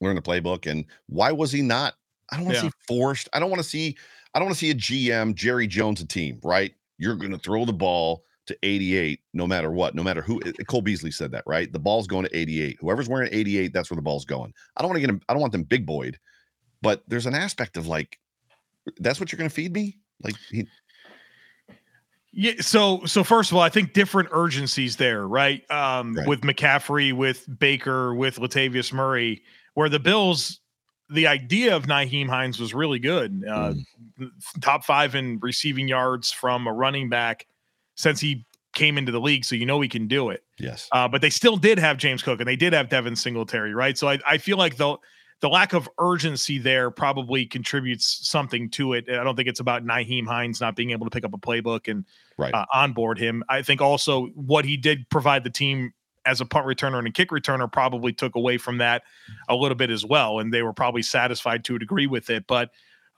learn 0.01 0.15
the 0.15 0.21
playbook, 0.21 0.69
and 0.69 0.85
why 1.07 1.31
was 1.31 1.51
he 1.51 1.61
not? 1.61 1.95
I 2.31 2.37
don't 2.37 2.45
want 2.45 2.57
to 2.57 2.63
Yeah. 2.65 2.69
see 2.69 2.75
forced. 2.87 3.29
I 3.33 3.39
don't 3.39 3.49
want 3.49 3.61
to 3.61 3.67
see. 3.67 3.97
I 4.33 4.39
don't 4.39 4.47
want 4.47 4.57
to 4.57 4.59
see 4.59 4.71
a 4.71 4.75
GM 4.75 5.33
Jerry 5.35 5.67
Jones 5.67 6.01
a 6.01 6.05
team. 6.07 6.39
Right? 6.43 6.73
You're 6.97 7.15
going 7.15 7.31
to 7.31 7.37
throw 7.39 7.65
the 7.65 7.73
ball 7.73 8.23
to 8.45 8.57
88 8.61 9.21
no 9.33 9.47
matter 9.47 9.71
what, 9.71 9.95
no 9.95 10.03
matter 10.03 10.21
who. 10.21 10.41
uh, 10.41 10.51
Cole 10.67 10.81
Beasley 10.81 11.11
said 11.11 11.31
that, 11.31 11.43
right? 11.47 11.71
The 11.71 11.79
ball's 11.79 12.07
going 12.07 12.25
to 12.25 12.37
88. 12.37 12.77
Whoever's 12.81 13.07
wearing 13.07 13.29
88, 13.31 13.71
that's 13.73 13.89
where 13.89 13.95
the 13.95 14.01
ball's 14.01 14.25
going. 14.25 14.53
I 14.75 14.81
don't 14.81 14.89
want 14.89 14.97
to 14.97 15.01
get 15.01 15.09
him. 15.09 15.21
I 15.29 15.33
don't 15.33 15.39
want 15.41 15.53
them 15.53 15.63
big 15.63 15.85
boyed, 15.85 16.19
but 16.83 17.01
there's 17.07 17.25
an 17.25 17.33
aspect 17.33 17.77
of 17.77 17.87
like, 17.87 18.19
that's 18.99 19.19
what 19.19 19.31
you're 19.31 19.37
going 19.37 19.49
to 19.49 19.55
feed 19.55 19.73
me. 19.73 19.97
Like 20.21 20.35
he, 20.51 20.67
Yeah. 22.33 22.53
So 22.59 23.05
so 23.05 23.23
first 23.23 23.51
of 23.51 23.57
all, 23.57 23.63
I 23.63 23.69
think 23.69 23.93
different 23.93 24.29
urgencies 24.31 24.97
there, 24.97 25.27
right? 25.27 25.69
Um, 25.71 26.13
Right. 26.13 26.27
with 26.27 26.41
McCaffrey, 26.41 27.13
with 27.13 27.47
Baker, 27.59 28.13
with 28.13 28.37
Latavius 28.37 28.91
Murray, 28.91 29.41
where 29.75 29.89
the 29.89 29.99
Bills, 29.99 30.59
the 31.09 31.27
idea 31.27 31.75
of 31.75 31.85
Nyheim 31.85 32.27
Hines 32.27 32.59
was 32.59 32.73
really 32.73 32.99
good. 32.99 33.43
Uh, 33.47 33.73
Top 34.61 34.85
five 34.85 35.15
in 35.15 35.39
receiving 35.41 35.87
yards 35.87 36.31
from 36.31 36.67
a 36.67 36.73
running 36.73 37.09
back 37.09 37.47
since 37.95 38.19
he 38.19 38.45
came 38.73 38.97
into 38.97 39.11
the 39.11 39.19
league, 39.19 39.45
so 39.45 39.55
you 39.55 39.65
know 39.65 39.81
he 39.81 39.89
can 39.89 40.07
do 40.07 40.29
it. 40.29 40.43
yes, 40.59 40.87
Uh, 40.91 41.07
but 41.07 41.21
they 41.21 41.29
still 41.29 41.57
did 41.57 41.77
have 41.77 41.97
James 41.97 42.23
Cook 42.23 42.39
and 42.39 42.47
they 42.47 42.55
did 42.55 42.73
have 42.73 42.89
Devin 42.89 43.15
Singletary, 43.15 43.73
right? 43.73 43.97
So 43.97 44.07
I, 44.09 44.19
I 44.25 44.37
feel 44.37 44.57
like 44.57 44.77
the 44.77 44.97
the 45.43 45.49
lack 45.49 45.73
of 45.73 45.89
urgency 45.99 46.57
there 46.57 46.89
probably 46.89 47.45
contributes 47.45 48.25
something 48.25 48.69
to 48.69 48.93
it. 48.93 49.09
I 49.09 49.25
don't 49.25 49.35
think 49.35 49.49
it's 49.49 49.59
about 49.59 49.83
Nyheim 49.83 50.25
Hines 50.25 50.61
not 50.61 50.73
being 50.73 50.91
able 50.91 51.05
to 51.05 51.09
pick 51.09 51.25
up 51.25 51.33
a 51.33 51.37
playbook 51.37 51.91
and 51.91 52.05
Right. 52.37 52.53
uh, 52.53 52.65
onboard 52.73 53.19
him. 53.19 53.43
I 53.49 53.61
think 53.61 53.81
also 53.81 54.27
what 54.27 54.63
he 54.63 54.77
did 54.77 55.09
provide 55.09 55.43
the 55.43 55.49
team 55.49 55.91
as 56.25 56.39
a 56.39 56.45
punt 56.45 56.65
returner 56.65 56.97
and 56.97 57.07
a 57.07 57.11
kick 57.11 57.29
returner 57.29 57.69
probably 57.69 58.13
took 58.13 58.35
away 58.35 58.57
from 58.57 58.77
that 58.77 59.03
a 59.49 59.55
little 59.55 59.75
bit 59.75 59.89
as 59.89 60.05
well, 60.05 60.39
and 60.39 60.53
they 60.53 60.63
were 60.63 60.71
probably 60.71 61.01
satisfied 61.01 61.65
to 61.65 61.75
a 61.75 61.79
degree 61.79 62.07
with 62.07 62.29
it. 62.29 62.47
But 62.47 62.69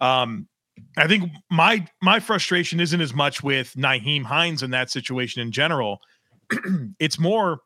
um, 0.02 0.48
I 0.98 1.08
think 1.08 1.32
my 1.52 1.88
my 2.02 2.20
frustration 2.20 2.80
isn't 2.80 3.00
as 3.02 3.14
much 3.14 3.44
with 3.44 3.76
Nyheim 3.76 4.24
Hines 4.24 4.64
in 4.64 4.72
that 4.72 4.90
situation 4.90 5.44
in 5.44 5.52
general. 5.52 6.02
it's 7.00 7.20
more 7.20 7.60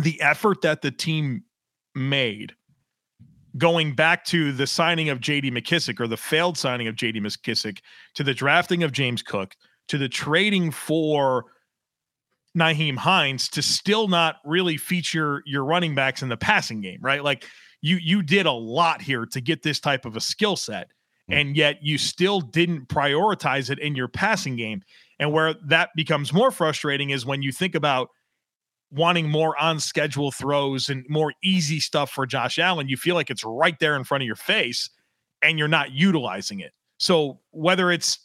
the 0.00 0.18
effort 0.22 0.62
that 0.62 0.80
the 0.80 0.90
team 0.90 1.44
made 1.94 2.54
going 3.56 3.94
back 3.94 4.24
to 4.26 4.52
the 4.52 4.66
signing 4.66 5.08
of 5.08 5.20
JD 5.20 5.52
McKissic 5.52 6.00
or 6.00 6.06
the 6.08 6.16
failed 6.16 6.58
signing 6.58 6.88
of 6.88 6.96
JD 6.96 7.16
McKissic 7.18 7.78
to 8.14 8.24
the 8.24 8.34
drafting 8.34 8.82
of 8.82 8.92
James 8.92 9.22
Cook 9.22 9.54
to 9.88 9.98
the 9.98 10.08
trading 10.08 10.70
for 10.70 11.44
Nyheim 12.56 12.96
Hines 12.96 13.48
to 13.50 13.62
still 13.62 14.08
not 14.08 14.36
really 14.44 14.76
feature 14.76 15.42
your 15.46 15.64
running 15.64 15.94
backs 15.94 16.22
in 16.22 16.28
the 16.28 16.36
passing 16.36 16.80
game, 16.80 16.98
right? 17.02 17.22
Like 17.22 17.44
you 17.82 17.96
you 17.96 18.22
did 18.22 18.46
a 18.46 18.52
lot 18.52 19.02
here 19.02 19.26
to 19.26 19.40
get 19.40 19.62
this 19.62 19.80
type 19.80 20.04
of 20.04 20.16
a 20.16 20.20
skill 20.20 20.56
set 20.56 20.88
Mm. 21.30 21.40
and 21.40 21.56
yet 21.56 21.78
you 21.82 21.96
still 21.96 22.40
didn't 22.40 22.88
prioritize 22.88 23.70
it 23.70 23.78
in 23.78 23.94
your 23.96 24.08
passing 24.08 24.56
game. 24.56 24.82
And 25.18 25.32
where 25.32 25.54
that 25.68 25.88
becomes 25.96 26.32
more 26.34 26.50
frustrating 26.50 27.10
is 27.10 27.24
when 27.24 27.40
you 27.40 27.50
think 27.50 27.74
about 27.74 28.10
wanting 28.90 29.28
more 29.28 29.60
on 29.60 29.80
schedule 29.80 30.30
throws 30.30 30.88
and 30.88 31.04
more 31.08 31.32
easy 31.42 31.80
stuff 31.80 32.10
for 32.10 32.26
Josh 32.26 32.58
Allen, 32.58 32.88
you 32.88 32.96
feel 32.96 33.14
like 33.14 33.30
it's 33.30 33.44
right 33.44 33.78
there 33.80 33.96
in 33.96 34.04
front 34.04 34.22
of 34.22 34.26
your 34.26 34.36
face 34.36 34.88
and 35.42 35.58
you're 35.58 35.68
not 35.68 35.92
utilizing 35.92 36.60
it. 36.60 36.72
So 36.98 37.40
whether 37.50 37.90
it's 37.90 38.18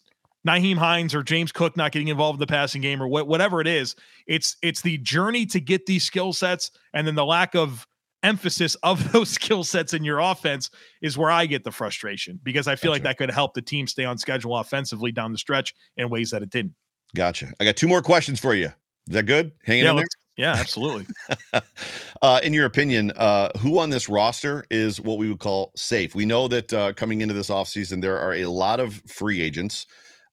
Nyheim 0.47 0.77
Hines 0.77 1.13
or 1.15 1.23
James 1.23 1.51
Cook 1.51 1.75
not 1.75 1.91
getting 1.91 2.07
involved 2.07 2.37
in 2.37 2.39
the 2.39 2.47
passing 2.47 2.81
game 2.81 3.01
or 3.01 3.07
wh- 3.07 3.27
whatever 3.27 3.61
it 3.61 3.67
is, 3.67 3.95
it's 4.27 4.55
it's 4.61 4.81
the 4.81 4.97
journey 4.99 5.45
to 5.47 5.59
get 5.59 5.85
these 5.85 6.03
skill 6.03 6.33
sets 6.33 6.71
and 6.93 7.05
then 7.07 7.15
the 7.15 7.25
lack 7.25 7.55
of 7.55 7.85
emphasis 8.23 8.75
of 8.83 9.11
those 9.13 9.29
skill 9.29 9.63
sets 9.63 9.93
in 9.93 10.03
your 10.03 10.19
offense 10.19 10.69
is 11.01 11.17
where 11.17 11.31
I 11.31 11.45
get 11.45 11.63
the 11.63 11.71
frustration 11.71 12.39
because 12.43 12.67
I 12.67 12.75
feel 12.75 12.91
like 12.91 13.03
that 13.03 13.17
could 13.17 13.31
help 13.31 13.53
the 13.53 13.61
team 13.61 13.87
stay 13.87 14.05
on 14.05 14.17
schedule 14.17 14.55
offensively 14.57 15.11
down 15.11 15.31
the 15.31 15.37
stretch 15.37 15.73
in 15.97 16.09
ways 16.09 16.29
that 16.31 16.43
it 16.43 16.49
didn't. 16.49 16.75
gotcha. 17.15 17.51
I 17.59 17.65
got 17.65 17.75
two 17.75 17.87
more 17.87 18.01
questions 18.01 18.39
for 18.39 18.53
you. 18.53 18.67
Is 19.07 19.13
that 19.13 19.23
good? 19.23 19.51
Hanging 19.65 19.85
Yeah, 19.85 19.91
in 19.91 19.95
there. 19.97 20.05
Yeah, 20.39 20.53
absolutely. 20.53 21.05
uh, 22.21 22.39
in 22.41 22.53
your 22.53 22.65
opinion, 22.65 23.11
uh, 23.17 23.49
who 23.59 23.77
on 23.77 23.89
this 23.89 24.07
roster 24.07 24.63
is 24.71 25.01
what 25.01 25.17
we 25.17 25.27
would 25.27 25.39
call 25.39 25.73
safe? 25.75 26.15
We 26.15 26.23
know 26.23 26.47
that 26.47 26.71
uh, 26.73 26.93
coming 26.93 27.19
into 27.19 27.33
this 27.33 27.49
offseason, 27.49 28.01
there 28.01 28.17
are 28.17 28.35
a 28.35 28.45
lot 28.45 28.79
of 28.79 29.03
free 29.05 29.41
agents, 29.41 29.85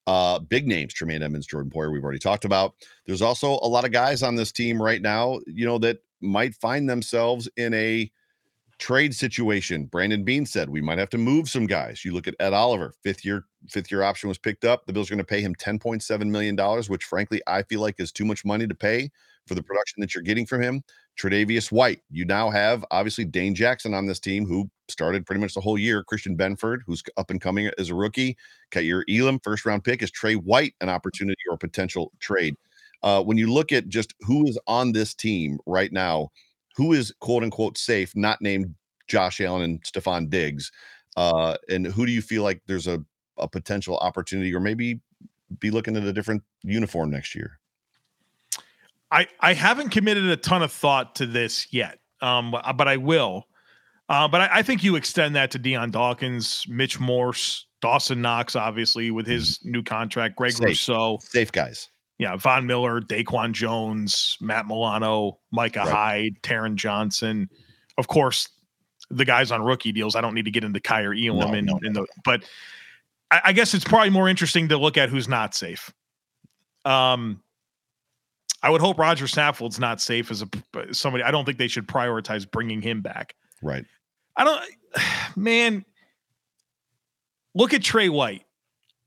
uh, 0.06 0.38
big 0.38 0.68
names, 0.68 0.94
Tremaine 0.94 1.24
Edmunds, 1.24 1.48
Jordan 1.48 1.72
Poyer, 1.72 1.90
we've 1.90 2.04
already 2.04 2.20
talked 2.20 2.44
about. 2.44 2.74
There's 3.06 3.20
also 3.20 3.54
a 3.62 3.66
lot 3.66 3.84
of 3.84 3.90
guys 3.90 4.22
on 4.22 4.36
this 4.36 4.52
team 4.52 4.80
right 4.80 5.02
now, 5.02 5.40
you 5.48 5.66
know, 5.66 5.78
that 5.78 5.98
might 6.20 6.54
find 6.54 6.88
themselves 6.88 7.48
in 7.56 7.74
a 7.74 8.08
trade 8.78 9.12
situation. 9.12 9.86
Brandon 9.86 10.22
Beane 10.22 10.46
said 10.46 10.70
we 10.70 10.80
might 10.80 10.98
have 10.98 11.10
to 11.10 11.18
move 11.18 11.48
some 11.48 11.66
guys. 11.66 12.04
You 12.04 12.12
look 12.12 12.28
at 12.28 12.36
Ed 12.38 12.52
Oliver, 12.52 12.94
fifth 13.02 13.24
year, 13.24 13.44
fifth 13.68 13.90
year 13.90 14.04
option 14.04 14.28
was 14.28 14.38
picked 14.38 14.64
up. 14.64 14.86
The 14.86 14.92
Bills 14.92 15.10
are 15.10 15.14
going 15.16 15.18
to 15.18 15.24
pay 15.24 15.40
him 15.40 15.56
$10.7 15.56 16.26
million, 16.28 16.56
which 16.86 17.02
frankly, 17.02 17.42
I 17.48 17.64
feel 17.64 17.80
like 17.80 17.96
is 17.98 18.12
too 18.12 18.24
much 18.24 18.44
money 18.44 18.68
to 18.68 18.74
pay 18.76 19.10
for 19.46 19.54
the 19.54 19.62
production 19.62 20.00
that 20.00 20.14
you're 20.14 20.22
getting 20.22 20.46
from 20.46 20.62
him. 20.62 20.82
Tre'Davious 21.18 21.72
White. 21.72 22.02
You 22.10 22.24
now 22.24 22.50
have 22.50 22.84
obviously 22.90 23.24
Dane 23.24 23.54
Jackson 23.54 23.94
on 23.94 24.06
this 24.06 24.20
team, 24.20 24.46
who 24.46 24.68
started 24.88 25.24
pretty 25.24 25.40
much 25.40 25.54
the 25.54 25.60
whole 25.60 25.78
year. 25.78 26.04
Christian 26.04 26.36
Benford, 26.36 26.80
who's 26.86 27.02
up 27.16 27.30
and 27.30 27.40
coming 27.40 27.70
as 27.78 27.90
a 27.90 27.94
rookie. 27.94 28.36
Kaiir 28.70 29.02
Elam, 29.08 29.40
first 29.42 29.64
round 29.64 29.84
pick. 29.84 30.02
Is 30.02 30.10
Tre 30.10 30.34
White 30.34 30.74
an 30.80 30.88
opportunity 30.88 31.40
or 31.48 31.54
a 31.54 31.58
potential 31.58 32.12
trade? 32.20 32.56
Uh, 33.02 33.22
when 33.22 33.38
you 33.38 33.52
look 33.52 33.72
at 33.72 33.88
just 33.88 34.14
who 34.20 34.46
is 34.46 34.58
on 34.66 34.92
this 34.92 35.14
team 35.14 35.58
right 35.66 35.92
now, 35.92 36.28
who 36.76 36.92
is 36.92 37.14
quote 37.20 37.42
unquote 37.42 37.78
safe, 37.78 38.14
not 38.14 38.42
named 38.42 38.74
Josh 39.06 39.40
Allen 39.40 39.62
and 39.62 39.82
Stefon 39.84 40.28
Diggs, 40.28 40.70
uh, 41.16 41.56
and 41.68 41.86
who 41.86 42.04
do 42.04 42.12
you 42.12 42.20
feel 42.20 42.42
like 42.42 42.60
there's 42.66 42.86
a, 42.86 43.02
a 43.38 43.48
potential 43.48 43.96
opportunity 43.98 44.54
or 44.54 44.60
maybe 44.60 45.00
be 45.60 45.70
looking 45.70 45.96
at 45.96 46.04
a 46.04 46.12
different 46.12 46.42
uniform 46.62 47.10
next 47.10 47.34
year? 47.34 47.58
I 49.10 49.26
I 49.40 49.54
haven't 49.54 49.90
committed 49.90 50.24
a 50.26 50.36
ton 50.36 50.62
of 50.62 50.72
thought 50.72 51.14
to 51.16 51.26
this 51.26 51.66
yet, 51.72 51.98
um, 52.20 52.50
but, 52.50 52.76
but 52.76 52.88
I 52.88 52.96
will. 52.96 53.46
Uh, 54.08 54.28
but 54.28 54.42
I, 54.42 54.48
I 54.58 54.62
think 54.62 54.84
you 54.84 54.96
extend 54.96 55.34
that 55.36 55.50
to 55.52 55.58
Dion 55.58 55.90
Dawkins, 55.90 56.64
Mitch 56.68 57.00
Morse, 57.00 57.66
Dawson 57.80 58.22
Knox, 58.22 58.54
obviously 58.54 59.10
with 59.10 59.26
his 59.26 59.58
new 59.64 59.82
contract, 59.82 60.36
Greg 60.36 60.52
Safe. 60.52 60.68
Rousseau, 60.68 61.18
Safe 61.22 61.50
guys. 61.50 61.88
yeah, 62.18 62.36
Von 62.36 62.66
Miller, 62.66 63.00
Daquan 63.00 63.52
Jones, 63.52 64.36
Matt 64.40 64.66
Milano, 64.66 65.38
Micah 65.50 65.80
Right. 65.80 65.88
Hyde, 65.90 66.42
Taron 66.42 66.76
Johnson, 66.76 67.48
of 67.98 68.06
course, 68.06 68.48
the 69.10 69.24
guys 69.24 69.50
on 69.50 69.62
rookie 69.62 69.92
deals. 69.92 70.14
I 70.14 70.20
don't 70.20 70.34
need 70.34 70.44
to 70.44 70.50
get 70.52 70.62
into 70.64 70.80
Kaiir 70.80 71.12
Elam 71.14 71.50
No, 71.50 71.54
and, 71.54 71.66
no, 71.66 71.80
and 71.82 71.96
the, 71.96 72.06
but 72.24 72.44
I, 73.30 73.40
I 73.46 73.52
guess 73.52 73.74
it's 73.74 73.84
probably 73.84 74.10
more 74.10 74.28
interesting 74.28 74.68
to 74.68 74.78
look 74.78 74.96
at 74.96 75.08
who's 75.08 75.28
not 75.28 75.54
safe. 75.54 75.92
Um, 76.84 77.42
I 78.62 78.70
would 78.70 78.80
hope 78.80 78.98
Roger 78.98 79.26
Saffold's 79.26 79.78
not 79.78 80.00
safe 80.00 80.30
as 80.30 80.42
a 80.42 80.48
somebody. 80.92 81.22
I 81.24 81.30
don't 81.30 81.44
think 81.44 81.58
they 81.58 81.68
should 81.68 81.86
prioritize 81.86 82.50
bringing 82.50 82.80
him 82.82 83.00
back. 83.00 83.34
Right. 83.62 83.84
I 84.36 84.44
don't, 84.44 84.62
man. 85.36 85.84
Look 87.54 87.72
at 87.72 87.82
Tre 87.82 88.08
White. 88.08 88.42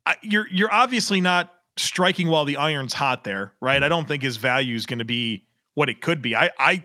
I, 0.06 0.16
you're 0.22 0.48
you're 0.50 0.74
obviously 0.74 1.22
not 1.22 1.54
striking 1.78 2.28
while 2.30 2.46
the 2.46 2.58
iron's 2.58 2.94
hot 2.94 3.24
there, 3.24 3.54
right? 3.62 3.82
I 3.84 3.90
don't 3.90 4.08
think 4.08 4.24
his 4.24 4.38
value 4.38 4.76
is 4.76 4.86
going 4.86 5.00
to 5.00 5.06
be 5.06 5.46
what 5.76 5.88
it 5.90 6.02
could 6.02 6.22
be. 6.22 6.36
I 6.36 6.50
I 6.58 6.84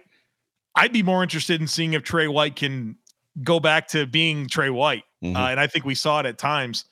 I'd 0.75 0.93
be 0.93 1.03
more 1.03 1.23
interested 1.23 1.61
in 1.61 1.67
seeing 1.67 1.95
if 1.95 2.03
Tre 2.03 2.27
White 2.29 2.57
can 2.57 2.97
go 3.43 3.61
back 3.61 3.89
to 3.89 4.07
being 4.07 4.47
Tre 4.47 4.69
White, 4.69 5.05
Mhm. 5.23 5.37
uh, 5.37 5.49
and 5.51 5.59
I 5.59 5.67
think 5.67 5.85
we 5.85 5.95
saw 5.95 6.21
it 6.21 6.27
at 6.27 6.37
times 6.39 6.85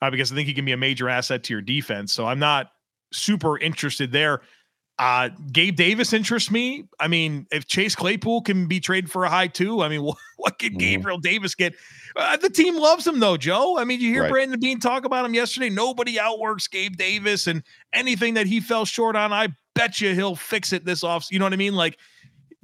uh, 0.00 0.10
because 0.10 0.32
I 0.32 0.34
think 0.36 0.48
he 0.48 0.54
can 0.54 0.64
be 0.64 0.72
a 0.72 0.76
major 0.76 1.08
asset 1.08 1.44
to 1.44 1.52
your 1.52 1.60
defense. 1.60 2.12
So 2.12 2.26
I'm 2.26 2.38
not 2.38 2.72
super 3.12 3.58
interested 3.58 4.10
there. 4.10 4.40
Uh, 4.98 5.28
Gabe 5.52 5.76
Davis 5.76 6.12
interests 6.12 6.50
me. 6.50 6.84
I 6.98 7.06
mean, 7.06 7.46
if 7.52 7.66
Chase 7.68 7.94
Claypool 7.94 8.42
can 8.42 8.66
be 8.66 8.80
traded 8.80 9.10
for 9.10 9.24
a 9.24 9.28
high 9.28 9.46
two, 9.46 9.80
I 9.82 9.88
mean, 9.88 10.02
what, 10.04 10.16
what 10.36 10.58
can 10.58 10.74
Mhm. 10.74 10.78
Gabriel 10.78 11.18
Davis 11.18 11.54
get? 11.54 11.74
Uh, 12.16 12.36
the 12.36 12.50
team 12.50 12.76
loves 12.76 13.06
him 13.06 13.20
though, 13.20 13.36
Joe. 13.36 13.78
I 13.78 13.84
mean, 13.84 14.00
you 14.00 14.10
hear 14.10 14.22
Right. 14.22 14.30
Brandon 14.32 14.58
Beane 14.58 14.80
talk 14.80 15.04
about 15.04 15.24
him 15.24 15.34
yesterday. 15.34 15.70
Nobody 15.70 16.18
outworks 16.18 16.66
Gabe 16.66 16.96
Davis, 16.96 17.46
and 17.46 17.62
anything 17.92 18.34
that 18.34 18.46
he 18.48 18.58
fell 18.60 18.84
short 18.84 19.14
on, 19.14 19.32
I 19.32 19.48
bet 19.74 20.00
you 20.00 20.14
he'll 20.14 20.34
fix 20.34 20.72
it 20.72 20.84
this 20.84 21.04
off. 21.04 21.26
You 21.30 21.38
know 21.38 21.44
what 21.44 21.52
I 21.52 21.56
mean? 21.56 21.74
Like 21.76 21.96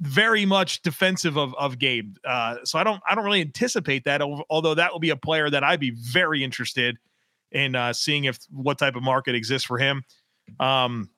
very 0.01 0.45
much 0.45 0.81
defensive 0.81 1.37
of 1.37 1.55
of 1.55 1.79
Gabe. 1.79 2.17
Uh, 2.25 2.57
so 2.65 2.77
I 2.77 2.83
don't 2.83 3.01
I 3.09 3.15
don't 3.15 3.23
really 3.23 3.39
anticipate 3.39 4.03
that. 4.03 4.21
Although 4.21 4.75
that 4.75 4.91
will 4.91 4.99
be 4.99 5.11
a 5.11 5.15
player 5.15 5.49
that 5.49 5.63
I'd 5.63 5.79
be 5.79 5.91
very 5.91 6.43
interested 6.43 6.97
in 7.53 7.75
uh, 7.75 7.93
seeing 7.93 8.25
if 8.25 8.39
what 8.49 8.77
type 8.77 8.97
of 8.97 9.03
market 9.03 9.35
exists 9.35 9.65
for 9.65 9.77
him. 9.77 10.03
Um, 10.59 11.09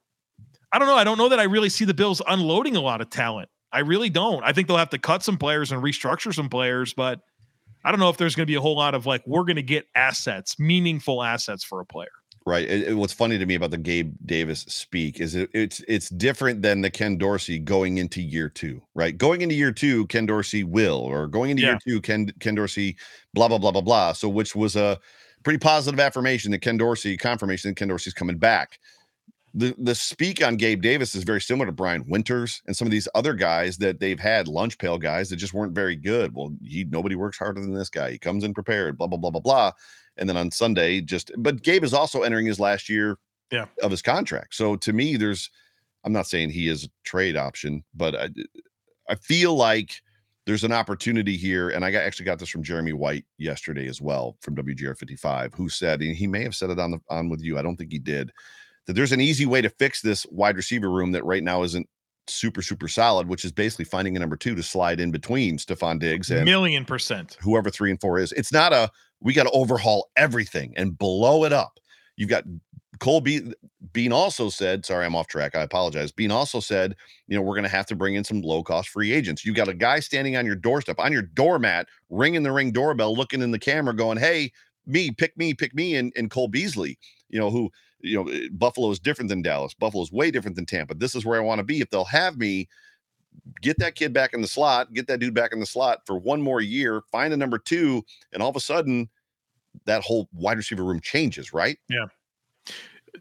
I 0.72 0.80
don't 0.80 0.88
know. 0.88 0.96
I 0.96 1.04
don't 1.04 1.18
know 1.18 1.30
that 1.30 1.40
I 1.40 1.44
really 1.44 1.70
see 1.70 1.86
the 1.86 1.94
Bills 1.94 2.22
unloading 2.28 2.76
a 2.76 2.82
lot 2.82 3.02
of 3.02 3.10
talent. 3.10 3.50
I 3.72 3.80
really 3.80 4.10
don't. 4.10 4.44
I 4.44 4.54
think 4.54 4.68
they'll 4.68 4.78
have 4.78 4.90
to 4.92 4.98
cut 5.00 5.24
some 5.24 5.38
players 5.38 5.72
and 5.72 5.82
restructure 5.84 6.34
some 6.34 6.50
players, 6.50 6.94
but 6.94 7.20
I 7.84 7.92
don't 7.92 8.00
know 8.00 8.10
if 8.10 8.18
there's 8.18 8.36
going 8.36 8.46
to 8.46 8.52
be 8.52 8.56
a 8.56 8.62
whole 8.62 8.76
lot 8.76 8.96
of 8.96 9.06
like 9.06 9.22
we're 9.26 9.44
going 9.44 9.56
to 9.58 9.62
get 9.64 9.86
assets, 9.96 10.58
meaningful 10.60 11.24
assets 11.24 11.64
for 11.64 11.80
a 11.80 11.86
player. 11.86 12.10
right? 12.46 12.66
It, 12.68 12.90
it- 12.90 12.94
what's 12.96 13.14
funny 13.14 13.38
to 13.38 13.46
me 13.46 13.56
about 13.56 13.72
the 13.72 13.78
Gabe 13.78 14.14
Davis 14.26 14.62
speak 14.62 15.20
is 15.20 15.36
it, 15.36 15.50
it's 15.54 15.82
it's 15.88 16.10
different 16.10 16.62
than 16.62 16.82
the 16.82 16.90
Ken 16.90 17.18
Dorsey 17.18 17.60
going 17.60 17.98
into 17.98 18.22
year 18.22 18.50
two, 18.50 18.82
right? 18.96 19.18
Going 19.18 19.42
into 19.42 19.56
year 19.56 19.72
two, 19.74 20.06
Ken 20.08 20.26
Dorsey 20.26 20.64
will, 20.64 21.00
or 21.00 21.28
going 21.28 21.52
into 21.52 21.64
year 21.72 21.80
two, 21.88 22.02
Ken 22.02 22.32
Ken 22.40 22.56
Dorsey, 22.56 22.96
blah 23.34 23.48
blah 23.50 23.58
blah 23.58 23.72
blah 23.72 23.82
blah. 23.82 24.14
So 24.14 24.28
which 24.30 24.56
was 24.56 24.76
a 24.78 24.98
pretty 25.44 25.60
positive 25.60 26.00
affirmation 26.00 26.52
that 26.52 26.60
Ken 26.60 26.78
Dorsey 26.78 27.16
confirmation 27.18 27.70
that 27.72 27.76
Ken 27.78 27.88
Dorsey's 27.90 28.14
coming 28.14 28.38
back. 28.38 28.80
The 29.54 29.74
the 29.78 29.96
speak 29.96 30.44
on 30.44 30.58
Gabe 30.58 30.82
Davis 30.82 31.16
is 31.16 31.24
very 31.24 31.42
similar 31.42 31.66
to 31.66 31.72
Brian 31.72 32.06
Winters 32.08 32.62
and 32.68 32.76
some 32.76 32.86
of 32.86 32.92
these 32.92 33.08
other 33.16 33.34
guys 33.34 33.78
that 33.78 34.00
they've 34.00 34.20
had 34.20 34.48
lunch 34.48 34.78
pail 34.78 34.98
guys 34.98 35.30
that 35.30 35.38
just 35.38 35.54
weren't 35.54 35.74
very 35.74 35.96
good. 35.96 36.36
Well, 36.36 36.54
he 36.62 36.84
nobody 36.84 37.16
works 37.16 37.38
harder 37.38 37.62
than 37.62 37.74
this 37.74 37.90
guy. 37.90 38.12
He 38.12 38.20
comes 38.20 38.44
in 38.44 38.54
prepared, 38.54 38.98
blah 38.98 39.08
blah 39.08 39.18
blah 39.18 39.32
blah 39.32 39.42
blah 39.42 39.72
and 40.18 40.28
then 40.28 40.36
on 40.38 40.52
Sunday, 40.52 41.00
just 41.02 41.32
but 41.38 41.62
Gabe 41.64 41.84
is 41.84 41.94
also 41.94 42.24
entering 42.24 42.46
his 42.48 42.60
last 42.60 42.90
year 42.90 43.18
Yeah. 43.52 43.66
of 43.84 43.92
his 43.92 44.02
contract. 44.02 44.56
So 44.56 44.76
to 44.78 44.94
me, 44.94 45.16
there's 45.16 45.50
I'm 46.04 46.14
not 46.14 46.28
saying 46.28 46.50
he 46.52 46.68
is 46.68 46.86
a 46.86 46.90
trade 47.04 47.38
option, 47.38 47.84
but 47.94 48.16
I 48.16 48.30
I 49.10 49.16
feel 49.16 49.56
like 49.56 50.02
there's 50.46 50.64
an 50.64 50.72
opportunity 50.72 51.36
here, 51.38 51.70
and 51.70 51.84
I 51.84 51.92
got 51.92 52.04
actually 52.04 52.26
got 52.26 52.40
this 52.40 52.50
from 52.50 52.64
Jeremy 52.64 52.94
White 52.94 53.26
yesterday 53.38 53.88
as 53.88 54.02
well 54.02 54.38
from 54.42 54.56
WGR 54.56 54.98
55, 54.98 55.54
who 55.54 55.68
said, 55.70 56.02
and 56.02 56.16
he 56.16 56.26
may 56.28 56.42
have 56.44 56.56
said 56.56 56.70
it 56.70 56.80
on 56.80 56.92
the 56.92 57.00
on 57.10 57.30
with 57.30 57.42
you. 57.42 57.58
I 57.58 57.62
don't 57.62 57.76
think 57.76 57.92
he 57.92 58.00
did, 58.00 58.32
that 58.88 58.94
there's 58.94 59.12
an 59.12 59.22
easy 59.22 59.46
way 59.46 59.62
to 59.62 59.70
fix 59.70 60.02
this 60.02 60.26
wide 60.32 60.58
receiver 60.58 60.90
room 60.90 61.12
that 61.12 61.24
right 61.24 61.44
now 61.44 61.64
isn't 61.64 61.88
super 62.30 62.62
super 62.62 62.88
solid, 62.88 63.28
which 63.28 63.46
is 63.46 63.52
basically 63.52 63.86
finding 63.86 64.18
a 64.18 64.20
number 64.20 64.36
two 64.36 64.56
to 64.56 64.64
slide 64.64 65.00
in 65.00 65.12
between 65.12 65.58
Stefon 65.58 66.00
Diggs 66.00 66.32
and 66.32 66.46
Million 66.46 66.84
percent. 66.84 67.38
whoever 67.42 67.70
three 67.70 67.92
and 67.92 68.02
four 68.02 68.20
is. 68.20 68.32
It's 68.34 68.52
not 68.52 68.74
a 68.74 68.90
we 69.22 69.34
got 69.34 69.44
to 69.44 69.52
overhaul 69.52 70.10
everything 70.16 70.74
and 70.76 70.98
blow 70.98 71.44
it 71.44 71.54
up. 71.54 71.80
You've 72.18 72.30
got 72.30 72.44
Cole 73.00 73.22
Be- 73.22 73.54
Beane 73.94 74.12
also 74.12 74.50
said, 74.50 74.86
sorry, 74.86 75.06
I'm 75.06 75.16
off 75.16 75.28
track. 75.28 75.56
I 75.56 75.62
apologize. 75.62 76.12
Beane 76.12 76.32
also 76.32 76.60
said, 76.60 76.96
you 77.28 77.36
know, 77.36 77.42
we're 77.42 77.54
going 77.56 77.64
to 77.64 77.70
have 77.70 77.86
to 77.88 77.96
bring 77.96 78.16
in 78.16 78.24
some 78.24 78.42
low 78.42 78.64
cost 78.64 78.90
free 78.90 79.12
agents. 79.12 79.46
You 79.46 79.54
got 79.54 79.68
a 79.68 79.74
guy 79.74 80.00
standing 80.00 80.36
on 80.36 80.46
your 80.46 80.56
doorstep, 80.56 81.00
on 81.00 81.12
your 81.12 81.22
doormat, 81.22 81.88
ringing 82.10 82.44
the 82.44 82.52
ring 82.52 82.72
doorbell, 82.72 83.16
looking 83.16 83.42
in 83.42 83.52
the 83.52 83.60
camera, 83.60 83.96
going, 83.96 84.18
hey, 84.18 84.52
me, 84.86 85.12
pick 85.12 85.38
me, 85.38 85.54
pick 85.54 85.76
me, 85.76 85.96
and, 85.96 86.12
and 86.16 86.32
Cole 86.32 86.48
Beasley, 86.48 86.98
you 87.30 87.40
know, 87.40 87.50
who, 87.52 87.70
you 88.02 88.16
know, 88.24 88.30
eh, 88.32 88.48
Buffalo 88.52 88.90
is 88.92 89.00
different 89.00 89.30
than 89.30 89.42
Dallas. 89.42 89.74
Buffalo 89.74 90.04
is 90.04 90.12
way 90.12 90.32
different 90.32 90.56
than 90.56 90.66
Tampa. 90.66 90.94
This 90.94 91.16
is 91.16 91.26
where 91.26 91.40
I 91.40 91.44
want 91.44 91.60
to 91.60 91.64
be. 91.64 91.82
If 91.82 91.90
they'll 91.90 92.06
have 92.06 92.38
me, 92.38 92.68
get 93.62 93.78
that 93.80 93.96
kid 93.96 94.14
back 94.14 94.34
in 94.34 94.42
the 94.42 94.48
slot, 94.48 94.94
get 94.94 95.08
that 95.08 95.20
dude 95.20 95.34
back 95.34 95.52
in 95.54 95.60
the 95.60 95.66
slot 95.66 96.00
for 96.06 96.18
one 96.18 96.42
more 96.42 96.62
year, 96.62 97.02
find 97.12 97.34
a 97.34 97.38
number 97.38 97.58
two, 97.58 98.04
and 98.34 98.42
all 98.44 98.50
of 98.50 98.56
a 98.56 98.60
sudden 98.60 99.10
that 99.86 100.02
whole 100.04 100.28
wide 100.34 100.58
receiver 100.58 100.84
room 100.84 101.00
changes, 101.00 101.54
right? 101.54 101.78
Yeah. 101.90 102.06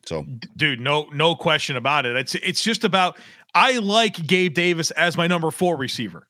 So 0.04 0.24
dude 0.56 0.80
no 0.80 1.08
no 1.12 1.34
question 1.34 1.76
about 1.76 2.04
it 2.04 2.16
it's 2.16 2.34
it's 2.34 2.60
just 2.62 2.84
about 2.84 3.16
i 3.54 3.78
like 3.78 4.26
gabe 4.26 4.52
davis 4.52 4.90
as 4.90 5.16
my 5.16 5.26
number 5.26 5.50
four 5.50 5.76
receiver 5.76 6.28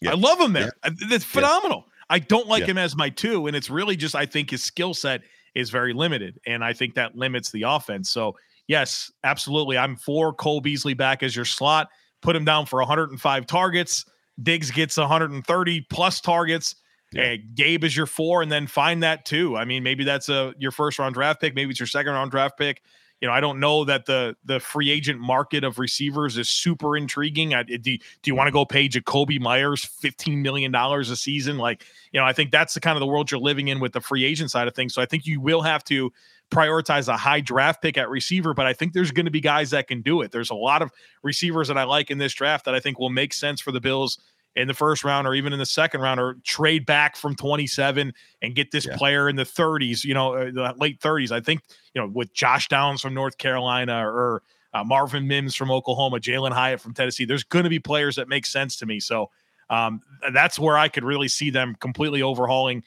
Yeah. 0.00 0.12
i 0.12 0.14
love 0.14 0.38
him 0.38 0.52
there 0.52 0.70
Yeah. 0.84 0.90
That's 1.08 1.24
phenomenal 1.24 1.86
i 2.10 2.20
don't 2.20 2.46
like 2.46 2.60
Yeah. 2.60 2.66
him 2.72 2.78
as 2.78 2.94
my 2.94 3.08
two 3.08 3.48
and 3.48 3.56
it's 3.56 3.68
really 3.70 3.96
just 3.96 4.14
i 4.14 4.24
think 4.24 4.50
his 4.50 4.62
skill 4.62 4.94
set 4.94 5.22
is 5.54 5.70
very 5.70 5.92
limited 5.92 6.38
and 6.46 6.64
i 6.64 6.72
think 6.72 6.94
that 6.94 7.16
limits 7.16 7.50
the 7.50 7.62
offense 7.62 8.10
so 8.10 8.34
yes 8.68 9.10
absolutely 9.24 9.76
i'm 9.76 9.96
for 9.96 10.32
cole 10.32 10.60
beasley 10.60 10.94
back 10.94 11.22
as 11.22 11.34
your 11.34 11.44
slot 11.44 11.88
put 12.20 12.34
him 12.36 12.44
down 12.44 12.64
for 12.66 12.78
105 12.78 13.46
targets 13.46 14.04
diggs 14.42 14.70
gets 14.70 14.96
130 14.96 15.80
plus 15.90 16.20
targets 16.20 16.76
Yeah. 17.12 17.36
Gabe 17.54 17.84
is 17.84 17.94
your 17.94 18.06
four, 18.06 18.40
and 18.40 18.50
then 18.50 18.66
find 18.66 19.02
that 19.02 19.26
too. 19.26 19.54
I 19.58 19.66
mean, 19.66 19.82
maybe 19.82 20.02
that's 20.02 20.30
a 20.30 20.54
your 20.58 20.70
first 20.72 20.98
round 20.98 21.12
draft 21.12 21.42
pick, 21.42 21.54
maybe 21.54 21.70
it's 21.70 21.78
your 21.78 21.86
second 21.86 22.12
round 22.12 22.30
draft 22.30 22.56
pick. 22.56 22.80
You 23.22 23.28
know, 23.28 23.34
I 23.34 23.40
don't 23.40 23.60
know 23.60 23.84
that 23.84 24.04
the 24.04 24.36
the 24.44 24.58
free 24.58 24.90
agent 24.90 25.20
market 25.20 25.62
of 25.62 25.78
receivers 25.78 26.36
is 26.36 26.50
super 26.50 26.96
intriguing. 26.96 27.54
I, 27.54 27.62
do, 27.62 27.78
do 27.78 27.98
you 28.24 28.34
want 28.34 28.48
to 28.48 28.52
go 28.52 28.64
pay 28.64 28.88
Jakobi 28.88 29.40
Meyers 29.40 29.84
fifteen 29.84 30.42
million 30.42 30.72
dollars 30.72 31.08
a 31.08 31.16
season? 31.16 31.56
Like, 31.56 31.86
you 32.10 32.18
know, 32.18 32.26
I 32.26 32.32
think 32.32 32.50
that's 32.50 32.74
the 32.74 32.80
kind 32.80 32.96
of 32.96 33.00
the 33.00 33.06
world 33.06 33.30
you're 33.30 33.38
living 33.38 33.68
in 33.68 33.78
with 33.78 33.92
the 33.92 34.00
free 34.00 34.24
agent 34.24 34.50
side 34.50 34.66
of 34.66 34.74
things. 34.74 34.92
So 34.92 35.00
I 35.00 35.06
think 35.06 35.24
you 35.24 35.40
will 35.40 35.62
have 35.62 35.84
to 35.84 36.12
prioritize 36.50 37.06
a 37.06 37.16
high 37.16 37.40
draft 37.40 37.80
pick 37.80 37.96
at 37.96 38.10
receiver, 38.10 38.54
but 38.54 38.66
I 38.66 38.72
think 38.72 38.92
there's 38.92 39.12
going 39.12 39.24
to 39.24 39.30
be 39.30 39.40
guys 39.40 39.70
that 39.70 39.86
can 39.86 40.02
do 40.02 40.20
it. 40.20 40.32
There's 40.32 40.50
a 40.50 40.54
lot 40.54 40.82
of 40.82 40.90
receivers 41.22 41.68
that 41.68 41.78
I 41.78 41.84
like 41.84 42.10
in 42.10 42.18
this 42.18 42.34
draft 42.34 42.64
that 42.64 42.74
I 42.74 42.80
think 42.80 42.98
will 42.98 43.08
make 43.08 43.32
sense 43.32 43.60
for 43.60 43.72
the 43.72 43.80
Bills 43.80 44.18
in 44.54 44.68
the 44.68 44.74
first 44.74 45.02
round 45.04 45.26
or 45.26 45.34
even 45.34 45.52
in 45.52 45.58
the 45.58 45.66
second 45.66 46.00
round 46.00 46.20
or 46.20 46.36
trade 46.44 46.84
back 46.84 47.16
from 47.16 47.34
27 47.34 48.12
and 48.42 48.54
get 48.54 48.70
this 48.70 48.86
Yeah. 48.86 48.96
player 48.96 49.28
in 49.28 49.36
the 49.36 49.44
30s, 49.44 50.04
you 50.04 50.14
know, 50.14 50.34
uh, 50.34 50.50
the 50.50 50.74
late 50.78 51.00
30s. 51.00 51.32
I 51.32 51.40
think, 51.40 51.62
you 51.94 52.00
know, 52.02 52.08
with 52.08 52.32
Josh 52.34 52.68
Downs 52.68 53.00
from 53.00 53.14
North 53.14 53.38
Carolina 53.38 54.06
or 54.06 54.42
uh, 54.74 54.84
Marvin 54.84 55.26
Mims 55.26 55.54
from 55.54 55.70
Oklahoma, 55.70 56.18
Jalin 56.18 56.52
Hyatt 56.52 56.80
from 56.80 56.94
Tennessee, 56.94 57.24
there's 57.24 57.44
going 57.44 57.64
to 57.64 57.70
be 57.70 57.78
players 57.78 58.16
that 58.16 58.28
make 58.28 58.46
sense 58.46 58.76
to 58.76 58.86
me. 58.86 59.00
So 59.00 59.30
um, 59.70 60.00
that's 60.32 60.58
where 60.58 60.76
I 60.76 60.88
could 60.88 61.04
really 61.04 61.28
see 61.28 61.50
them 61.50 61.74
completely 61.80 62.22
overhauling 62.22 62.82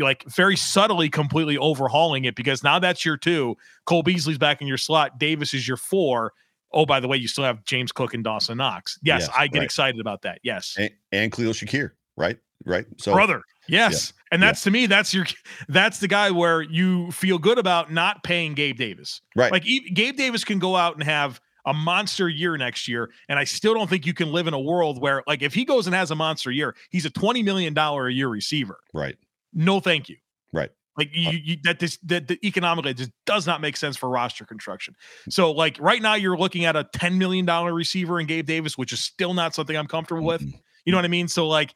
like 0.00 0.24
very 0.24 0.56
subtly 0.56 1.08
completely 1.08 1.56
overhauling 1.56 2.24
it 2.24 2.34
because 2.34 2.64
now 2.64 2.80
that's 2.80 3.04
your 3.04 3.16
two. 3.16 3.56
Cole 3.84 4.02
Beasley's 4.02 4.38
back 4.38 4.60
in 4.60 4.66
your 4.66 4.76
slot. 4.76 5.18
Davis 5.18 5.54
is 5.54 5.68
your 5.68 5.76
four. 5.76 6.32
Oh, 6.72 6.84
by 6.86 7.00
the 7.00 7.08
way, 7.08 7.16
you 7.16 7.28
still 7.28 7.44
have 7.44 7.64
James 7.64 7.92
Cook 7.92 8.14
and 8.14 8.22
Dawson 8.22 8.58
Knox. 8.58 8.98
Yes, 9.02 9.22
Yes, 9.22 9.30
I 9.36 9.46
get 9.48 9.58
right. 9.60 9.64
excited 9.64 10.00
about 10.00 10.22
that. 10.22 10.38
Yes. 10.42 10.74
and, 10.78 10.90
and 11.12 11.32
Khalil 11.32 11.52
Shakir, 11.52 11.92
right? 12.16 12.38
Right. 12.66 12.86
So 12.98 13.12
Brother. 13.14 13.42
Yes. 13.68 14.12
And 14.32 14.40
Yeah. 14.42 14.48
that's 14.48 14.62
to 14.64 14.70
me, 14.70 14.86
that's 14.86 15.14
your 15.14 15.26
that's 15.68 16.00
the 16.00 16.08
guy 16.08 16.30
where 16.30 16.60
you 16.60 17.10
feel 17.12 17.38
good 17.38 17.56
about 17.58 17.92
not 17.92 18.22
paying 18.24 18.54
Gabe 18.54 18.76
Davis. 18.76 19.20
right. 19.36 19.52
Like 19.52 19.66
e- 19.66 19.90
Gabe 19.94 20.16
Davis 20.16 20.44
can 20.44 20.58
go 20.58 20.74
out 20.76 20.94
and 20.94 21.02
have 21.04 21.40
a 21.66 21.72
monster 21.74 22.28
year 22.28 22.56
next 22.56 22.88
year. 22.88 23.10
And 23.28 23.38
I 23.38 23.44
still 23.44 23.74
don't 23.74 23.88
think 23.88 24.06
you 24.06 24.14
can 24.14 24.32
live 24.32 24.46
in 24.46 24.54
a 24.54 24.60
world 24.60 25.00
where, 25.02 25.22
like, 25.26 25.42
if 25.42 25.52
he 25.54 25.64
goes 25.66 25.86
and 25.86 25.94
has 25.94 26.10
a 26.10 26.14
monster 26.14 26.50
year, 26.50 26.74
he's 26.90 27.04
a 27.04 27.10
$20 27.10 27.44
million 27.44 27.76
a 27.76 28.08
year 28.08 28.28
receiver. 28.28 28.78
right. 28.94 29.16
No, 29.52 29.78
thank 29.80 30.08
you. 30.08 30.16
Right. 30.52 30.70
Like 30.98 31.10
you, 31.12 31.30
you 31.30 31.56
that 31.62 31.78
this 31.78 31.96
that 32.02 32.26
the 32.26 32.44
economically 32.46 32.92
just 32.92 33.12
does 33.24 33.46
not 33.46 33.60
make 33.60 33.76
sense 33.76 33.96
for 33.96 34.08
roster 34.08 34.44
construction. 34.44 34.96
So 35.30 35.52
like 35.52 35.78
right 35.80 36.02
now 36.02 36.14
you're 36.14 36.36
looking 36.36 36.64
at 36.64 36.74
a 36.74 36.84
$10 36.84 37.16
million 37.16 37.46
receiver 37.46 38.18
in 38.18 38.26
Gabe 38.26 38.46
Davis, 38.46 38.76
which 38.76 38.92
is 38.92 39.00
still 39.00 39.32
not 39.32 39.54
something 39.54 39.76
I'm 39.76 39.86
comfortable 39.86 40.24
with. 40.26 40.42
Mhm. 40.42 40.60
You 40.84 40.92
know 40.92 40.98
what 40.98 41.04
I 41.04 41.08
mean? 41.08 41.28
So 41.28 41.46
like 41.46 41.74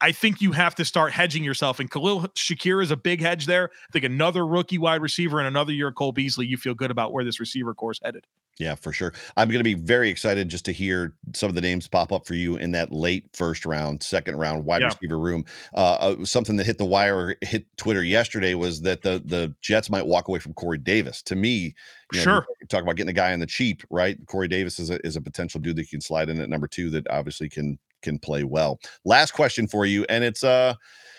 I 0.00 0.12
think 0.12 0.40
you 0.40 0.52
have 0.52 0.74
to 0.76 0.84
start 0.84 1.12
hedging 1.12 1.42
yourself. 1.42 1.80
And 1.80 1.90
Khalil 1.90 2.28
Shakir 2.36 2.82
is 2.82 2.90
a 2.90 2.96
big 2.96 3.20
hedge 3.20 3.46
there. 3.46 3.70
I 3.72 3.92
think 3.92 4.04
another 4.04 4.46
rookie 4.46 4.78
wide 4.78 5.02
receiver 5.02 5.38
and 5.38 5.48
another 5.48 5.72
year 5.72 5.88
of 5.88 5.96
Cole 5.96 6.12
Beasley, 6.12 6.46
you 6.46 6.56
feel 6.56 6.74
good 6.74 6.90
about 6.90 7.12
where 7.12 7.24
this 7.24 7.40
receiver 7.40 7.74
course 7.74 7.98
headed. 8.04 8.26
Yeah, 8.58 8.74
for 8.74 8.92
sure. 8.92 9.12
I'm 9.36 9.48
going 9.48 9.60
to 9.60 9.64
be 9.64 9.74
very 9.74 10.10
excited 10.10 10.48
just 10.48 10.64
to 10.64 10.72
hear 10.72 11.14
some 11.32 11.48
of 11.48 11.54
the 11.54 11.60
names 11.60 11.86
pop 11.86 12.10
up 12.12 12.26
for 12.26 12.34
you 12.34 12.56
in 12.56 12.72
that 12.72 12.92
late 12.92 13.24
first 13.32 13.64
round, 13.64 14.02
second 14.02 14.34
round 14.36 14.64
wide 14.64 14.80
Yeah. 14.82 14.88
receiver 14.88 15.18
room. 15.18 15.44
Uh, 15.74 16.16
uh, 16.20 16.24
something 16.24 16.56
that 16.56 16.66
hit 16.66 16.76
the 16.76 16.84
wire, 16.84 17.36
hit 17.42 17.66
Twitter 17.76 18.02
yesterday 18.02 18.54
was 18.54 18.80
that 18.82 19.02
the 19.02 19.22
the 19.24 19.54
Jets 19.62 19.90
might 19.90 20.06
walk 20.06 20.26
away 20.26 20.40
from 20.40 20.54
Corey 20.54 20.78
Davis. 20.78 21.22
To 21.22 21.36
me, 21.36 21.72
you 22.12 22.18
know, 22.18 22.22
Sure. 22.22 22.46
talk 22.68 22.82
about 22.82 22.96
getting 22.96 23.10
a 23.10 23.12
guy 23.14 23.32
on 23.32 23.38
the 23.38 23.46
cheap, 23.46 23.84
right? 23.90 24.18
Corey 24.26 24.48
Davis 24.48 24.80
is 24.80 24.90
a, 24.90 24.98
is 25.06 25.14
a 25.14 25.20
potential 25.20 25.60
dude 25.60 25.76
that 25.76 25.82
you 25.82 25.88
can 25.88 26.00
slide 26.00 26.28
in 26.28 26.40
at 26.40 26.48
number 26.48 26.66
two 26.66 26.90
that 26.90 27.08
obviously 27.10 27.48
can 27.48 27.78
can 28.02 28.18
play 28.18 28.42
well. 28.44 28.78
Last 29.04 29.32
question 29.32 29.66
for 29.68 29.84
you, 29.86 30.04
and 30.08 30.24
it's 30.24 30.42
uh 30.42 30.74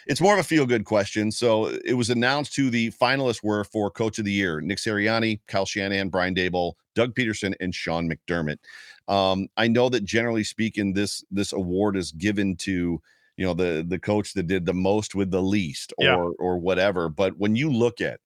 it's 0.08 0.20
more 0.22 0.34
of 0.34 0.40
a 0.40 0.44
feel 0.44 0.66
good 0.66 0.86
question. 0.86 1.32
So 1.32 1.68
it 1.86 1.94
was 1.94 2.10
announced 2.10 2.56
who 2.56 2.70
the 2.70 2.90
finalists 2.92 3.44
were 3.44 3.64
for 3.64 3.92
Coach 3.92 4.18
of 4.20 4.26
the 4.26 4.32
Year: 4.32 4.60
Nick 4.60 4.78
Sirianni, 4.80 5.40
Kyle 5.48 5.66
Shanahan, 5.66 6.10
Brian 6.10 6.34
Daboll, 6.34 6.74
Doug 7.00 7.16
Pederson, 7.16 7.54
and 7.62 7.74
Sean 7.74 8.10
McDermott. 8.12 8.58
Um, 9.08 9.48
I 9.56 9.68
know 9.68 9.88
that 9.90 10.04
generally 10.04 10.44
speaking, 10.44 10.94
this 10.94 11.24
this 11.32 11.54
award 11.54 11.96
is 11.96 12.12
given 12.12 12.56
to 12.58 13.02
you 13.38 13.46
know 13.46 13.54
the 13.54 13.86
the 13.88 14.00
coach 14.00 14.34
that 14.34 14.48
did 14.48 14.66
the 14.66 14.74
most 14.74 15.16
with 15.16 15.32
the 15.32 15.42
least, 15.42 15.94
or 15.98 16.06
Yeah. 16.06 16.16
or 16.46 16.58
whatever. 16.58 17.08
But 17.08 17.38
when 17.38 17.56
you 17.56 17.72
look 17.72 18.02
at 18.02 18.20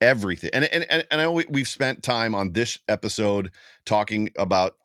everything, 0.00 0.50
and 0.52 0.64
and 0.66 0.86
and, 0.90 1.06
and 1.10 1.20
I 1.20 1.24
know 1.24 1.32
we, 1.32 1.44
we've 1.48 1.68
spent 1.68 2.02
time 2.02 2.34
on 2.34 2.52
this 2.52 2.78
episode 2.88 3.50
talking 3.84 4.30
about 4.36 4.76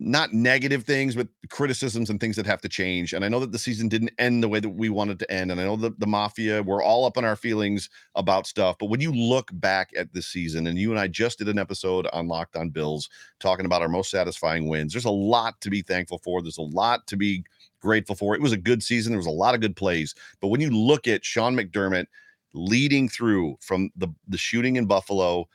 not 0.00 0.32
negative 0.32 0.84
things, 0.84 1.16
but 1.16 1.26
criticisms 1.50 2.08
and 2.08 2.20
things 2.20 2.36
that 2.36 2.46
have 2.46 2.60
to 2.60 2.68
change. 2.68 3.12
And 3.12 3.24
I 3.24 3.28
know 3.28 3.40
that 3.40 3.50
the 3.50 3.58
season 3.58 3.88
didn't 3.88 4.12
end 4.18 4.42
the 4.42 4.48
way 4.48 4.60
that 4.60 4.68
we 4.68 4.90
wanted 4.90 5.18
to 5.18 5.30
end. 5.30 5.50
And 5.50 5.60
I 5.60 5.64
know 5.64 5.76
that 5.76 5.98
the 5.98 6.06
mafia, 6.06 6.62
we're 6.62 6.82
all 6.82 7.04
up 7.04 7.18
on 7.18 7.24
our 7.24 7.34
feelings 7.34 7.90
about 8.14 8.46
stuff. 8.46 8.76
But 8.78 8.90
when 8.90 9.00
you 9.00 9.12
look 9.12 9.50
back 9.54 9.90
at 9.96 10.12
this 10.12 10.28
season, 10.28 10.68
and 10.68 10.78
you 10.78 10.92
and 10.92 11.00
I 11.00 11.08
just 11.08 11.38
did 11.38 11.48
an 11.48 11.58
episode 11.58 12.06
on 12.12 12.28
Locked 12.28 12.54
on 12.54 12.70
Bills 12.70 13.08
talking 13.40 13.66
about 13.66 13.82
our 13.82 13.88
most 13.88 14.10
satisfying 14.10 14.68
wins, 14.68 14.92
there's 14.92 15.04
a 15.04 15.10
lot 15.10 15.60
to 15.62 15.70
be 15.70 15.82
thankful 15.82 16.18
for. 16.18 16.42
There's 16.42 16.58
a 16.58 16.62
lot 16.62 17.06
to 17.08 17.16
be 17.16 17.44
grateful 17.80 18.14
for. 18.14 18.36
It 18.36 18.40
was 18.40 18.52
a 18.52 18.56
good 18.56 18.84
season. 18.84 19.12
There 19.12 19.18
was 19.18 19.26
a 19.26 19.30
lot 19.30 19.54
of 19.56 19.60
good 19.60 19.74
plays. 19.74 20.14
But 20.40 20.48
when 20.48 20.60
you 20.60 20.70
look 20.70 21.08
at 21.08 21.24
Sean 21.24 21.56
McDermott 21.56 22.06
leading 22.54 23.08
through 23.08 23.56
from 23.60 23.90
the, 23.96 24.08
the 24.28 24.38
shooting 24.38 24.76
in 24.76 24.86
Buffalo, 24.86 25.48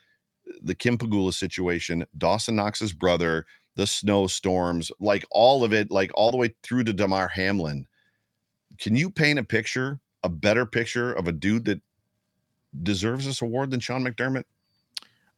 the 0.62 0.76
Kim 0.76 0.98
Pegula 0.98 1.34
situation, 1.34 2.06
Dawson 2.18 2.58
Knox's 2.58 2.91
brother, 2.91 3.46
the 3.76 3.88
snowstorms, 3.88 4.92
like 5.00 5.26
all 5.32 5.64
of 5.64 5.74
it, 5.74 5.92
like 5.92 6.12
all 6.14 6.32
the 6.32 6.38
way 6.38 6.54
through 6.64 6.84
to 6.86 6.94
Damar 6.94 7.28
Hamlin. 7.28 7.88
Can 8.80 8.96
you 8.96 9.10
paint 9.10 9.40
a 9.40 9.44
picture, 9.44 10.00
a 10.24 10.30
better 10.30 10.66
picture 10.66 11.14
of 11.14 11.28
a 11.28 11.32
dude 11.32 11.66
that 11.66 11.82
deserves 12.82 13.26
this 13.26 13.42
award 13.42 13.72
than 13.72 13.80
Sean 13.80 14.04
McDermott? 14.04 14.46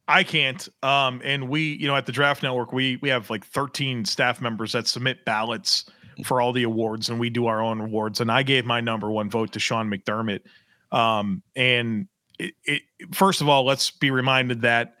I 0.08 0.22
can't. 0.22 0.68
Um, 0.82 1.20
and 1.24 1.48
we, 1.48 1.74
you 1.74 1.88
know, 1.88 1.96
at 1.96 2.06
the 2.06 2.12
Draft 2.12 2.42
Network, 2.42 2.72
we 2.72 2.96
we 3.02 3.08
have 3.08 3.28
like 3.28 3.44
13 3.44 4.04
staff 4.04 4.40
members 4.40 4.72
that 4.72 4.86
submit 4.86 5.24
ballots 5.24 5.86
for 6.24 6.40
all 6.40 6.52
the 6.52 6.62
awards, 6.62 7.08
and 7.08 7.18
we 7.18 7.28
do 7.28 7.46
our 7.46 7.60
own 7.60 7.80
awards. 7.80 8.20
And 8.20 8.30
I 8.30 8.42
gave 8.42 8.64
my 8.64 8.80
number 8.80 9.10
one 9.10 9.28
vote 9.28 9.52
to 9.52 9.60
Sean 9.60 9.90
McDermott. 9.90 10.40
Um, 10.92 11.42
and 11.56 12.06
it, 12.38 12.54
it, 12.64 12.82
first 13.12 13.40
of 13.40 13.48
all, 13.48 13.64
let's 13.64 13.90
be 13.90 14.10
reminded 14.10 14.62
that 14.62 14.96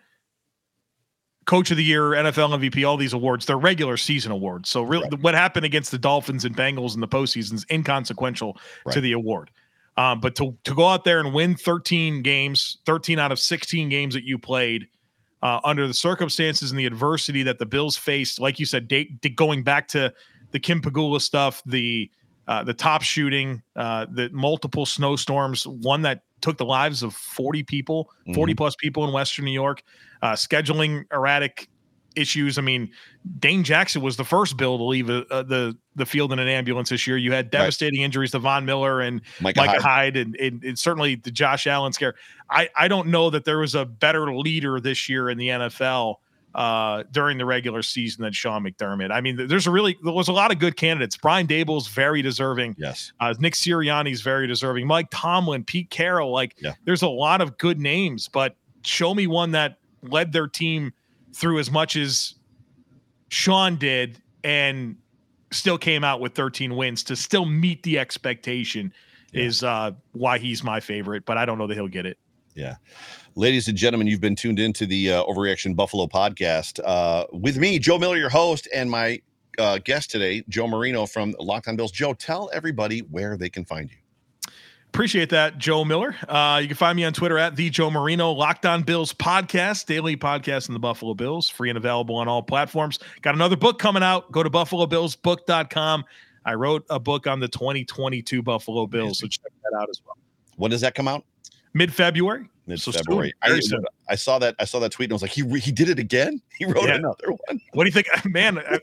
Coach 1.46 1.70
of 1.70 1.76
the 1.76 1.84
Year, 1.84 2.10
NFL 2.10 2.58
MVP, 2.58 2.86
all 2.86 2.96
these 2.96 3.12
awards, 3.12 3.46
they're 3.46 3.56
regular 3.56 3.96
season 3.96 4.32
awards. 4.32 4.68
So 4.68 4.82
really, 4.82 5.08
right. 5.08 5.20
what 5.20 5.34
happened 5.34 5.64
against 5.64 5.90
the 5.92 5.98
Dolphins 5.98 6.44
and 6.44 6.56
Bengals 6.56 6.94
in 6.94 7.00
the 7.00 7.08
postseason 7.08 7.54
is 7.54 7.66
inconsequential 7.70 8.56
right. 8.84 8.92
to 8.92 9.00
the 9.00 9.12
award. 9.12 9.50
Um, 9.96 10.20
but 10.20 10.34
to 10.36 10.56
to 10.64 10.74
go 10.74 10.86
out 10.86 11.04
there 11.04 11.20
and 11.20 11.32
win 11.32 11.54
13 11.54 12.22
games, 12.22 12.78
13 12.84 13.18
out 13.18 13.32
of 13.32 13.38
16 13.38 13.88
games 13.88 14.14
that 14.14 14.24
you 14.24 14.38
played, 14.38 14.88
uh, 15.42 15.60
under 15.64 15.86
the 15.86 15.94
circumstances 15.94 16.70
and 16.70 16.78
the 16.78 16.86
adversity 16.86 17.42
that 17.44 17.58
the 17.58 17.66
Bills 17.66 17.96
faced, 17.96 18.40
like 18.40 18.58
you 18.58 18.66
said, 18.66 18.88
date, 18.88 19.36
going 19.36 19.62
back 19.62 19.88
to 19.88 20.12
the 20.50 20.58
Kim 20.58 20.82
Pegula 20.82 21.20
stuff, 21.20 21.62
the 21.64 22.10
uh, 22.48 22.62
the 22.62 22.74
top 22.74 23.02
shooting, 23.02 23.62
uh, 23.74 24.06
the 24.10 24.30
multiple 24.32 24.86
snowstorms, 24.86 25.66
one 25.66 26.02
that 26.02 26.22
took 26.40 26.58
the 26.58 26.64
lives 26.64 27.02
of 27.02 27.14
40 27.14 27.62
people, 27.64 28.10
40 28.34 28.52
mm-hmm. 28.52 28.56
plus 28.56 28.76
people 28.76 29.04
in 29.04 29.12
Western 29.12 29.44
New 29.44 29.52
York, 29.52 29.82
uh, 30.22 30.32
scheduling 30.32 31.04
erratic 31.12 31.68
issues. 32.16 32.58
I 32.58 32.62
mean, 32.62 32.90
Dane 33.38 33.62
Jackson 33.62 34.02
was 34.02 34.16
the 34.16 34.24
first 34.24 34.56
Bill 34.56 34.78
to 34.78 34.84
leave 34.84 35.10
uh, 35.10 35.24
uh, 35.30 35.42
the 35.42 35.76
the 35.94 36.06
field 36.06 36.32
in 36.32 36.38
an 36.38 36.48
ambulance 36.48 36.88
this 36.88 37.06
year. 37.06 37.16
You 37.16 37.32
had 37.32 37.50
devastating 37.50 38.00
right. 38.00 38.06
injuries 38.06 38.32
to 38.32 38.38
Von 38.38 38.64
Miller 38.64 39.00
and 39.00 39.20
Micah, 39.40 39.60
Micah 39.60 39.72
Hyde, 39.72 39.82
Hyde 39.82 40.16
and, 40.16 40.36
and, 40.36 40.64
and, 40.64 40.78
certainly 40.78 41.14
the 41.16 41.30
Josh 41.30 41.66
Allen 41.66 41.92
scare. 41.92 42.14
I, 42.50 42.68
I 42.76 42.88
don't 42.88 43.08
know 43.08 43.30
that 43.30 43.44
there 43.44 43.58
was 43.58 43.74
a 43.74 43.84
better 43.84 44.34
leader 44.34 44.80
this 44.80 45.08
year 45.08 45.30
in 45.30 45.38
the 45.38 45.48
NFL 45.48 46.16
uh, 46.56 47.04
during 47.12 47.36
the 47.36 47.44
regular 47.44 47.82
season 47.82 48.22
than 48.22 48.32
Sean 48.32 48.64
McDermott. 48.64 49.12
I 49.12 49.20
mean, 49.20 49.46
there's 49.46 49.66
a 49.66 49.70
really 49.70 49.98
there 50.02 50.12
was 50.14 50.28
a 50.28 50.32
lot 50.32 50.50
of 50.50 50.58
good 50.58 50.76
candidates. 50.76 51.14
Brian 51.14 51.46
Daboll's 51.46 51.86
very 51.86 52.22
deserving. 52.22 52.74
Yes. 52.78 53.12
Uh, 53.20 53.34
Nick 53.38 53.52
Sirianni's 53.52 54.22
very 54.22 54.46
deserving. 54.46 54.86
Mike 54.86 55.08
Tomlin, 55.10 55.64
Pete 55.64 55.90
Carroll. 55.90 56.32
Like, 56.32 56.56
yeah. 56.58 56.72
there's 56.84 57.02
a 57.02 57.08
lot 57.08 57.42
of 57.42 57.58
good 57.58 57.78
names, 57.78 58.28
but 58.28 58.56
show 58.82 59.14
me 59.14 59.26
one 59.26 59.50
that 59.50 59.76
led 60.02 60.32
their 60.32 60.48
team 60.48 60.94
through 61.34 61.58
as 61.58 61.70
much 61.70 61.94
as 61.94 62.34
Sean 63.28 63.76
did 63.76 64.22
and 64.42 64.96
still 65.52 65.76
came 65.76 66.04
out 66.04 66.20
with 66.20 66.34
13 66.34 66.74
wins 66.74 67.02
to 67.04 67.16
still 67.16 67.44
meet 67.44 67.82
the 67.82 67.98
expectation 67.98 68.94
yeah. 69.32 69.42
is 69.44 69.62
uh, 69.62 69.90
why 70.12 70.38
he's 70.38 70.64
my 70.64 70.80
favorite, 70.80 71.26
but 71.26 71.36
I 71.36 71.44
don't 71.44 71.58
know 71.58 71.66
that 71.66 71.74
he'll 71.74 71.86
get 71.86 72.06
it. 72.06 72.18
Yeah. 72.56 72.76
Ladies 73.34 73.68
and 73.68 73.76
gentlemen, 73.76 74.06
you've 74.06 74.20
been 74.20 74.34
tuned 74.34 74.58
into 74.58 74.86
the 74.86 75.12
uh, 75.12 75.24
Overreaction 75.24 75.76
Buffalo 75.76 76.06
podcast 76.06 76.80
uh, 76.84 77.26
with 77.32 77.58
me, 77.58 77.78
Joe 77.78 77.98
Miller, 77.98 78.16
your 78.16 78.30
host, 78.30 78.66
and 78.74 78.90
my 78.90 79.20
uh, 79.58 79.78
guest 79.84 80.10
today, 80.10 80.42
Joe 80.48 80.66
Marino 80.66 81.04
from 81.04 81.34
Locked 81.38 81.68
On 81.68 81.76
Bills. 81.76 81.92
Joe, 81.92 82.14
tell 82.14 82.50
everybody 82.54 83.00
where 83.00 83.36
they 83.36 83.50
can 83.50 83.64
find 83.66 83.90
you. 83.90 83.96
Appreciate 84.86 85.28
that, 85.28 85.58
Joe 85.58 85.84
Miller. 85.84 86.16
Uh, 86.26 86.58
you 86.62 86.68
can 86.68 86.76
find 86.76 86.96
me 86.96 87.04
on 87.04 87.12
Twitter 87.12 87.36
at 87.36 87.54
the 87.54 87.68
Joe 87.68 87.90
Marino. 87.90 88.32
Locked 88.32 88.64
On 88.64 88.82
Bills 88.82 89.12
podcast, 89.12 89.84
daily 89.84 90.16
podcast 90.16 90.68
in 90.68 90.72
the 90.72 90.80
Buffalo 90.80 91.12
Bills, 91.12 91.50
free 91.50 91.68
and 91.68 91.76
available 91.76 92.16
on 92.16 92.28
all 92.28 92.42
platforms. 92.42 92.98
Got 93.20 93.34
another 93.34 93.56
book 93.56 93.78
coming 93.78 94.02
out. 94.02 94.32
Go 94.32 94.42
to 94.42 94.48
buffalobillsbook.com. 94.48 96.04
I 96.46 96.54
wrote 96.54 96.86
a 96.88 96.98
book 96.98 97.26
on 97.26 97.40
the 97.40 97.48
2022 97.48 98.42
Buffalo 98.42 98.86
Bills, 98.86 99.18
so 99.18 99.26
check 99.26 99.52
that 99.64 99.78
out 99.78 99.90
as 99.90 100.00
well. 100.06 100.16
When 100.56 100.70
does 100.70 100.80
that 100.80 100.94
come 100.94 101.08
out? 101.08 101.26
Mid 101.76 101.92
February 101.92 102.48
mid 102.66 102.82
February. 102.82 103.32
So 103.60 103.78
I, 104.08 104.12
I, 104.12 104.14
saw 104.14 104.38
that. 104.38 104.54
I 104.58 104.64
saw 104.64 104.78
that 104.80 104.92
tweet 104.92 105.06
and 105.06 105.12
I 105.12 105.14
was 105.14 105.22
like, 105.22 105.30
he 105.30 105.42
he 105.58 105.72
did 105.72 105.88
it 105.88 105.98
again. 105.98 106.40
He 106.56 106.64
wrote 106.64 106.88
yeah. 106.88 106.94
another 106.94 107.32
one. 107.32 107.60
What 107.74 107.84
do 107.84 107.88
you 107.88 107.92
think, 107.92 108.06
man? 108.32 108.58
I, 108.58 108.80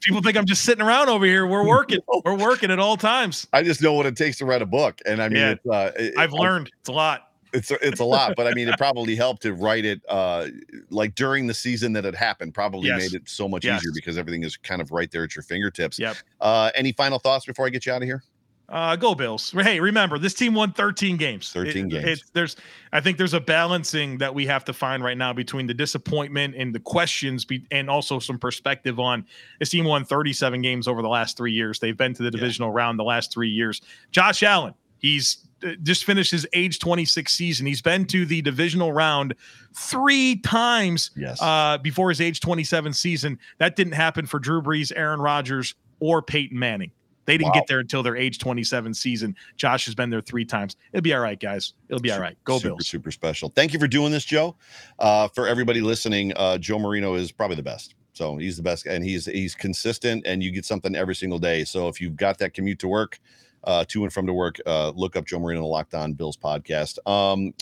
people 0.00 0.22
think 0.22 0.36
I'm 0.36 0.46
just 0.46 0.62
sitting 0.62 0.80
around 0.80 1.08
over 1.08 1.24
here. 1.24 1.44
We're 1.44 1.66
working. 1.66 1.98
We're 2.24 2.38
working 2.38 2.70
at 2.70 2.78
all 2.78 2.96
times. 2.96 3.48
I 3.52 3.64
just 3.64 3.82
know 3.82 3.94
what 3.94 4.06
it 4.06 4.16
takes 4.16 4.38
to 4.38 4.44
write 4.44 4.62
a 4.62 4.66
book, 4.66 5.00
and 5.06 5.20
I 5.20 5.28
mean, 5.28 5.38
yeah. 5.38 5.50
it's, 5.50 5.66
uh, 5.66 5.92
it, 5.96 6.14
I've 6.16 6.32
learned 6.32 6.70
it's 6.78 6.88
a 6.88 6.92
lot. 6.92 7.32
It's 7.52 7.72
it's 7.72 7.98
a 7.98 8.04
lot, 8.04 8.36
but 8.36 8.46
I 8.46 8.54
mean, 8.54 8.68
it 8.68 8.78
probably 8.78 9.16
helped 9.16 9.42
to 9.42 9.54
write 9.54 9.84
it 9.84 10.00
uh, 10.08 10.46
like 10.90 11.16
during 11.16 11.48
the 11.48 11.54
season 11.54 11.92
that 11.94 12.04
it 12.04 12.14
happened. 12.14 12.54
Probably 12.54 12.86
yes. 12.86 13.00
made 13.00 13.14
it 13.14 13.28
so 13.28 13.48
much 13.48 13.64
yes. 13.64 13.80
easier 13.80 13.90
because 13.92 14.16
everything 14.16 14.44
is 14.44 14.56
kind 14.56 14.80
of 14.80 14.92
right 14.92 15.10
there 15.10 15.24
at 15.24 15.34
your 15.34 15.42
fingertips. 15.42 15.98
Yep. 15.98 16.16
Uh, 16.40 16.70
any 16.76 16.92
final 16.92 17.18
thoughts 17.18 17.44
before 17.44 17.66
I 17.66 17.70
get 17.70 17.86
you 17.86 17.92
out 17.92 18.02
of 18.02 18.06
here? 18.06 18.22
Uh, 18.70 18.94
go 18.94 19.16
Bills. 19.16 19.50
Hey, 19.50 19.80
remember 19.80 20.16
this 20.16 20.32
team 20.32 20.54
won 20.54 20.72
13 20.72 21.16
games. 21.16 21.50
13 21.50 21.86
it, 21.86 21.88
games. 21.90 22.04
It, 22.04 22.22
there's, 22.32 22.56
I 22.92 23.00
think 23.00 23.18
there's 23.18 23.34
a 23.34 23.40
balancing 23.40 24.18
that 24.18 24.32
we 24.32 24.46
have 24.46 24.64
to 24.66 24.72
find 24.72 25.02
right 25.02 25.18
now 25.18 25.32
between 25.32 25.66
the 25.66 25.74
disappointment 25.74 26.54
and 26.56 26.72
the 26.72 26.78
questions, 26.78 27.44
be, 27.44 27.66
and 27.72 27.90
also 27.90 28.20
some 28.20 28.38
perspective 28.38 29.00
on 29.00 29.26
this 29.58 29.70
team 29.70 29.84
won 29.84 30.04
37 30.04 30.62
games 30.62 30.86
over 30.86 31.02
the 31.02 31.08
last 31.08 31.36
three 31.36 31.52
years. 31.52 31.80
They've 31.80 31.96
been 31.96 32.14
to 32.14 32.22
the 32.22 32.30
divisional 32.30 32.70
yeah. 32.70 32.76
round 32.76 32.98
the 32.98 33.04
last 33.04 33.32
three 33.32 33.50
years. 33.50 33.80
Josh 34.12 34.44
Allen, 34.44 34.74
he's 34.98 35.38
uh, 35.64 35.72
just 35.82 36.04
finished 36.04 36.30
his 36.30 36.46
age 36.52 36.78
26 36.78 37.34
season. 37.34 37.66
He's 37.66 37.82
been 37.82 38.06
to 38.06 38.24
the 38.24 38.40
divisional 38.40 38.92
round 38.92 39.34
three 39.74 40.36
times 40.36 41.10
yes. 41.16 41.42
uh, 41.42 41.78
before 41.78 42.10
his 42.10 42.20
age 42.20 42.38
27 42.38 42.92
season. 42.92 43.38
That 43.58 43.74
didn't 43.74 43.94
happen 43.94 44.26
for 44.26 44.38
Drew 44.38 44.62
Brees, 44.62 44.92
Aaron 44.94 45.20
Rodgers, 45.20 45.74
or 45.98 46.22
Peyton 46.22 46.58
Manning. 46.58 46.92
They 47.30 47.38
didn't 47.38 47.50
wow. 47.50 47.60
get 47.60 47.68
there 47.68 47.78
until 47.78 48.02
their 48.02 48.16
age 48.16 48.40
27 48.40 48.92
season. 48.92 49.36
Josh 49.56 49.84
has 49.84 49.94
been 49.94 50.10
there 50.10 50.20
three 50.20 50.44
times. 50.44 50.74
It'll 50.92 51.00
be 51.00 51.14
all 51.14 51.20
right, 51.20 51.38
guys. 51.38 51.74
It'll 51.88 52.00
be 52.00 52.10
all 52.10 52.20
right. 52.20 52.36
Go 52.42 52.58
super, 52.58 52.68
Bills. 52.70 52.88
Super 52.88 53.12
special. 53.12 53.50
Thank 53.50 53.72
you 53.72 53.78
for 53.78 53.86
doing 53.86 54.10
this, 54.10 54.24
Joe. 54.24 54.56
Uh, 54.98 55.28
for 55.28 55.46
everybody 55.46 55.80
listening, 55.80 56.32
uh, 56.34 56.58
Joe 56.58 56.80
Marino 56.80 57.14
is 57.14 57.30
probably 57.30 57.54
the 57.54 57.62
best. 57.62 57.94
So 58.14 58.36
he's 58.36 58.56
the 58.56 58.64
best, 58.64 58.86
and 58.86 59.04
he's 59.04 59.26
he's 59.26 59.54
consistent, 59.54 60.26
and 60.26 60.42
you 60.42 60.50
get 60.50 60.64
something 60.64 60.96
every 60.96 61.14
single 61.14 61.38
day. 61.38 61.62
So 61.62 61.86
if 61.86 62.00
you've 62.00 62.16
got 62.16 62.36
that 62.38 62.52
commute 62.52 62.80
to 62.80 62.88
work, 62.88 63.20
uh, 63.62 63.84
to 63.86 64.02
and 64.02 64.12
from 64.12 64.26
to 64.26 64.32
work, 64.32 64.56
uh, 64.66 64.90
look 64.90 65.14
up 65.14 65.24
Joe 65.24 65.38
Marino, 65.38 65.60
the 65.60 65.68
Locked 65.68 65.94
On 65.94 66.12
Bills 66.14 66.36
podcast. 66.36 66.98
Um, 67.08 67.54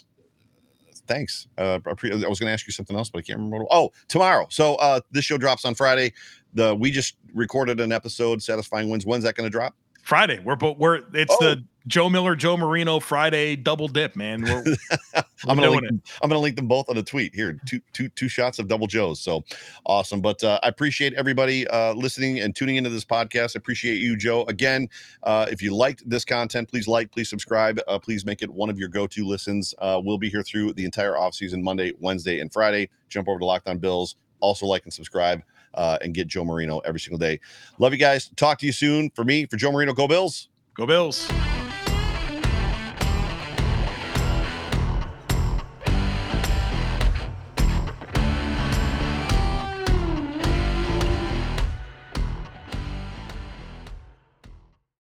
thanks. 1.08 1.48
Uh, 1.56 1.80
I, 1.86 1.90
was 1.90 2.38
going 2.38 2.48
to 2.48 2.52
ask 2.52 2.66
you 2.66 2.72
something 2.72 2.96
else, 2.96 3.10
but 3.10 3.18
I 3.18 3.22
can't 3.22 3.38
remember. 3.38 3.64
What, 3.64 3.68
oh, 3.70 3.92
tomorrow. 4.06 4.46
So 4.50 4.76
uh, 4.76 5.00
this 5.10 5.24
show 5.24 5.38
drops 5.38 5.64
on 5.64 5.74
Friday 5.74 6.12
the 6.54 6.74
we 6.74 6.90
just 6.90 7.16
recorded 7.34 7.80
an 7.80 7.92
episode, 7.92 8.42
satisfying 8.42 8.90
wins. 8.90 9.06
When's 9.06 9.24
that 9.24 9.34
going 9.34 9.46
to 9.46 9.50
drop? 9.50 9.74
Friday. 10.08 10.38
We're 10.42 10.56
but 10.56 10.78
we're 10.78 11.02
it's 11.12 11.36
oh. 11.38 11.44
the 11.44 11.64
Joe 11.86 12.08
Miller, 12.08 12.34
Joe 12.34 12.56
Marino 12.56 12.98
Friday 12.98 13.56
double 13.56 13.88
dip, 13.88 14.16
man. 14.16 14.42
We're, 14.42 14.64
we're 14.64 15.22
I'm 15.46 15.56
gonna 15.56 15.68
link 15.68 15.86
them, 15.86 16.02
I'm 16.22 16.30
gonna 16.30 16.40
link 16.40 16.56
them 16.56 16.66
both 16.66 16.88
on 16.88 16.96
a 16.96 17.02
tweet 17.02 17.34
here. 17.34 17.60
Two 17.66 17.80
two 17.92 18.08
two 18.10 18.26
shots 18.26 18.58
of 18.58 18.68
double 18.68 18.86
Joes. 18.86 19.20
So 19.20 19.44
awesome. 19.84 20.22
But 20.22 20.42
uh, 20.42 20.60
I 20.62 20.68
appreciate 20.68 21.12
everybody 21.12 21.68
uh, 21.68 21.92
listening 21.92 22.40
and 22.40 22.56
tuning 22.56 22.76
into 22.76 22.88
this 22.88 23.04
podcast. 23.04 23.54
I 23.54 23.58
appreciate 23.58 23.96
you, 23.96 24.16
Joe. 24.16 24.44
Again, 24.44 24.88
uh, 25.24 25.46
if 25.50 25.60
you 25.60 25.74
liked 25.74 26.08
this 26.08 26.24
content, 26.24 26.70
please 26.70 26.88
like, 26.88 27.12
please 27.12 27.28
subscribe, 27.28 27.78
uh, 27.86 27.98
please 27.98 28.24
make 28.24 28.40
it 28.40 28.48
one 28.48 28.70
of 28.70 28.78
your 28.78 28.88
go-to 28.88 29.26
listens. 29.26 29.74
Uh, 29.78 30.00
we'll 30.02 30.16
be 30.16 30.30
here 30.30 30.42
through 30.42 30.72
the 30.72 30.86
entire 30.86 31.18
off 31.18 31.34
season, 31.34 31.62
Monday, 31.62 31.92
Wednesday, 32.00 32.40
and 32.40 32.50
Friday. 32.50 32.88
Jump 33.10 33.28
over 33.28 33.38
to 33.38 33.44
Locked 33.44 33.68
On 33.68 33.76
Bills. 33.76 34.16
Also 34.40 34.64
like 34.66 34.84
and 34.84 34.92
subscribe 34.92 35.42
uh, 35.74 35.98
and 36.02 36.14
get 36.14 36.28
Joe 36.28 36.44
Marino 36.44 36.78
every 36.80 37.00
single 37.00 37.18
day. 37.18 37.40
Love 37.78 37.92
you 37.92 37.98
guys. 37.98 38.30
Talk 38.36 38.58
to 38.58 38.66
you 38.66 38.72
soon. 38.72 39.10
For 39.10 39.24
me, 39.24 39.46
for 39.46 39.56
Joe 39.56 39.72
Marino, 39.72 39.92
go 39.92 40.08
Bills. 40.08 40.48
Go 40.74 40.86
Bills. 40.86 41.28